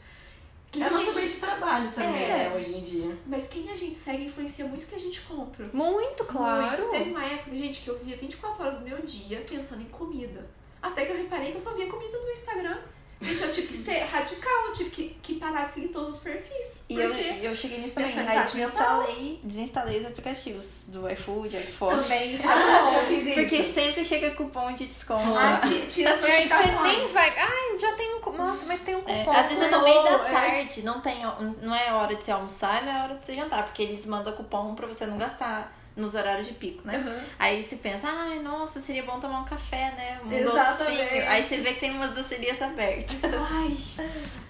Quem 0.71 0.83
É 0.83 0.87
a 0.87 0.89
nosso 0.91 1.05
gente- 1.05 1.15
meio 1.15 1.29
de 1.29 1.37
trabalho 1.37 1.91
também, 1.91 2.23
É. 2.23 2.27
né, 2.49 2.55
hoje 2.55 2.75
em 2.75 2.81
dia. 2.81 3.17
Mas 3.25 3.47
quem 3.47 3.71
a 3.71 3.75
gente 3.75 3.95
segue 3.95 4.25
influencia 4.25 4.65
muito 4.65 4.83
o 4.83 4.87
que 4.87 4.95
a 4.95 4.99
gente 4.99 5.21
compra. 5.21 5.69
Muito, 5.73 6.25
claro. 6.25 6.61
Muito. 6.85 6.91
Teve 6.91 7.09
uma 7.11 7.23
época, 7.25 7.55
gente, 7.55 7.81
que 7.81 7.87
eu 7.89 7.97
via 7.99 8.17
24 8.17 8.61
horas 8.63 8.77
do 8.79 8.83
meu 8.85 8.97
dia 9.01 9.43
pensando 9.49 9.81
em 9.81 9.85
comida. 9.89 10.45
Até 10.81 11.05
que 11.05 11.11
eu 11.13 11.17
reparei 11.17 11.51
que 11.51 11.57
eu 11.57 11.61
só 11.61 11.73
via 11.73 11.87
comida 11.87 12.17
no 12.19 12.29
Instagram. 12.29 12.77
Gente, 13.19 13.41
eu 13.41 13.51
tive 13.51 13.67
que 13.67 13.73
ser 13.77 14.03
radical, 14.03 14.67
eu 14.67 14.73
tive 14.73 14.89
que, 14.91 15.09
que 15.23 15.35
parar 15.39 15.65
de 15.65 15.73
seguir 15.73 15.87
todos 15.87 16.15
os 16.17 16.21
perfis. 16.21 16.83
E 16.87 16.99
eu, 16.99 17.09
porque 17.09 17.39
eu 17.41 17.55
cheguei 17.55 17.79
nisso 17.79 17.95
também. 17.95 18.13
Aí 18.19 18.43
desinstalei, 18.43 19.39
desinstalei 19.43 19.97
os 19.97 20.05
aplicativos 20.05 20.85
do 20.89 21.09
iFood, 21.09 21.57
iPhone. 21.57 21.99
também 22.03 22.33
isso 22.35 22.43
é 22.47 22.51
Ah, 22.53 22.81
bom. 22.85 22.93
já 22.93 22.99
fiz 23.01 23.25
isso. 23.25 23.33
Porque 23.33 23.63
sempre 23.63 24.05
chega 24.05 24.31
cupom 24.31 24.71
de 24.73 24.85
desconto. 24.85 25.35
Ah, 25.35 25.57
ti- 25.57 25.87
tira 25.89 26.13
as 26.13 26.21
E 26.21 26.25
aí 26.31 26.47
você 26.47 26.53
notificações. 26.55 26.81
nem 26.97 27.07
vai. 27.07 27.33
Ai, 27.39 27.77
já 27.79 27.93
tem 27.93 28.15
um. 28.15 28.21
cu- 28.21 28.31
Nossa, 28.33 28.65
mas 28.65 28.81
tem 28.81 28.95
um 28.95 28.99
É, 29.07 29.19
cupom. 29.23 29.31
às 29.31 29.47
vezes 29.47 29.63
é 29.63 29.69
no 29.69 29.83
meio 29.83 30.03
da 30.03 30.11
é. 30.11 30.17
tarde, 30.31 30.81
não, 30.83 31.01
tem, 31.01 31.17
não 31.61 31.73
é 31.75 31.91
hora 31.93 32.15
de 32.15 32.23
você 32.23 32.31
almoçar, 32.31 32.83
não 32.85 32.91
é 32.91 33.03
hora 33.03 33.15
de 33.15 33.25
você 33.25 33.35
jantar, 33.35 33.63
porque 33.65 33.81
eles 33.81 34.05
mandam 34.05 34.33
cupom 34.33 34.75
pra 34.75 34.85
você 34.87 35.05
não 35.07 35.17
gastar 35.17 35.75
nos 35.97 36.13
horários 36.13 36.47
de 36.47 36.53
pico, 36.53 36.87
né? 36.87 36.99
Uhum. 36.99 37.19
Aí 37.39 37.63
você 37.63 37.75
pensa, 37.75 38.07
ai, 38.07 38.39
nossa, 38.39 38.79
seria 38.79 39.03
bom 39.03 39.19
tomar 39.19 39.41
um 39.41 39.45
café, 39.45 39.91
né? 39.97 40.19
Um 40.23 40.31
Exatamente. 40.31 41.03
docinho. 41.03 41.29
Aí 41.29 41.43
você 41.43 41.57
vê 41.57 41.73
que 41.73 41.79
tem 41.79 41.91
umas 41.91 42.11
docerias 42.11 42.61
abertas. 42.61 43.17
Ai, 43.23 43.77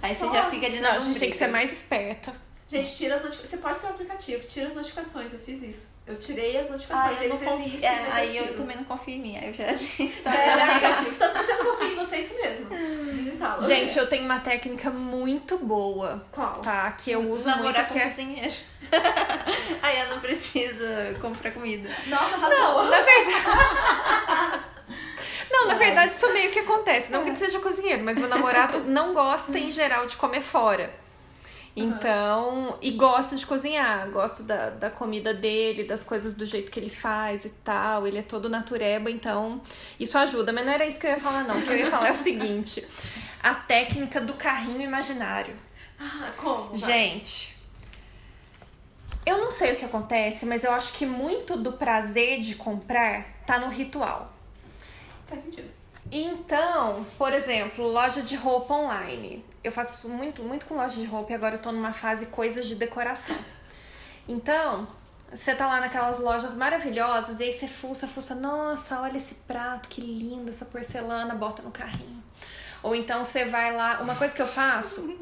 Aí 0.03 0.13
você 0.13 0.29
já 0.29 0.49
fica 0.49 0.65
ali 0.67 0.79
na 0.79 0.91
Não, 0.91 0.97
a 0.97 0.99
gente 0.99 1.17
tem 1.17 1.29
que 1.29 1.37
ser 1.37 1.47
mais 1.47 1.71
esperta. 1.71 2.33
Gente, 2.69 2.97
tira 2.97 3.15
as 3.15 3.21
notificações. 3.23 3.49
Você 3.51 3.57
pode 3.57 3.79
ter 3.79 3.87
um 3.87 3.89
aplicativo, 3.91 4.45
tira 4.45 4.67
as 4.67 4.75
notificações, 4.75 5.33
eu 5.33 5.39
fiz 5.39 5.61
isso. 5.63 5.97
Eu 6.05 6.17
tirei 6.19 6.57
as 6.57 6.69
notificações, 6.69 7.17
Ah, 7.19 7.23
eu 7.23 7.29
não 7.29 7.35
eles 7.37 7.47
confio. 7.49 7.65
existem, 7.67 7.89
É, 7.89 8.01
mas 8.01 8.13
aí 8.13 8.37
eu 8.37 8.45
eu 8.45 8.57
também 8.57 8.75
não 8.77 8.83
confio 8.83 9.15
em 9.15 9.19
mim. 9.19 9.37
Aí 9.37 9.47
eu 9.47 9.53
já 9.53 9.65
desinstalei 9.71 10.39
É, 10.39 10.55
os 10.55 10.61
aplicativos. 10.61 11.15
Então, 11.15 11.29
se 11.29 11.37
você 11.37 11.53
não 11.53 11.65
confia 11.65 11.87
em 11.87 11.95
você, 11.95 12.15
é 12.15 12.19
isso 12.19 12.33
mesmo. 12.41 12.65
Desinstala. 12.69 13.61
Gente, 13.61 13.97
eu 13.97 14.07
tenho 14.09 14.25
uma 14.25 14.39
técnica 14.39 14.89
muito 14.89 15.57
boa, 15.57 16.25
Qual? 16.31 16.59
tá? 16.61 16.91
Que 16.91 17.11
eu 17.11 17.31
uso 17.31 17.47
Namorar 17.47 17.73
muito, 17.73 17.87
com 17.87 17.93
que 17.93 17.99
é. 17.99 18.03
cozinheiro. 18.09 18.55
aí 19.81 19.99
eu 20.01 20.09
não 20.09 20.19
preciso 20.19 20.83
comprar 21.21 21.51
comida. 21.51 21.89
Nossa, 22.07 22.35
arrasou. 22.35 22.83
Não, 22.83 22.89
na 22.89 22.99
verdade. 23.01 24.67
Não, 25.49 25.67
na 25.67 25.73
verdade, 25.75 26.15
isso 26.15 26.31
meio 26.33 26.51
que 26.51 26.59
acontece. 26.59 27.11
Não 27.11 27.23
que 27.23 27.29
ele 27.29 27.35
seja 27.37 27.59
cozinheiro, 27.59 28.03
mas 28.03 28.17
meu 28.19 28.27
namorado 28.27 28.79
não 28.79 29.13
gosta 29.13 29.57
em 29.57 29.71
geral 29.71 30.05
de 30.05 30.15
comer 30.17 30.41
fora. 30.41 30.93
Então, 31.79 32.75
e 32.81 32.89
gosta 32.89 33.35
de 33.35 33.45
cozinhar, 33.45 34.09
gosta 34.09 34.41
da, 34.41 34.71
da 34.71 34.89
comida 34.89 35.31
dele, 35.31 35.83
das 35.83 36.03
coisas 36.03 36.33
do 36.33 36.43
jeito 36.43 36.71
que 36.71 36.79
ele 36.79 36.89
faz 36.89 37.45
e 37.45 37.49
tal. 37.49 38.07
Ele 38.07 38.17
é 38.17 38.23
todo 38.23 38.49
natureba, 38.49 39.11
então 39.11 39.61
isso 39.99 40.17
ajuda. 40.17 40.51
Mas 40.51 40.65
não 40.65 40.73
era 40.73 40.87
isso 40.87 40.99
que 40.99 41.05
eu 41.05 41.11
ia 41.11 41.17
falar, 41.17 41.43
não. 41.43 41.59
O 41.59 41.61
que 41.61 41.69
eu 41.69 41.77
ia 41.77 41.91
falar 41.91 42.07
é 42.07 42.13
o 42.13 42.15
seguinte: 42.15 42.83
a 43.43 43.53
técnica 43.53 44.19
do 44.19 44.33
carrinho 44.33 44.81
imaginário. 44.81 45.55
Ah, 45.99 46.31
como? 46.35 46.73
Vai. 46.73 46.75
Gente, 46.75 47.55
eu 49.23 49.37
não 49.37 49.51
sei 49.51 49.73
o 49.73 49.75
que 49.75 49.85
acontece, 49.85 50.47
mas 50.47 50.63
eu 50.63 50.71
acho 50.71 50.93
que 50.93 51.05
muito 51.05 51.57
do 51.57 51.73
prazer 51.73 52.39
de 52.39 52.55
comprar 52.55 53.43
tá 53.45 53.59
no 53.59 53.69
ritual. 53.69 54.33
Faz 55.27 55.43
sentido. 55.43 55.69
Então, 56.11 57.05
por 57.17 57.33
exemplo, 57.33 57.85
loja 57.87 58.21
de 58.21 58.35
roupa 58.35 58.73
online. 58.73 59.45
Eu 59.67 59.71
faço 59.71 59.95
isso 59.95 60.09
muito, 60.09 60.43
muito 60.43 60.65
com 60.65 60.75
loja 60.75 60.95
de 60.95 61.03
roupa 61.03 61.33
e 61.33 61.35
agora 61.35 61.55
eu 61.55 61.61
tô 61.61 61.73
numa 61.73 61.91
fase 61.91 62.27
coisas 62.27 62.65
de 62.65 62.73
decoração. 62.73 63.37
Então, 64.25 64.87
você 65.29 65.53
tá 65.53 65.67
lá 65.67 65.81
naquelas 65.81 66.19
lojas 66.19 66.55
maravilhosas 66.55 67.41
e 67.41 67.43
aí 67.43 67.51
você 67.51 67.67
fuça, 67.67 68.07
fuça, 68.07 68.33
nossa, 68.33 69.01
olha 69.01 69.17
esse 69.17 69.35
prato, 69.35 69.89
que 69.89 69.99
lindo, 69.99 70.49
essa 70.49 70.63
porcelana, 70.63 71.35
bota 71.35 71.61
no 71.61 71.69
carrinho. 71.69 72.23
Ou 72.81 72.95
então 72.95 73.25
você 73.25 73.43
vai 73.43 73.75
lá, 73.75 73.99
uma 73.99 74.15
coisa 74.15 74.33
que 74.33 74.41
eu 74.41 74.47
faço, 74.47 75.13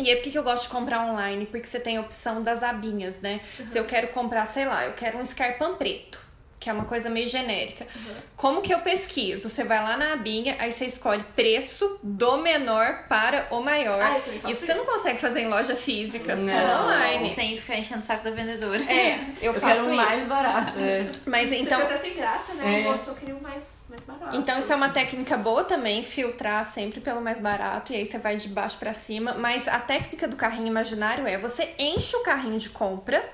e 0.00 0.10
aí 0.10 0.16
por 0.16 0.24
que 0.24 0.30
que 0.32 0.38
eu 0.38 0.42
gosto 0.42 0.64
de 0.64 0.68
comprar 0.70 1.06
online? 1.06 1.46
Porque 1.46 1.66
você 1.66 1.78
tem 1.78 1.96
a 1.96 2.00
opção 2.00 2.42
das 2.42 2.64
abinhas, 2.64 3.20
né? 3.20 3.40
Se 3.68 3.78
eu 3.78 3.84
quero 3.84 4.08
comprar, 4.08 4.46
sei 4.46 4.64
lá, 4.64 4.84
eu 4.84 4.94
quero 4.94 5.16
um 5.16 5.22
escarpão 5.22 5.76
preto, 5.76 6.18
que 6.66 6.70
é 6.70 6.72
uma 6.72 6.84
coisa 6.84 7.08
meio 7.08 7.28
genérica. 7.28 7.86
Como 8.34 8.60
que 8.60 8.74
eu 8.74 8.80
pesquiso? 8.80 9.48
Você 9.48 9.62
vai 9.62 9.78
lá 9.80 9.96
na 9.96 10.14
abinha, 10.14 10.56
aí 10.58 10.72
você 10.72 10.84
escolhe 10.84 11.22
preço 11.36 12.00
do 12.02 12.38
menor 12.38 13.04
para 13.08 13.46
o 13.52 13.60
maior. 13.60 14.00
Também 14.20 14.40
faço 14.40 14.50
isso 14.52 14.66
você 14.66 14.74
não 14.74 14.82
isso. 14.82 14.92
consegue 14.92 15.20
fazer 15.20 15.40
em 15.42 15.46
loja 15.48 15.76
física, 15.76 16.36
só 16.36 16.42
Não. 16.42 16.84
online. 16.86 17.32
Sem 17.36 17.56
ficar 17.56 17.76
enchendo 17.78 18.00
o 18.00 18.04
saco 18.04 18.24
da 18.24 18.32
vendedora. 18.32 18.82
É, 18.82 19.26
eu, 19.40 19.52
Eu 19.52 19.54
faço 19.54 19.66
quero 19.74 19.86
o 19.86 19.92
isso. 19.92 19.96
mais 19.96 20.22
barato. 20.24 20.72
É. 20.80 21.12
Mas 21.24 21.52
Então, 21.52 21.78
você 21.78 21.86
fica 21.86 21.94
até 21.94 21.98
sem 22.08 22.14
graça, 22.16 22.54
né? 22.54 22.80
É. 22.80 22.90
Nossa, 22.90 23.10
eu 23.10 23.14
queria 23.14 23.36
o 23.36 23.40
mais, 23.40 23.84
mais 23.88 24.02
barato. 24.02 24.36
Então 24.36 24.58
isso 24.58 24.72
é 24.72 24.76
uma 24.76 24.88
técnica 24.88 25.36
boa 25.36 25.62
também, 25.62 26.02
filtrar 26.02 26.64
sempre 26.64 27.00
pelo 27.00 27.20
mais 27.20 27.38
barato 27.38 27.92
e 27.92 27.96
aí 27.96 28.04
você 28.04 28.18
vai 28.18 28.34
de 28.36 28.48
baixo 28.48 28.76
pra 28.76 28.92
cima, 28.92 29.34
mas 29.34 29.68
a 29.68 29.78
técnica 29.78 30.26
do 30.26 30.34
carrinho 30.34 30.66
imaginário 30.66 31.28
é 31.28 31.38
você 31.38 31.76
enche 31.78 32.16
o 32.16 32.24
carrinho 32.24 32.58
de 32.58 32.70
compra, 32.70 33.24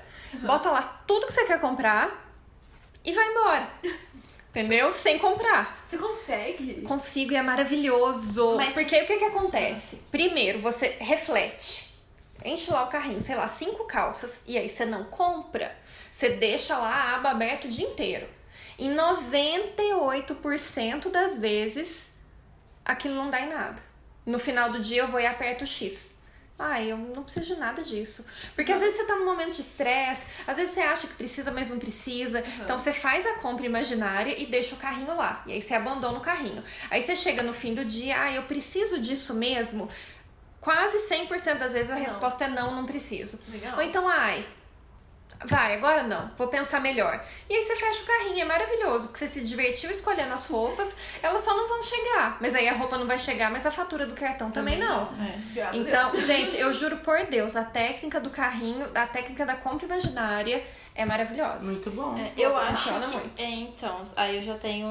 bota 0.42 0.68
lá 0.70 0.82
tudo 1.06 1.26
que 1.26 1.32
você 1.32 1.44
quer 1.46 1.58
comprar 1.58 2.21
e 3.04 3.12
vai 3.12 3.28
embora. 3.30 3.70
Entendeu? 4.50 4.92
Sem 4.92 5.18
comprar. 5.18 5.82
Você 5.88 5.96
consegue? 5.96 6.82
Consigo 6.82 7.32
e 7.32 7.36
é 7.36 7.42
maravilhoso. 7.42 8.56
Mas- 8.56 8.74
Porque 8.74 9.00
o 9.00 9.06
que 9.06 9.16
que 9.18 9.24
acontece?98 9.24 10.58
você 10.60 10.96
reflete. 11.00 11.90
Enche 12.44 12.70
lá 12.72 12.82
o 12.84 12.88
carrinho, 12.88 13.20
sei 13.20 13.36
lá, 13.36 13.46
cinco 13.48 13.84
calças 13.84 14.42
e 14.46 14.58
aí 14.58 14.68
você 14.68 14.84
não 14.84 15.04
compra. 15.04 15.74
Você 16.10 16.28
deixa 16.30 16.76
lá 16.76 16.90
a 16.92 17.14
aba 17.16 17.30
aberta 17.30 17.66
o 17.66 17.70
dia 17.70 17.86
inteiro. 17.86 18.28
Em 18.78 18.90
98% 18.94 21.10
das 21.10 21.38
vezes, 21.38 22.12
aquilo 22.84 23.14
não 23.14 23.30
dá 23.30 23.40
em 23.40 23.48
nada. 23.48 23.82
No 24.26 24.38
final 24.38 24.70
do 24.70 24.80
dia 24.80 25.02
eu 25.02 25.08
vou 25.08 25.20
e 25.20 25.26
aperto 25.26 25.64
o 25.64 25.66
X. 25.66 26.14
Ah, 26.62 26.80
eu 26.82 26.96
não 26.96 27.22
preciso 27.22 27.46
de 27.46 27.56
nada 27.56 27.82
disso. 27.82 28.24
Porque 28.54 28.70
às 28.72 28.80
vezes 28.80 28.96
você 28.96 29.04
tá 29.04 29.16
num 29.16 29.24
momento 29.24 29.54
de 29.54 29.60
estresse, 29.60 30.28
às 30.46 30.56
vezes 30.56 30.74
você 30.74 30.80
acha 30.80 31.06
que 31.06 31.14
precisa, 31.14 31.50
mas 31.50 31.70
não 31.70 31.78
precisa. 31.78 32.42
Então 32.62 32.78
você 32.78 32.92
faz 32.92 33.26
a 33.26 33.34
compra 33.34 33.66
imaginária 33.66 34.40
e 34.40 34.46
deixa 34.46 34.74
o 34.74 34.78
carrinho 34.78 35.16
lá. 35.16 35.42
E 35.46 35.52
aí 35.52 35.60
você 35.60 35.74
abandona 35.74 36.18
o 36.18 36.20
carrinho. 36.20 36.62
Aí 36.90 37.02
você 37.02 37.16
chega 37.16 37.42
no 37.42 37.52
fim 37.52 37.74
do 37.74 37.84
dia, 37.84 38.20
ah, 38.22 38.32
eu 38.32 38.44
preciso 38.44 39.00
disso 39.00 39.34
mesmo. 39.34 39.88
Quase 40.60 40.98
100% 41.08 41.58
das 41.58 41.72
vezes 41.72 41.90
a 41.90 41.96
Não. 41.96 42.02
resposta 42.02 42.44
é 42.44 42.48
não, 42.48 42.74
não 42.76 42.86
preciso. 42.86 43.40
Legal. 43.48 43.76
Ou 43.76 43.82
então, 43.82 44.08
ai, 44.08 44.46
vai, 45.44 45.74
agora 45.74 46.02
não, 46.02 46.30
vou 46.36 46.48
pensar 46.48 46.80
melhor. 46.80 47.24
E 47.48 47.54
aí 47.54 47.62
você 47.62 47.76
fecha 47.76 48.02
o 48.02 48.06
carrinho, 48.06 48.40
é 48.40 48.44
maravilhoso, 48.44 49.08
porque 49.08 49.18
você 49.18 49.28
se 49.28 49.40
divertiu 49.44 49.90
escolhendo 49.90 50.32
as 50.32 50.46
roupas, 50.46 50.96
elas 51.22 51.42
só 51.42 51.54
não 51.54 51.68
vão 51.68 51.82
chegar. 51.82 52.38
Mas 52.40 52.54
aí 52.54 52.68
a 52.68 52.74
roupa 52.74 52.96
não 52.98 53.06
vai 53.06 53.18
chegar, 53.18 53.50
mas 53.50 53.66
a 53.66 53.70
fatura 53.70 54.06
do 54.06 54.14
cartão 54.14 54.50
também, 54.50 54.78
não. 54.78 55.08
Graças 55.54 55.74
a 55.74 55.76
Então, 55.76 56.10
Deus. 56.10 56.24
gente, 56.26 56.56
eu 56.56 56.72
juro 56.72 56.98
por 56.98 57.26
Deus, 57.26 57.56
a 57.56 57.64
técnica 57.64 58.20
do 58.20 58.30
carrinho, 58.30 58.88
a 58.94 59.06
técnica 59.06 59.44
da 59.44 59.54
compra 59.56 59.86
imaginária 59.86 60.64
é 60.94 61.04
maravilhosa. 61.04 61.70
Muito 61.70 61.90
bom. 61.90 62.16
É, 62.18 62.32
eu 62.36 62.56
acho 62.56 62.82
Funciona 62.82 63.06
que, 63.06 63.16
muito. 63.16 63.42
É, 63.42 63.46
então, 63.50 64.02
aí 64.16 64.36
eu 64.36 64.42
já 64.42 64.54
tenho 64.56 64.88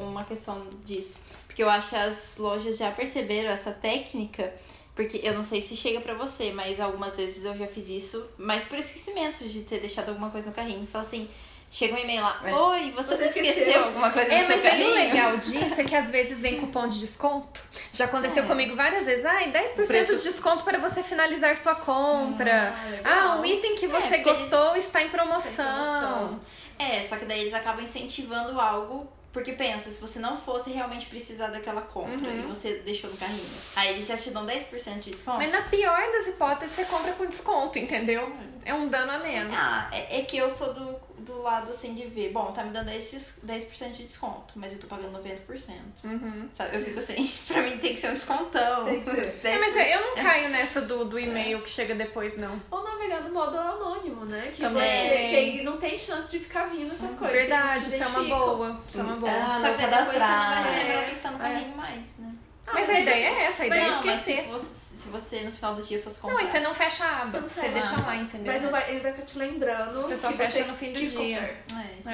uma 0.00 0.24
questão 0.24 0.66
disso. 0.84 1.18
Porque 1.46 1.62
eu 1.62 1.70
acho 1.70 1.88
que 1.88 1.96
as 1.96 2.36
lojas 2.36 2.76
já 2.76 2.90
perceberam 2.90 3.50
essa 3.50 3.70
técnica. 3.72 4.52
Porque 4.96 5.20
eu 5.22 5.34
não 5.34 5.44
sei 5.44 5.60
se 5.60 5.76
chega 5.76 6.00
pra 6.00 6.14
você, 6.14 6.50
mas 6.52 6.80
algumas 6.80 7.16
vezes 7.16 7.44
eu 7.44 7.54
já 7.56 7.66
fiz 7.68 7.88
isso, 7.88 8.26
mas 8.38 8.64
por 8.64 8.78
esquecimento 8.78 9.46
de 9.46 9.60
ter 9.60 9.78
deixado 9.78 10.08
alguma 10.08 10.30
coisa 10.30 10.48
no 10.50 10.56
carrinho. 10.56 10.86
Fala 10.90 11.04
assim, 11.04 11.28
Chega 11.68 11.96
um 11.96 11.98
e-mail 11.98 12.22
lá, 12.22 12.40
É. 12.44 12.54
oi, 12.54 12.92
você, 12.92 13.16
Você 13.16 13.24
esqueceu, 13.26 13.50
esqueceu. 13.50 13.82
alguma 13.82 14.10
coisa 14.12 14.32
É, 14.32 14.38
no 14.40 14.46
seu 14.46 14.56
mas 14.56 14.64
aí 14.66 14.70
o 14.70 14.84
carrinho? 14.94 14.94
legal 15.10 15.36
disso 15.36 15.80
é 15.80 15.84
que 15.84 15.96
às 15.96 16.10
vezes 16.10 16.40
vem 16.40 16.60
cupom 16.60 16.86
de 16.86 17.00
desconto. 17.00 17.60
Já 17.92 18.04
aconteceu 18.04 18.44
É. 18.44 18.46
comigo 18.46 18.76
várias 18.76 19.04
vezes. 19.04 19.24
Ai, 19.26 19.50
10% 19.50 19.86
Preço- 19.88 20.16
de 20.16 20.22
desconto 20.22 20.62
para 20.62 20.78
você 20.78 21.02
finalizar 21.02 21.56
sua 21.56 21.74
compra. 21.74 22.72
Ah. 23.04 23.32
Ah, 23.34 23.40
o 23.40 23.44
item 23.44 23.74
que 23.74 23.88
você 23.88 24.16
porque 24.16 24.28
eles- 24.30 24.40
gostou 24.48 24.76
está 24.76 25.02
em 25.02 25.08
promoção. 25.08 25.64
promoção. 25.66 26.40
É, 26.78 27.02
só 27.02 27.16
que 27.16 27.24
daí 27.24 27.40
eles 27.40 27.52
acabam 27.52 27.82
incentivando 27.82 28.58
algo, 28.60 29.10
porque 29.36 29.52
pensa, 29.52 29.90
se 29.90 30.00
você 30.00 30.18
não 30.18 30.34
fosse 30.34 30.70
realmente 30.70 31.04
precisar 31.04 31.48
daquela 31.48 31.82
compra 31.82 32.30
Uhum. 32.30 32.38
e 32.38 32.46
você 32.46 32.76
deixou 32.86 33.10
no 33.10 33.18
carrinho, 33.18 33.44
aí 33.76 33.90
eles 33.90 34.06
já 34.06 34.16
te 34.16 34.30
dão 34.30 34.46
10% 34.46 35.00
de 35.00 35.10
desconto. 35.10 35.36
Mas 35.36 35.52
na 35.52 35.60
pior 35.60 36.10
das 36.10 36.26
hipóteses, 36.28 36.74
você 36.74 36.86
compra 36.86 37.12
com 37.12 37.26
desconto, 37.26 37.78
entendeu? 37.78 38.34
É 38.64 38.72
um 38.72 38.88
dano 38.88 39.12
a 39.12 39.18
menos. 39.18 39.54
Ah, 39.54 39.90
é, 39.92 40.20
é 40.20 40.22
que 40.22 40.38
eu 40.38 40.50
sou 40.50 40.72
do, 40.72 40.98
do 41.26 41.42
lado 41.42 41.70
assim 41.70 41.94
de 41.94 42.06
ver, 42.06 42.30
bom, 42.30 42.52
tá 42.52 42.62
me 42.64 42.70
dando 42.70 42.90
10%, 42.90 43.40
10 43.44 43.66
de 43.96 44.04
desconto, 44.04 44.54
mas 44.56 44.72
eu 44.72 44.78
tô 44.78 44.86
pagando 44.86 45.18
90%. 45.18 45.70
Uhum. 46.04 46.48
Sabe? 46.50 46.76
Eu 46.76 46.84
fico 46.84 46.98
assim, 46.98 47.30
pra 47.46 47.62
mim 47.62 47.76
tem 47.78 47.94
que 47.94 48.00
ser 48.00 48.10
um 48.10 48.14
descontão. 48.14 48.84
Tem 48.84 49.00
que 49.02 49.10
ser. 49.10 49.40
10%. 49.42 49.46
É, 49.56 49.58
mas 49.58 49.76
eu 49.76 50.00
não 50.00 50.14
caio 50.16 50.48
nessa 50.50 50.80
do, 50.82 51.04
do 51.04 51.18
e-mail 51.18 51.60
que 51.62 51.70
chega 51.70 51.94
depois, 51.94 52.36
não. 52.38 52.60
Ou 52.70 52.82
navegar 52.84 53.22
no 53.22 53.32
modo 53.32 53.58
anônimo, 53.58 54.24
né? 54.24 54.52
Que 54.54 54.60
Também. 54.62 54.82
você 54.82 55.08
tem, 55.08 55.64
não 55.64 55.76
tem 55.78 55.98
chance 55.98 56.30
de 56.30 56.38
ficar 56.38 56.66
vindo 56.66 56.92
essas 56.92 57.18
coisas. 57.18 57.28
que 57.36 57.46
Verdade, 57.46 57.88
isso 57.94 58.02
é 58.02 58.06
uma 58.06 58.22
boa. 58.24 58.80
Isso 58.86 59.00
é 59.00 59.02
uma 59.02 59.16
boa. 59.16 59.32
Ah, 59.32 59.54
Só 59.54 59.70
que 59.72 59.76
daí 59.78 59.90
depois 59.90 60.06
você 60.06 60.18
não 60.18 60.28
vai 60.28 60.62
se 60.62 60.68
cadastrar. 60.68 60.78
lembrar 60.78 60.94
É, 60.94 61.02
o 61.02 61.08
que 61.08 61.14
que 61.14 61.20
tá 61.20 61.30
no 61.30 61.36
é. 61.36 61.40
carrinho 61.40 61.76
mais, 61.76 62.18
né? 62.18 62.32
Ah, 62.66 62.72
Mas 62.74 62.88
a 62.88 62.92
aí 62.92 63.02
ideia 63.02 63.34
você- 63.34 63.40
é 63.40 63.44
essa, 63.46 63.62
a 63.62 63.66
ideia 63.66 63.80
é 63.80 63.88
não, 63.90 64.04
mas 64.04 64.14
esquecer. 64.20 64.42
se 64.42 64.48
você, 64.48 64.96
se 64.96 65.08
você 65.08 65.40
no 65.42 65.52
final 65.52 65.74
do 65.76 65.82
dia 65.82 66.02
fosse 66.02 66.18
comprar. 66.20 66.34
Não, 66.38 66.44
aí 66.44 66.50
você 66.50 66.60
não 66.60 66.74
fecha 66.74 67.04
a 67.04 67.22
aba. 67.22 67.30
Você 67.30 67.40
Você, 67.40 67.68
deixa 67.68 68.00
lá, 68.00 68.16
entendeu? 68.16 68.52
Mas 68.52 68.70
vai, 68.70 68.90
ele 68.90 69.00
vai 69.00 69.12
ficar 69.12 69.24
te 69.24 69.38
lembrando. 69.38 70.02
Você 70.02 70.16
só 70.16 70.28
que 70.30 70.36
fecha 70.36 70.52
você 70.52 70.64
no 70.64 70.74
fim 70.74 70.92
do 70.92 70.98
dia. 71.00 71.38
É. 71.38 71.62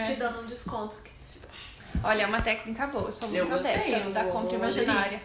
É. 0.00 0.05
Te 0.05 0.14
dando 0.14 0.40
um 0.40 0.44
desconto. 0.46 0.96
que- 1.03 1.12
Olha, 2.05 2.22
é 2.22 2.26
uma 2.26 2.42
técnica 2.42 2.86
boa. 2.86 3.07
Eu 3.09 3.12
sou 3.12 3.28
Eu 3.28 3.44
muito 3.46 3.50
gostei, 3.62 3.74
adepta 3.74 3.96
eu 4.09 4.12
da 4.12 4.22
vou- 4.24 4.32
compra 4.32 4.48
vou 4.50 4.59
imaginária. 4.59 5.22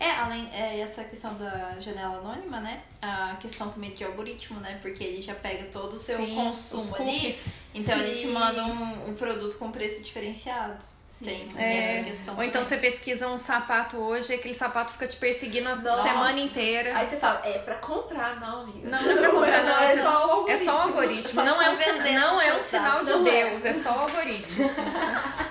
É, 0.00 0.10
além 0.12 0.48
é, 0.52 0.78
essa 0.80 1.02
questão 1.04 1.34
da 1.34 1.76
janela 1.80 2.18
anônima, 2.18 2.60
né? 2.60 2.82
A 3.02 3.36
questão 3.40 3.68
também 3.68 3.90
de 3.94 4.04
algoritmo, 4.04 4.60
né? 4.60 4.78
Porque 4.80 5.02
ele 5.02 5.20
já 5.22 5.34
pega 5.34 5.64
todo 5.64 5.94
o 5.94 5.96
seu 5.96 6.16
Sim, 6.18 6.34
consumo 6.34 6.94
ali. 6.96 7.36
Então 7.74 7.98
ele 7.98 8.10
te 8.12 8.26
Sim. 8.26 8.32
manda 8.32 8.64
um, 8.64 9.08
um 9.10 9.14
produto 9.14 9.56
com 9.56 9.70
preço 9.72 10.02
diferenciado. 10.02 10.82
Tem 11.24 11.48
É, 11.56 11.96
essa 11.98 12.04
questão. 12.04 12.36
Ou 12.36 12.42
então 12.44 12.62
também. 12.62 12.78
você 12.78 12.88
pesquisa 12.90 13.26
um 13.28 13.38
sapato 13.38 13.96
hoje 13.96 14.32
e 14.32 14.36
aquele 14.36 14.54
sapato 14.54 14.92
fica 14.92 15.06
te 15.08 15.16
perseguindo 15.16 15.68
a 15.68 15.74
Nossa. 15.74 16.02
semana 16.04 16.38
inteira. 16.38 16.96
Aí 16.96 17.04
você 17.06 17.16
fala, 17.16 17.42
é 17.44 17.58
pra 17.58 17.74
comprar, 17.76 18.38
não, 18.38 18.62
amiga. 18.62 18.88
Não, 18.88 19.02
não 19.02 19.10
é 19.10 19.16
pra 19.16 19.30
comprar, 19.30 19.62
não. 19.64 19.78
é 19.82 19.94
você- 19.96 20.02
só 20.02 20.10
o 20.10 20.30
algoritmo. 20.30 20.50
É 20.50 20.56
só 20.56 20.76
o 20.76 20.80
algoritmo. 20.80 21.24
Só 21.28 21.44
Não 21.44 21.62
é, 21.62 21.68
um, 21.70 21.72
estão 21.72 21.92
sin- 21.94 21.98
vendendo 22.02 22.20
não 22.20 22.40
é 22.40 22.54
um 22.54 22.60
sinal 22.60 22.98
de 23.00 23.06
dados. 23.06 23.24
Deus, 23.24 23.64
é 23.64 23.72
só 23.72 23.90
o 23.96 24.00
algoritmo. 24.00 24.70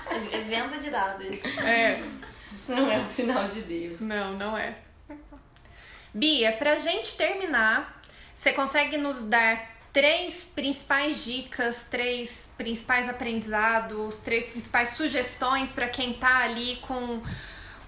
É 0.10 0.36
é 0.38 0.42
venda 0.42 0.78
de 0.78 0.90
dados. 0.90 1.46
É. 1.64 2.04
Não 2.68 2.92
é 2.92 2.98
um 2.98 3.08
sinal 3.08 3.48
de 3.48 3.62
Deus. 3.62 4.00
Não, 4.02 4.34
não 4.34 4.58
é. 4.58 4.76
Bia, 6.14 6.54
pra 6.54 6.76
gente 6.78 7.16
terminar, 7.16 8.02
você 8.36 8.52
consegue 8.54 8.98
nos 8.98 9.24
dar 9.24 9.77
três 9.94 10.46
principais 10.46 11.24
dicas, 11.24 11.86
três 11.86 12.52
principais 12.58 13.10
aprendizados, 13.10 14.20
três 14.20 14.46
principais 14.48 14.90
sugestões 14.90 15.72
pra 15.72 15.88
quem 15.88 16.14
tá 16.14 16.40
ali 16.40 16.78
com 16.78 17.22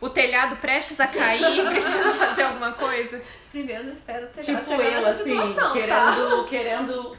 o 0.01 0.09
telhado 0.09 0.55
prestes 0.57 0.99
a 0.99 1.07
cair 1.07 1.59
e 1.59 1.65
precisa 1.69 2.13
fazer 2.13 2.43
alguma 2.43 2.71
coisa? 2.71 3.21
Primeiro, 3.51 3.83
eu 3.85 3.91
espero 3.91 4.27
ter 4.27 4.41
Tipo 4.43 4.63
chegar 4.63 4.83
eu, 4.83 5.01
nessa 5.01 5.21
assim, 5.21 5.23
situação, 5.31 5.73
tá? 5.73 5.73
querendo, 5.73 6.45
querendo 6.47 7.17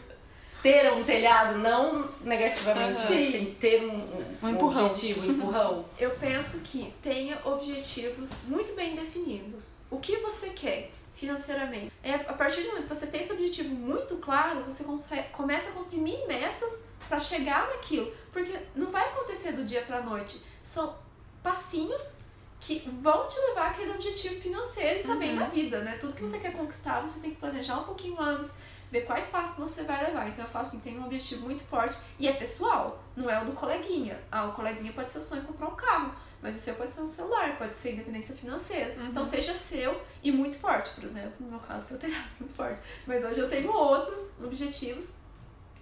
ter 0.63 0.93
um 0.93 1.03
telhado, 1.05 1.59
não 1.59 2.09
negativamente, 2.21 3.01
Aham. 3.01 3.05
mas 3.09 3.17
assim, 3.19 3.57
ter 3.59 3.83
um, 3.83 3.95
um, 3.95 4.25
Um 4.43 4.49
empurrão. 4.51 4.87
objetivo, 4.87 5.23
um 5.27 5.31
empurrão. 5.31 5.85
Eu 5.99 6.11
penso 6.13 6.61
que 6.61 6.93
tenha 7.03 7.39
objetivos 7.45 8.31
muito 8.47 8.75
bem 8.75 8.95
definidos. 8.95 9.79
O 9.91 9.99
que 9.99 10.17
você 10.19 10.51
quer 10.51 10.91
financeiramente? 11.21 11.93
É 12.03 12.15
a 12.15 12.33
partir 12.33 12.63
do 12.63 12.69
momento 12.69 12.89
que 12.89 12.95
você 12.95 13.07
tem 13.07 13.21
esse 13.21 13.33
objetivo 13.33 13.75
muito 13.75 14.17
claro, 14.17 14.65
você 14.65 14.85
consegue, 14.85 15.29
começa 15.29 15.69
a 15.69 15.73
construir 15.73 16.01
mini 16.01 16.27
metas 16.27 16.83
para 17.09 17.21
chegar 17.21 17.69
naquilo, 17.69 18.11
porque 18.33 18.59
não 18.75 18.91
vai 18.91 19.07
acontecer 19.09 19.53
do 19.53 19.65
dia 19.65 19.83
para 19.83 20.01
noite. 20.01 20.43
São 20.63 20.97
passinhos 21.43 22.21
que 22.59 22.89
vão 23.01 23.29
te 23.29 23.39
levar 23.49 23.71
àquele 23.71 23.93
objetivo 23.93 24.41
financeiro 24.41 25.01
e 25.01 25.03
também 25.03 25.35
na 25.35 25.47
vida, 25.47 25.81
né? 25.81 25.99
Tudo 26.01 26.15
que 26.15 26.23
você 26.23 26.39
quer 26.39 26.53
conquistar, 26.53 27.01
você 27.01 27.21
tem 27.21 27.31
que 27.31 27.37
planejar 27.37 27.79
um 27.79 27.85
pouquinho 27.85 28.21
antes, 28.21 28.55
ver 28.91 29.03
quais 29.03 29.29
passos 29.29 29.59
você 29.59 29.83
vai 29.83 30.05
levar. 30.05 30.29
Então 30.29 30.45
eu 30.45 30.51
falo 30.51 30.67
assim, 30.67 30.81
tem 30.81 30.99
um 30.99 31.05
objetivo 31.05 31.45
muito 31.45 31.63
forte 31.65 31.99
e 32.19 32.29
é 32.29 32.33
pessoal, 32.33 33.03
não 33.17 33.31
é 33.31 33.41
o 33.43 33.45
do 33.45 33.53
coleguinha. 33.53 34.21
Ah, 34.31 34.47
o 34.47 34.53
coleguinha 34.53 34.93
pode 34.93 35.11
ser 35.11 35.19
o 35.19 35.23
sonho 35.23 35.43
comprar 35.43 35.69
um 35.69 35.77
carro, 35.77 36.15
mas 36.43 36.55
o 36.55 36.59
seu 36.59 36.75
pode 36.75 36.93
ser 36.93 37.01
um 37.03 37.09
celular, 37.09 37.57
pode 37.59 37.75
ser 37.75 37.93
independência 37.93 38.35
financeira. 38.35 38.95
Então 39.05 39.25
seja 39.25 39.55
seu 39.55 40.01
e 40.23 40.33
muito 40.33 40.59
forte, 40.59 40.91
por 40.95 41.05
exemplo, 41.05 41.33
no 41.41 41.51
meu 41.51 41.61
caso 41.61 41.87
que 41.87 41.95
eu 41.95 41.99
tenho 41.99 42.17
muito 42.41 42.55
forte. 42.55 42.81
Mas 43.07 43.25
hoje 43.25 43.41
eu 43.41 43.49
tenho 43.49 43.71
outros 43.73 44.41
objetivos 44.43 45.17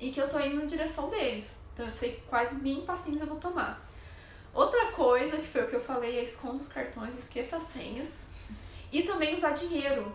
e 0.01 0.11
que 0.11 0.21
eu 0.21 0.29
tô 0.29 0.39
indo 0.41 0.57
na 0.57 0.65
direção 0.65 1.09
deles. 1.11 1.59
Então 1.75 1.87
eu 1.87 1.93
sei 1.93 2.23
quais 2.29 2.53
mini 2.61 2.83
passinhos 2.83 3.21
eu 3.21 3.27
vou 3.27 3.37
tomar. 3.39 3.87
Outra 4.53 4.87
coisa, 4.93 5.37
que 5.37 5.47
foi 5.47 5.63
o 5.65 5.69
que 5.69 5.77
eu 5.77 5.81
falei, 5.81 6.19
é 6.19 6.23
esconda 6.25 6.57
os 6.59 6.69
cartões, 6.69 7.17
esqueça 7.17 7.59
as 7.59 7.63
senhas. 7.65 8.31
E 8.91 9.03
também 9.03 9.35
usar 9.35 9.51
dinheiro. 9.53 10.13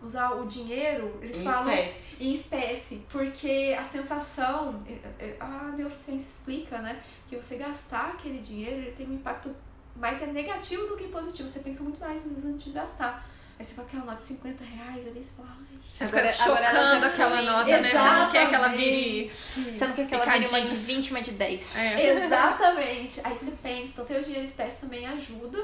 Usar 0.00 0.30
o 0.32 0.46
dinheiro, 0.46 1.16
eles 1.20 1.36
Em 1.38 1.44
falam 1.44 1.70
espécie. 1.72 2.16
em 2.24 2.32
espécie, 2.32 3.06
porque 3.10 3.76
a 3.78 3.84
sensação, 3.84 4.82
é- 4.88 5.24
é- 5.26 5.36
a 5.38 5.72
neurociência 5.76 6.28
explica, 6.28 6.78
né, 6.78 7.00
que 7.28 7.36
você 7.36 7.56
gastar 7.56 8.10
aquele 8.10 8.38
dinheiro, 8.38 8.76
ele 8.82 8.92
tem 8.92 9.06
um 9.08 9.12
impacto 9.14 9.54
mais 9.96 10.22
é 10.22 10.26
negativo 10.26 10.86
do 10.86 10.96
que 10.96 11.08
positivo. 11.08 11.48
Você 11.48 11.60
pensa 11.60 11.82
muito 11.82 12.00
mais 12.00 12.24
às 12.24 12.30
vezes 12.30 12.44
antes 12.44 12.64
de 12.64 12.70
gastar. 12.72 13.26
Aí 13.58 13.64
você 13.64 13.74
fala 13.74 13.86
aquela 13.86 14.04
nota 14.04 14.16
de 14.16 14.22
50 14.24 14.64
reais 14.64 15.06
ali, 15.06 15.22
você 15.22 15.30
fala, 15.36 15.48
ai. 15.50 15.78
Você 15.92 16.04
Agora- 16.04 16.32
chocando 16.32 17.04
aquela 17.06 17.42
nota, 17.42 17.80
né? 17.80 17.90
Você 17.90 18.10
não 18.10 18.30
quer 18.30 18.48
que 18.48 18.54
ela 18.54 18.68
vire. 18.68 19.30
Você 19.30 19.86
não 19.86 19.94
quer 19.94 20.06
que 20.06 20.14
ela 20.14 20.24
vire 20.24 20.46
uma 20.46 20.60
de 20.60 20.66
Picadinhos. 20.66 20.86
20, 20.86 21.10
uma 21.10 21.20
de 21.20 21.30
10. 21.32 21.76
É. 21.76 22.24
Exatamente. 22.26 23.20
Aí 23.22 23.36
você 23.36 23.50
pensa, 23.62 23.92
então 23.92 24.04
ter 24.06 24.18
o 24.18 24.22
dinheiro 24.22 24.44
espécie 24.44 24.80
também 24.80 25.06
ajuda. 25.06 25.58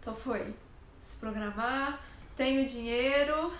Então 0.00 0.14
foi 0.14 0.54
se 1.00 1.16
programar, 1.16 2.00
tem 2.36 2.62
o 2.64 2.66
dinheiro 2.66 3.52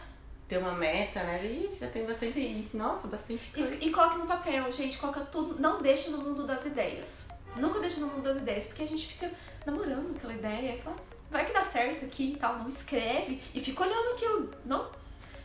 Ter 0.48 0.58
uma 0.58 0.72
meta, 0.72 1.22
né? 1.22 1.44
Ih, 1.44 1.70
já 1.80 1.88
tem 1.88 2.06
bastante. 2.06 2.32
Sim. 2.32 2.68
Nossa, 2.74 3.08
bastante 3.08 3.50
coisa. 3.50 3.74
e, 3.76 3.88
e 3.88 3.90
coloque 3.90 4.18
no 4.18 4.26
papel, 4.26 4.70
gente, 4.70 4.98
coloca 4.98 5.20
tudo, 5.22 5.60
não 5.60 5.80
deixe 5.80 6.10
no 6.10 6.18
mundo 6.18 6.46
das 6.46 6.66
ideias. 6.66 7.28
Nunca 7.56 7.80
deixe 7.80 8.00
no 8.00 8.08
mundo 8.08 8.22
das 8.22 8.36
ideias, 8.36 8.66
porque 8.66 8.82
a 8.82 8.86
gente 8.86 9.06
fica 9.08 9.30
namorando 9.66 10.16
aquela 10.16 10.32
ideia 10.34 10.76
e 10.76 10.82
fala, 10.82 10.96
vai 11.30 11.44
que 11.46 11.52
dá 11.52 11.62
certo 11.64 12.04
aqui 12.04 12.32
e 12.32 12.36
tal, 12.36 12.58
não 12.58 12.68
escreve 12.68 13.40
e 13.54 13.60
fica 13.60 13.82
olhando 13.84 14.14
aquilo, 14.14 14.50
não 14.64 14.88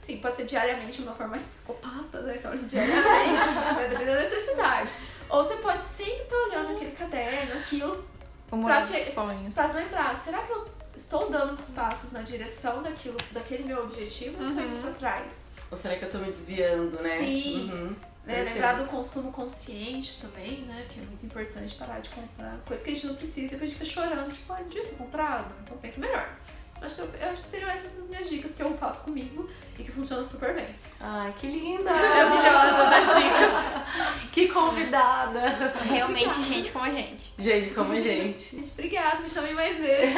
Sim, 0.01 0.20
pode 0.20 0.38
ser 0.38 0.45
diariamente 0.45 0.97
de 0.99 1.03
uma 1.03 1.13
forma 1.13 1.32
mais 1.32 1.43
psicopata, 1.43 2.22
né? 2.22 2.38
Você 2.38 2.47
olha 2.47 2.59
diariamente, 2.59 3.43
vai 3.76 3.89
depender 3.89 4.15
da 4.15 4.22
necessidade. 4.22 4.93
Ou 5.28 5.43
você 5.43 5.55
pode 5.57 5.82
sempre 5.82 6.22
estar 6.24 6.36
olhando 6.38 6.76
aquele 6.78 6.91
caderno, 6.91 7.59
aquilo, 7.59 8.07
mural 8.53 8.84
Pra 8.84 8.86
te- 8.88 9.11
sonhos. 9.11 9.53
Pra 9.53 9.68
lembrar, 9.74 10.15
será 10.18 10.43
que 10.43 10.51
eu 10.53 10.65
estou 10.95 11.30
dando 11.30 11.59
os 11.59 11.70
passos 11.72 12.13
na 12.13 12.22
direção 12.22 12.82
daquilo, 12.82 13.18
daquele 13.32 13.65
meu 13.65 13.84
objetivo 13.84 14.41
ou 14.41 14.49
tô 14.53 14.61
indo 14.61 14.82
pra 14.82 14.91
trás? 14.91 15.47
Ou 15.70 15.78
será 15.78 15.97
que 15.97 16.05
eu 16.05 16.09
tô 16.09 16.20
me 16.20 16.28
desviando, 16.32 17.01
né? 17.03 17.18
Sim. 17.18 17.70
Uhum. 17.74 17.95
Né? 18.28 18.44
Lembrar 18.44 18.74
do 18.74 18.86
consumo 18.90 19.32
consciente 19.32 20.20
também, 20.20 20.62
né? 20.64 20.86
Que 20.90 21.00
é 21.00 21.04
muito 21.04 21.26
importante 21.26 21.74
parar 21.76 22.00
de 22.02 22.10
comprar 22.10 22.60
coisa 22.66 22.84
que 22.84 22.90
a 22.90 22.94
gente 22.94 23.08
não 23.08 23.16
precisa, 23.16 23.50
depois 23.50 23.62
a 23.62 23.66
gente 23.74 23.80
fica 23.80 23.86
chorando, 23.86 24.34
tipo, 24.34 24.52
ah, 24.52 24.60
não 24.60 24.68
devia 24.68 24.90
ter 24.90 24.96
comprado, 24.96 25.56
então 25.64 25.78
pensa 25.78 26.02
melhor. 26.02 26.38
Acho 26.82 26.96
que 26.96 27.02
eu, 27.02 27.10
eu 27.22 27.30
acho 27.30 27.42
que 27.42 27.48
seriam 27.48 27.70
essas 27.70 27.98
as 27.98 28.10
minhas 28.10 28.30
dicas 28.30 28.54
que 28.54 28.62
eu 28.62 28.78
faço 28.78 29.06
comigo 29.06 29.50
e 29.80 29.84
que 29.84 29.92
funcionam 29.92 30.26
super 30.26 30.54
bem. 30.54 30.68
Ai, 31.00 31.34
que 31.38 31.46
linda! 31.48 31.92
Maravilhosas 31.92 32.94
as 32.94 33.16
dicas. 33.24 33.68
Que 34.38 34.48
convidada! 34.50 35.74
Realmente 35.90 36.44
gente 36.44 36.70
como 36.70 36.86
a 36.86 36.92
gente. 36.92 37.34
Gente, 37.40 37.72
como 37.72 38.00
gente. 38.00 38.56
Gente, 38.56 38.72
obrigada, 38.74 39.20
me 39.22 39.28
chamem 39.30 39.54
mais 39.54 39.78
vezes. 39.78 40.16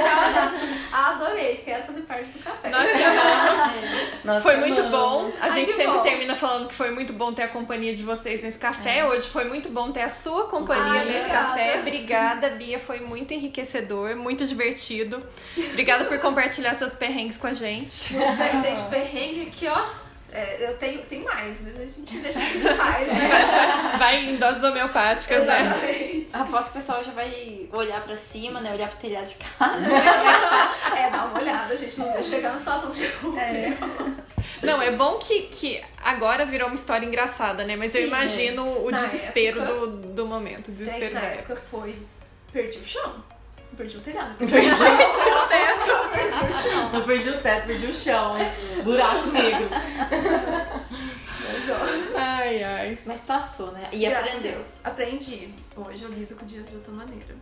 Adorei, 0.92 1.56
quero 1.56 1.84
fazer 1.86 2.02
parte 2.02 2.26
do 2.26 2.40
café. 2.40 2.70
Nós 2.70 2.90
que 2.90 3.02
amamos. 3.02 3.60
Nós 4.26 4.44
Foi 4.44 4.58
muito 4.58 4.82
amamos. 4.82 5.32
bom. 5.32 5.32
A 5.40 5.46
Ai, 5.46 5.52
gente 5.52 5.72
sempre 5.72 5.98
bom. 5.98 6.02
termina 6.02 6.36
falando 6.36 6.68
que 6.68 6.74
foi 6.76 6.92
muito 6.92 7.14
bom 7.14 7.32
ter 7.34 7.44
a 7.44 7.48
companhia 7.48 7.94
de 7.96 8.04
vocês 8.04 8.44
nesse 8.44 8.58
café. 8.60 9.06
Hoje 9.06 9.28
foi 9.28 9.46
muito 9.46 9.70
bom 9.70 9.90
ter 9.92 10.02
a 10.02 10.10
sua 10.10 10.48
companhia 10.48 11.00
Ai, 11.02 11.06
nesse 11.06 11.20
obrigada. 11.20 11.48
café. 11.48 11.80
Obrigada, 11.80 12.50
Bia. 12.50 12.80
Foi 12.80 13.00
muito 13.00 13.34
enriquecedor, 13.34 14.18
muito 14.18 14.46
divertido. 14.46 15.24
Obrigada 15.58 16.06
por 16.06 16.20
compartilhar 16.20 16.74
seus 16.74 16.94
perrengues 16.94 17.38
com 17.38 17.48
a 17.48 17.54
gente. 17.54 18.14
Muito 18.14 18.36
bem, 18.36 18.58
gente, 18.58 18.82
perrengue 18.90 19.49
aqui, 19.50 19.68
ó. 19.68 19.86
É, 20.32 20.70
eu 20.70 20.78
tenho, 20.78 21.02
tem 21.06 21.24
mais, 21.24 21.60
mas 21.62 21.76
a 21.76 21.86
gente 21.86 22.18
deixa 22.20 22.40
que 22.40 22.58
isso 22.60 22.70
faz, 22.76 23.08
né? 23.08 23.30
Vai 23.98 24.26
em 24.30 24.36
doses 24.36 24.64
homeopáticas, 24.64 25.44
né? 25.44 25.62
Exatamente. 25.64 26.30
Após 26.32 26.68
o 26.68 26.70
pessoal 26.70 27.04
já 27.04 27.12
vai 27.12 27.68
olhar 27.74 28.00
pra 28.04 28.16
cima, 28.16 28.62
né? 28.62 28.72
Olhar 28.72 28.90
pro 28.90 29.00
telhado 29.00 29.26
de 29.28 29.36
casa. 29.36 29.84
É, 30.96 31.10
dá 31.10 31.26
uma 31.26 31.40
olhada, 31.40 31.76
gente. 31.78 31.98
Não 32.00 32.12
deixa 32.14 32.30
chegar 32.30 32.52
na 32.52 32.60
situação 32.60 32.92
de. 32.92 33.06
É. 33.40 33.74
Não, 34.62 34.82
é 34.82 34.92
bom 34.92 35.18
que, 35.18 35.44
que 35.44 35.82
agora 36.04 36.46
virou 36.46 36.68
uma 36.68 36.76
história 36.76 37.06
engraçada, 37.06 37.64
né? 37.64 37.76
Mas 37.76 37.96
eu 37.96 38.02
Sim, 38.02 38.08
imagino 38.08 38.86
o 38.86 38.92
Na 38.92 39.00
desespero 39.02 39.62
época- 39.62 39.88
do, 39.88 39.88
do 40.14 40.26
momento. 40.28 40.68
O 40.68 40.72
desespero 40.72 41.02
Gente, 41.06 41.14
na 41.16 41.22
da 41.22 41.28
época. 41.28 41.54
época 41.54 41.68
foi. 41.72 41.96
Perdi 42.52 42.78
o 42.80 42.86
chão. 42.86 43.24
Não 43.70 43.78
perdi 43.78 43.98
o 43.98 44.02
telhado. 44.02 44.36
Perdi 44.38 44.68
o 44.70 45.48
teto. 45.48 46.10
Perdi 46.12 46.44
o 46.44 46.54
chão. 46.64 46.92
Eu 46.94 47.04
perdi 47.04 47.30
o 47.30 47.42
teto, 47.42 47.68
perdi 47.68 47.86
o 47.88 47.94
chão? 47.94 48.36
Buraco 48.84 49.28
negro. 49.32 49.70
Ai, 52.16 52.64
ai. 52.64 52.98
Mas 53.06 53.22
passou, 53.22 53.72
né? 53.72 53.88
E 53.92 54.00
Graças 54.06 54.28
aprendeu. 54.30 54.52
a 54.52 54.56
Deus. 54.56 54.80
Aprendi. 54.84 55.54
Hoje 55.76 56.04
eu 56.04 56.10
lido 56.10 56.36
com 56.36 56.44
o 56.44 56.48
dia 56.48 56.64
de 56.64 56.76
outra 56.76 56.92
maneira. 56.92 57.36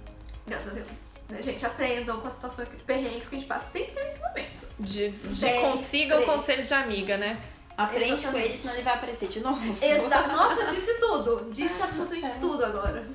Graças 0.46 0.68
a 0.68 0.72
Deus. 0.72 1.08
Né, 1.30 1.42
gente, 1.42 1.66
aprendam 1.66 2.22
com 2.22 2.28
as 2.28 2.34
situações 2.36 2.70
perrengues 2.86 3.28
que 3.28 3.36
a 3.36 3.40
gente 3.40 3.48
passa. 3.48 3.70
Tem 3.72 3.86
que 3.86 3.92
ter 3.92 4.02
um 4.02 4.06
ensinamento. 4.06 4.68
De, 4.80 5.10
de 5.10 5.54
consiga 5.60 6.20
o 6.22 6.26
conselho 6.26 6.64
de 6.64 6.74
amiga, 6.74 7.18
né? 7.18 7.38
Aprende 7.78 8.08
com 8.10 8.16
Exatamente. 8.16 8.48
ele, 8.48 8.58
senão 8.58 8.74
ele 8.74 8.84
vai 8.84 8.94
aparecer 8.94 9.30
de 9.30 9.40
novo. 9.40 9.78
Exato. 9.82 10.30
Nossa, 10.30 10.66
disse 10.68 11.00
tudo. 11.00 11.48
Disse 11.52 11.82
absolutamente 11.84 12.40
tudo 12.40 12.66
agora. 12.66 13.06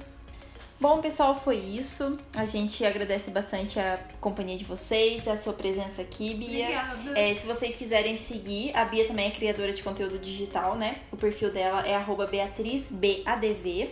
Bom, 0.82 1.00
pessoal, 1.00 1.38
foi 1.38 1.58
isso. 1.58 2.18
A 2.36 2.44
gente 2.44 2.84
agradece 2.84 3.30
bastante 3.30 3.78
a 3.78 4.00
companhia 4.20 4.58
de 4.58 4.64
vocês, 4.64 5.28
a 5.28 5.36
sua 5.36 5.52
presença 5.52 6.02
aqui, 6.02 6.34
Bia. 6.34 6.64
Obrigada. 6.64 7.20
É, 7.20 7.32
se 7.32 7.46
vocês 7.46 7.76
quiserem 7.76 8.16
seguir, 8.16 8.76
a 8.76 8.84
Bia 8.84 9.06
também 9.06 9.28
é 9.28 9.30
criadora 9.30 9.72
de 9.72 9.80
conteúdo 9.80 10.18
digital, 10.18 10.74
né? 10.74 10.96
O 11.12 11.16
perfil 11.16 11.52
dela 11.52 11.86
é 11.86 11.96
BeatrizBADV. 12.28 13.90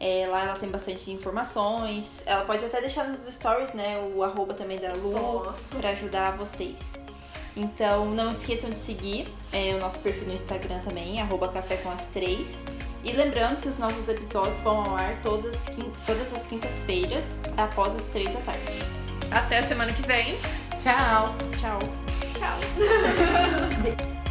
É, 0.00 0.26
lá 0.26 0.44
ela 0.44 0.58
tem 0.58 0.70
bastante 0.70 1.10
informações. 1.10 2.22
Ela 2.24 2.46
pode 2.46 2.64
até 2.64 2.80
deixar 2.80 3.06
nos 3.08 3.26
stories, 3.26 3.74
né? 3.74 3.98
O 4.14 4.22
arroba 4.22 4.54
também 4.54 4.78
da 4.78 4.94
Lu 4.94 5.42
para 5.76 5.90
ajudar 5.90 6.34
vocês. 6.38 6.94
Então 7.56 8.06
não 8.06 8.30
esqueçam 8.30 8.70
de 8.70 8.78
seguir 8.78 9.28
é, 9.52 9.74
o 9.74 9.78
nosso 9.78 9.98
perfil 9.98 10.26
no 10.26 10.32
Instagram 10.32 10.80
também, 10.80 11.20
arroba 11.20 11.48
Café 11.48 11.76
com 11.76 11.90
as 11.90 12.06
Três. 12.08 12.62
E 13.04 13.12
lembrando 13.12 13.60
que 13.60 13.68
os 13.68 13.78
novos 13.78 14.08
episódios 14.08 14.60
vão 14.60 14.80
ao 14.80 14.96
ar 14.96 15.20
todas, 15.22 15.66
todas 16.06 16.32
as 16.32 16.46
quintas-feiras, 16.46 17.38
após 17.56 17.94
as 17.96 18.06
três 18.06 18.32
da 18.32 18.40
tarde. 18.40 18.62
Até 19.30 19.62
semana 19.64 19.92
que 19.92 20.02
vem. 20.06 20.38
Tchau. 20.78 21.34
Tchau! 21.58 21.78
Tchau. 22.38 24.12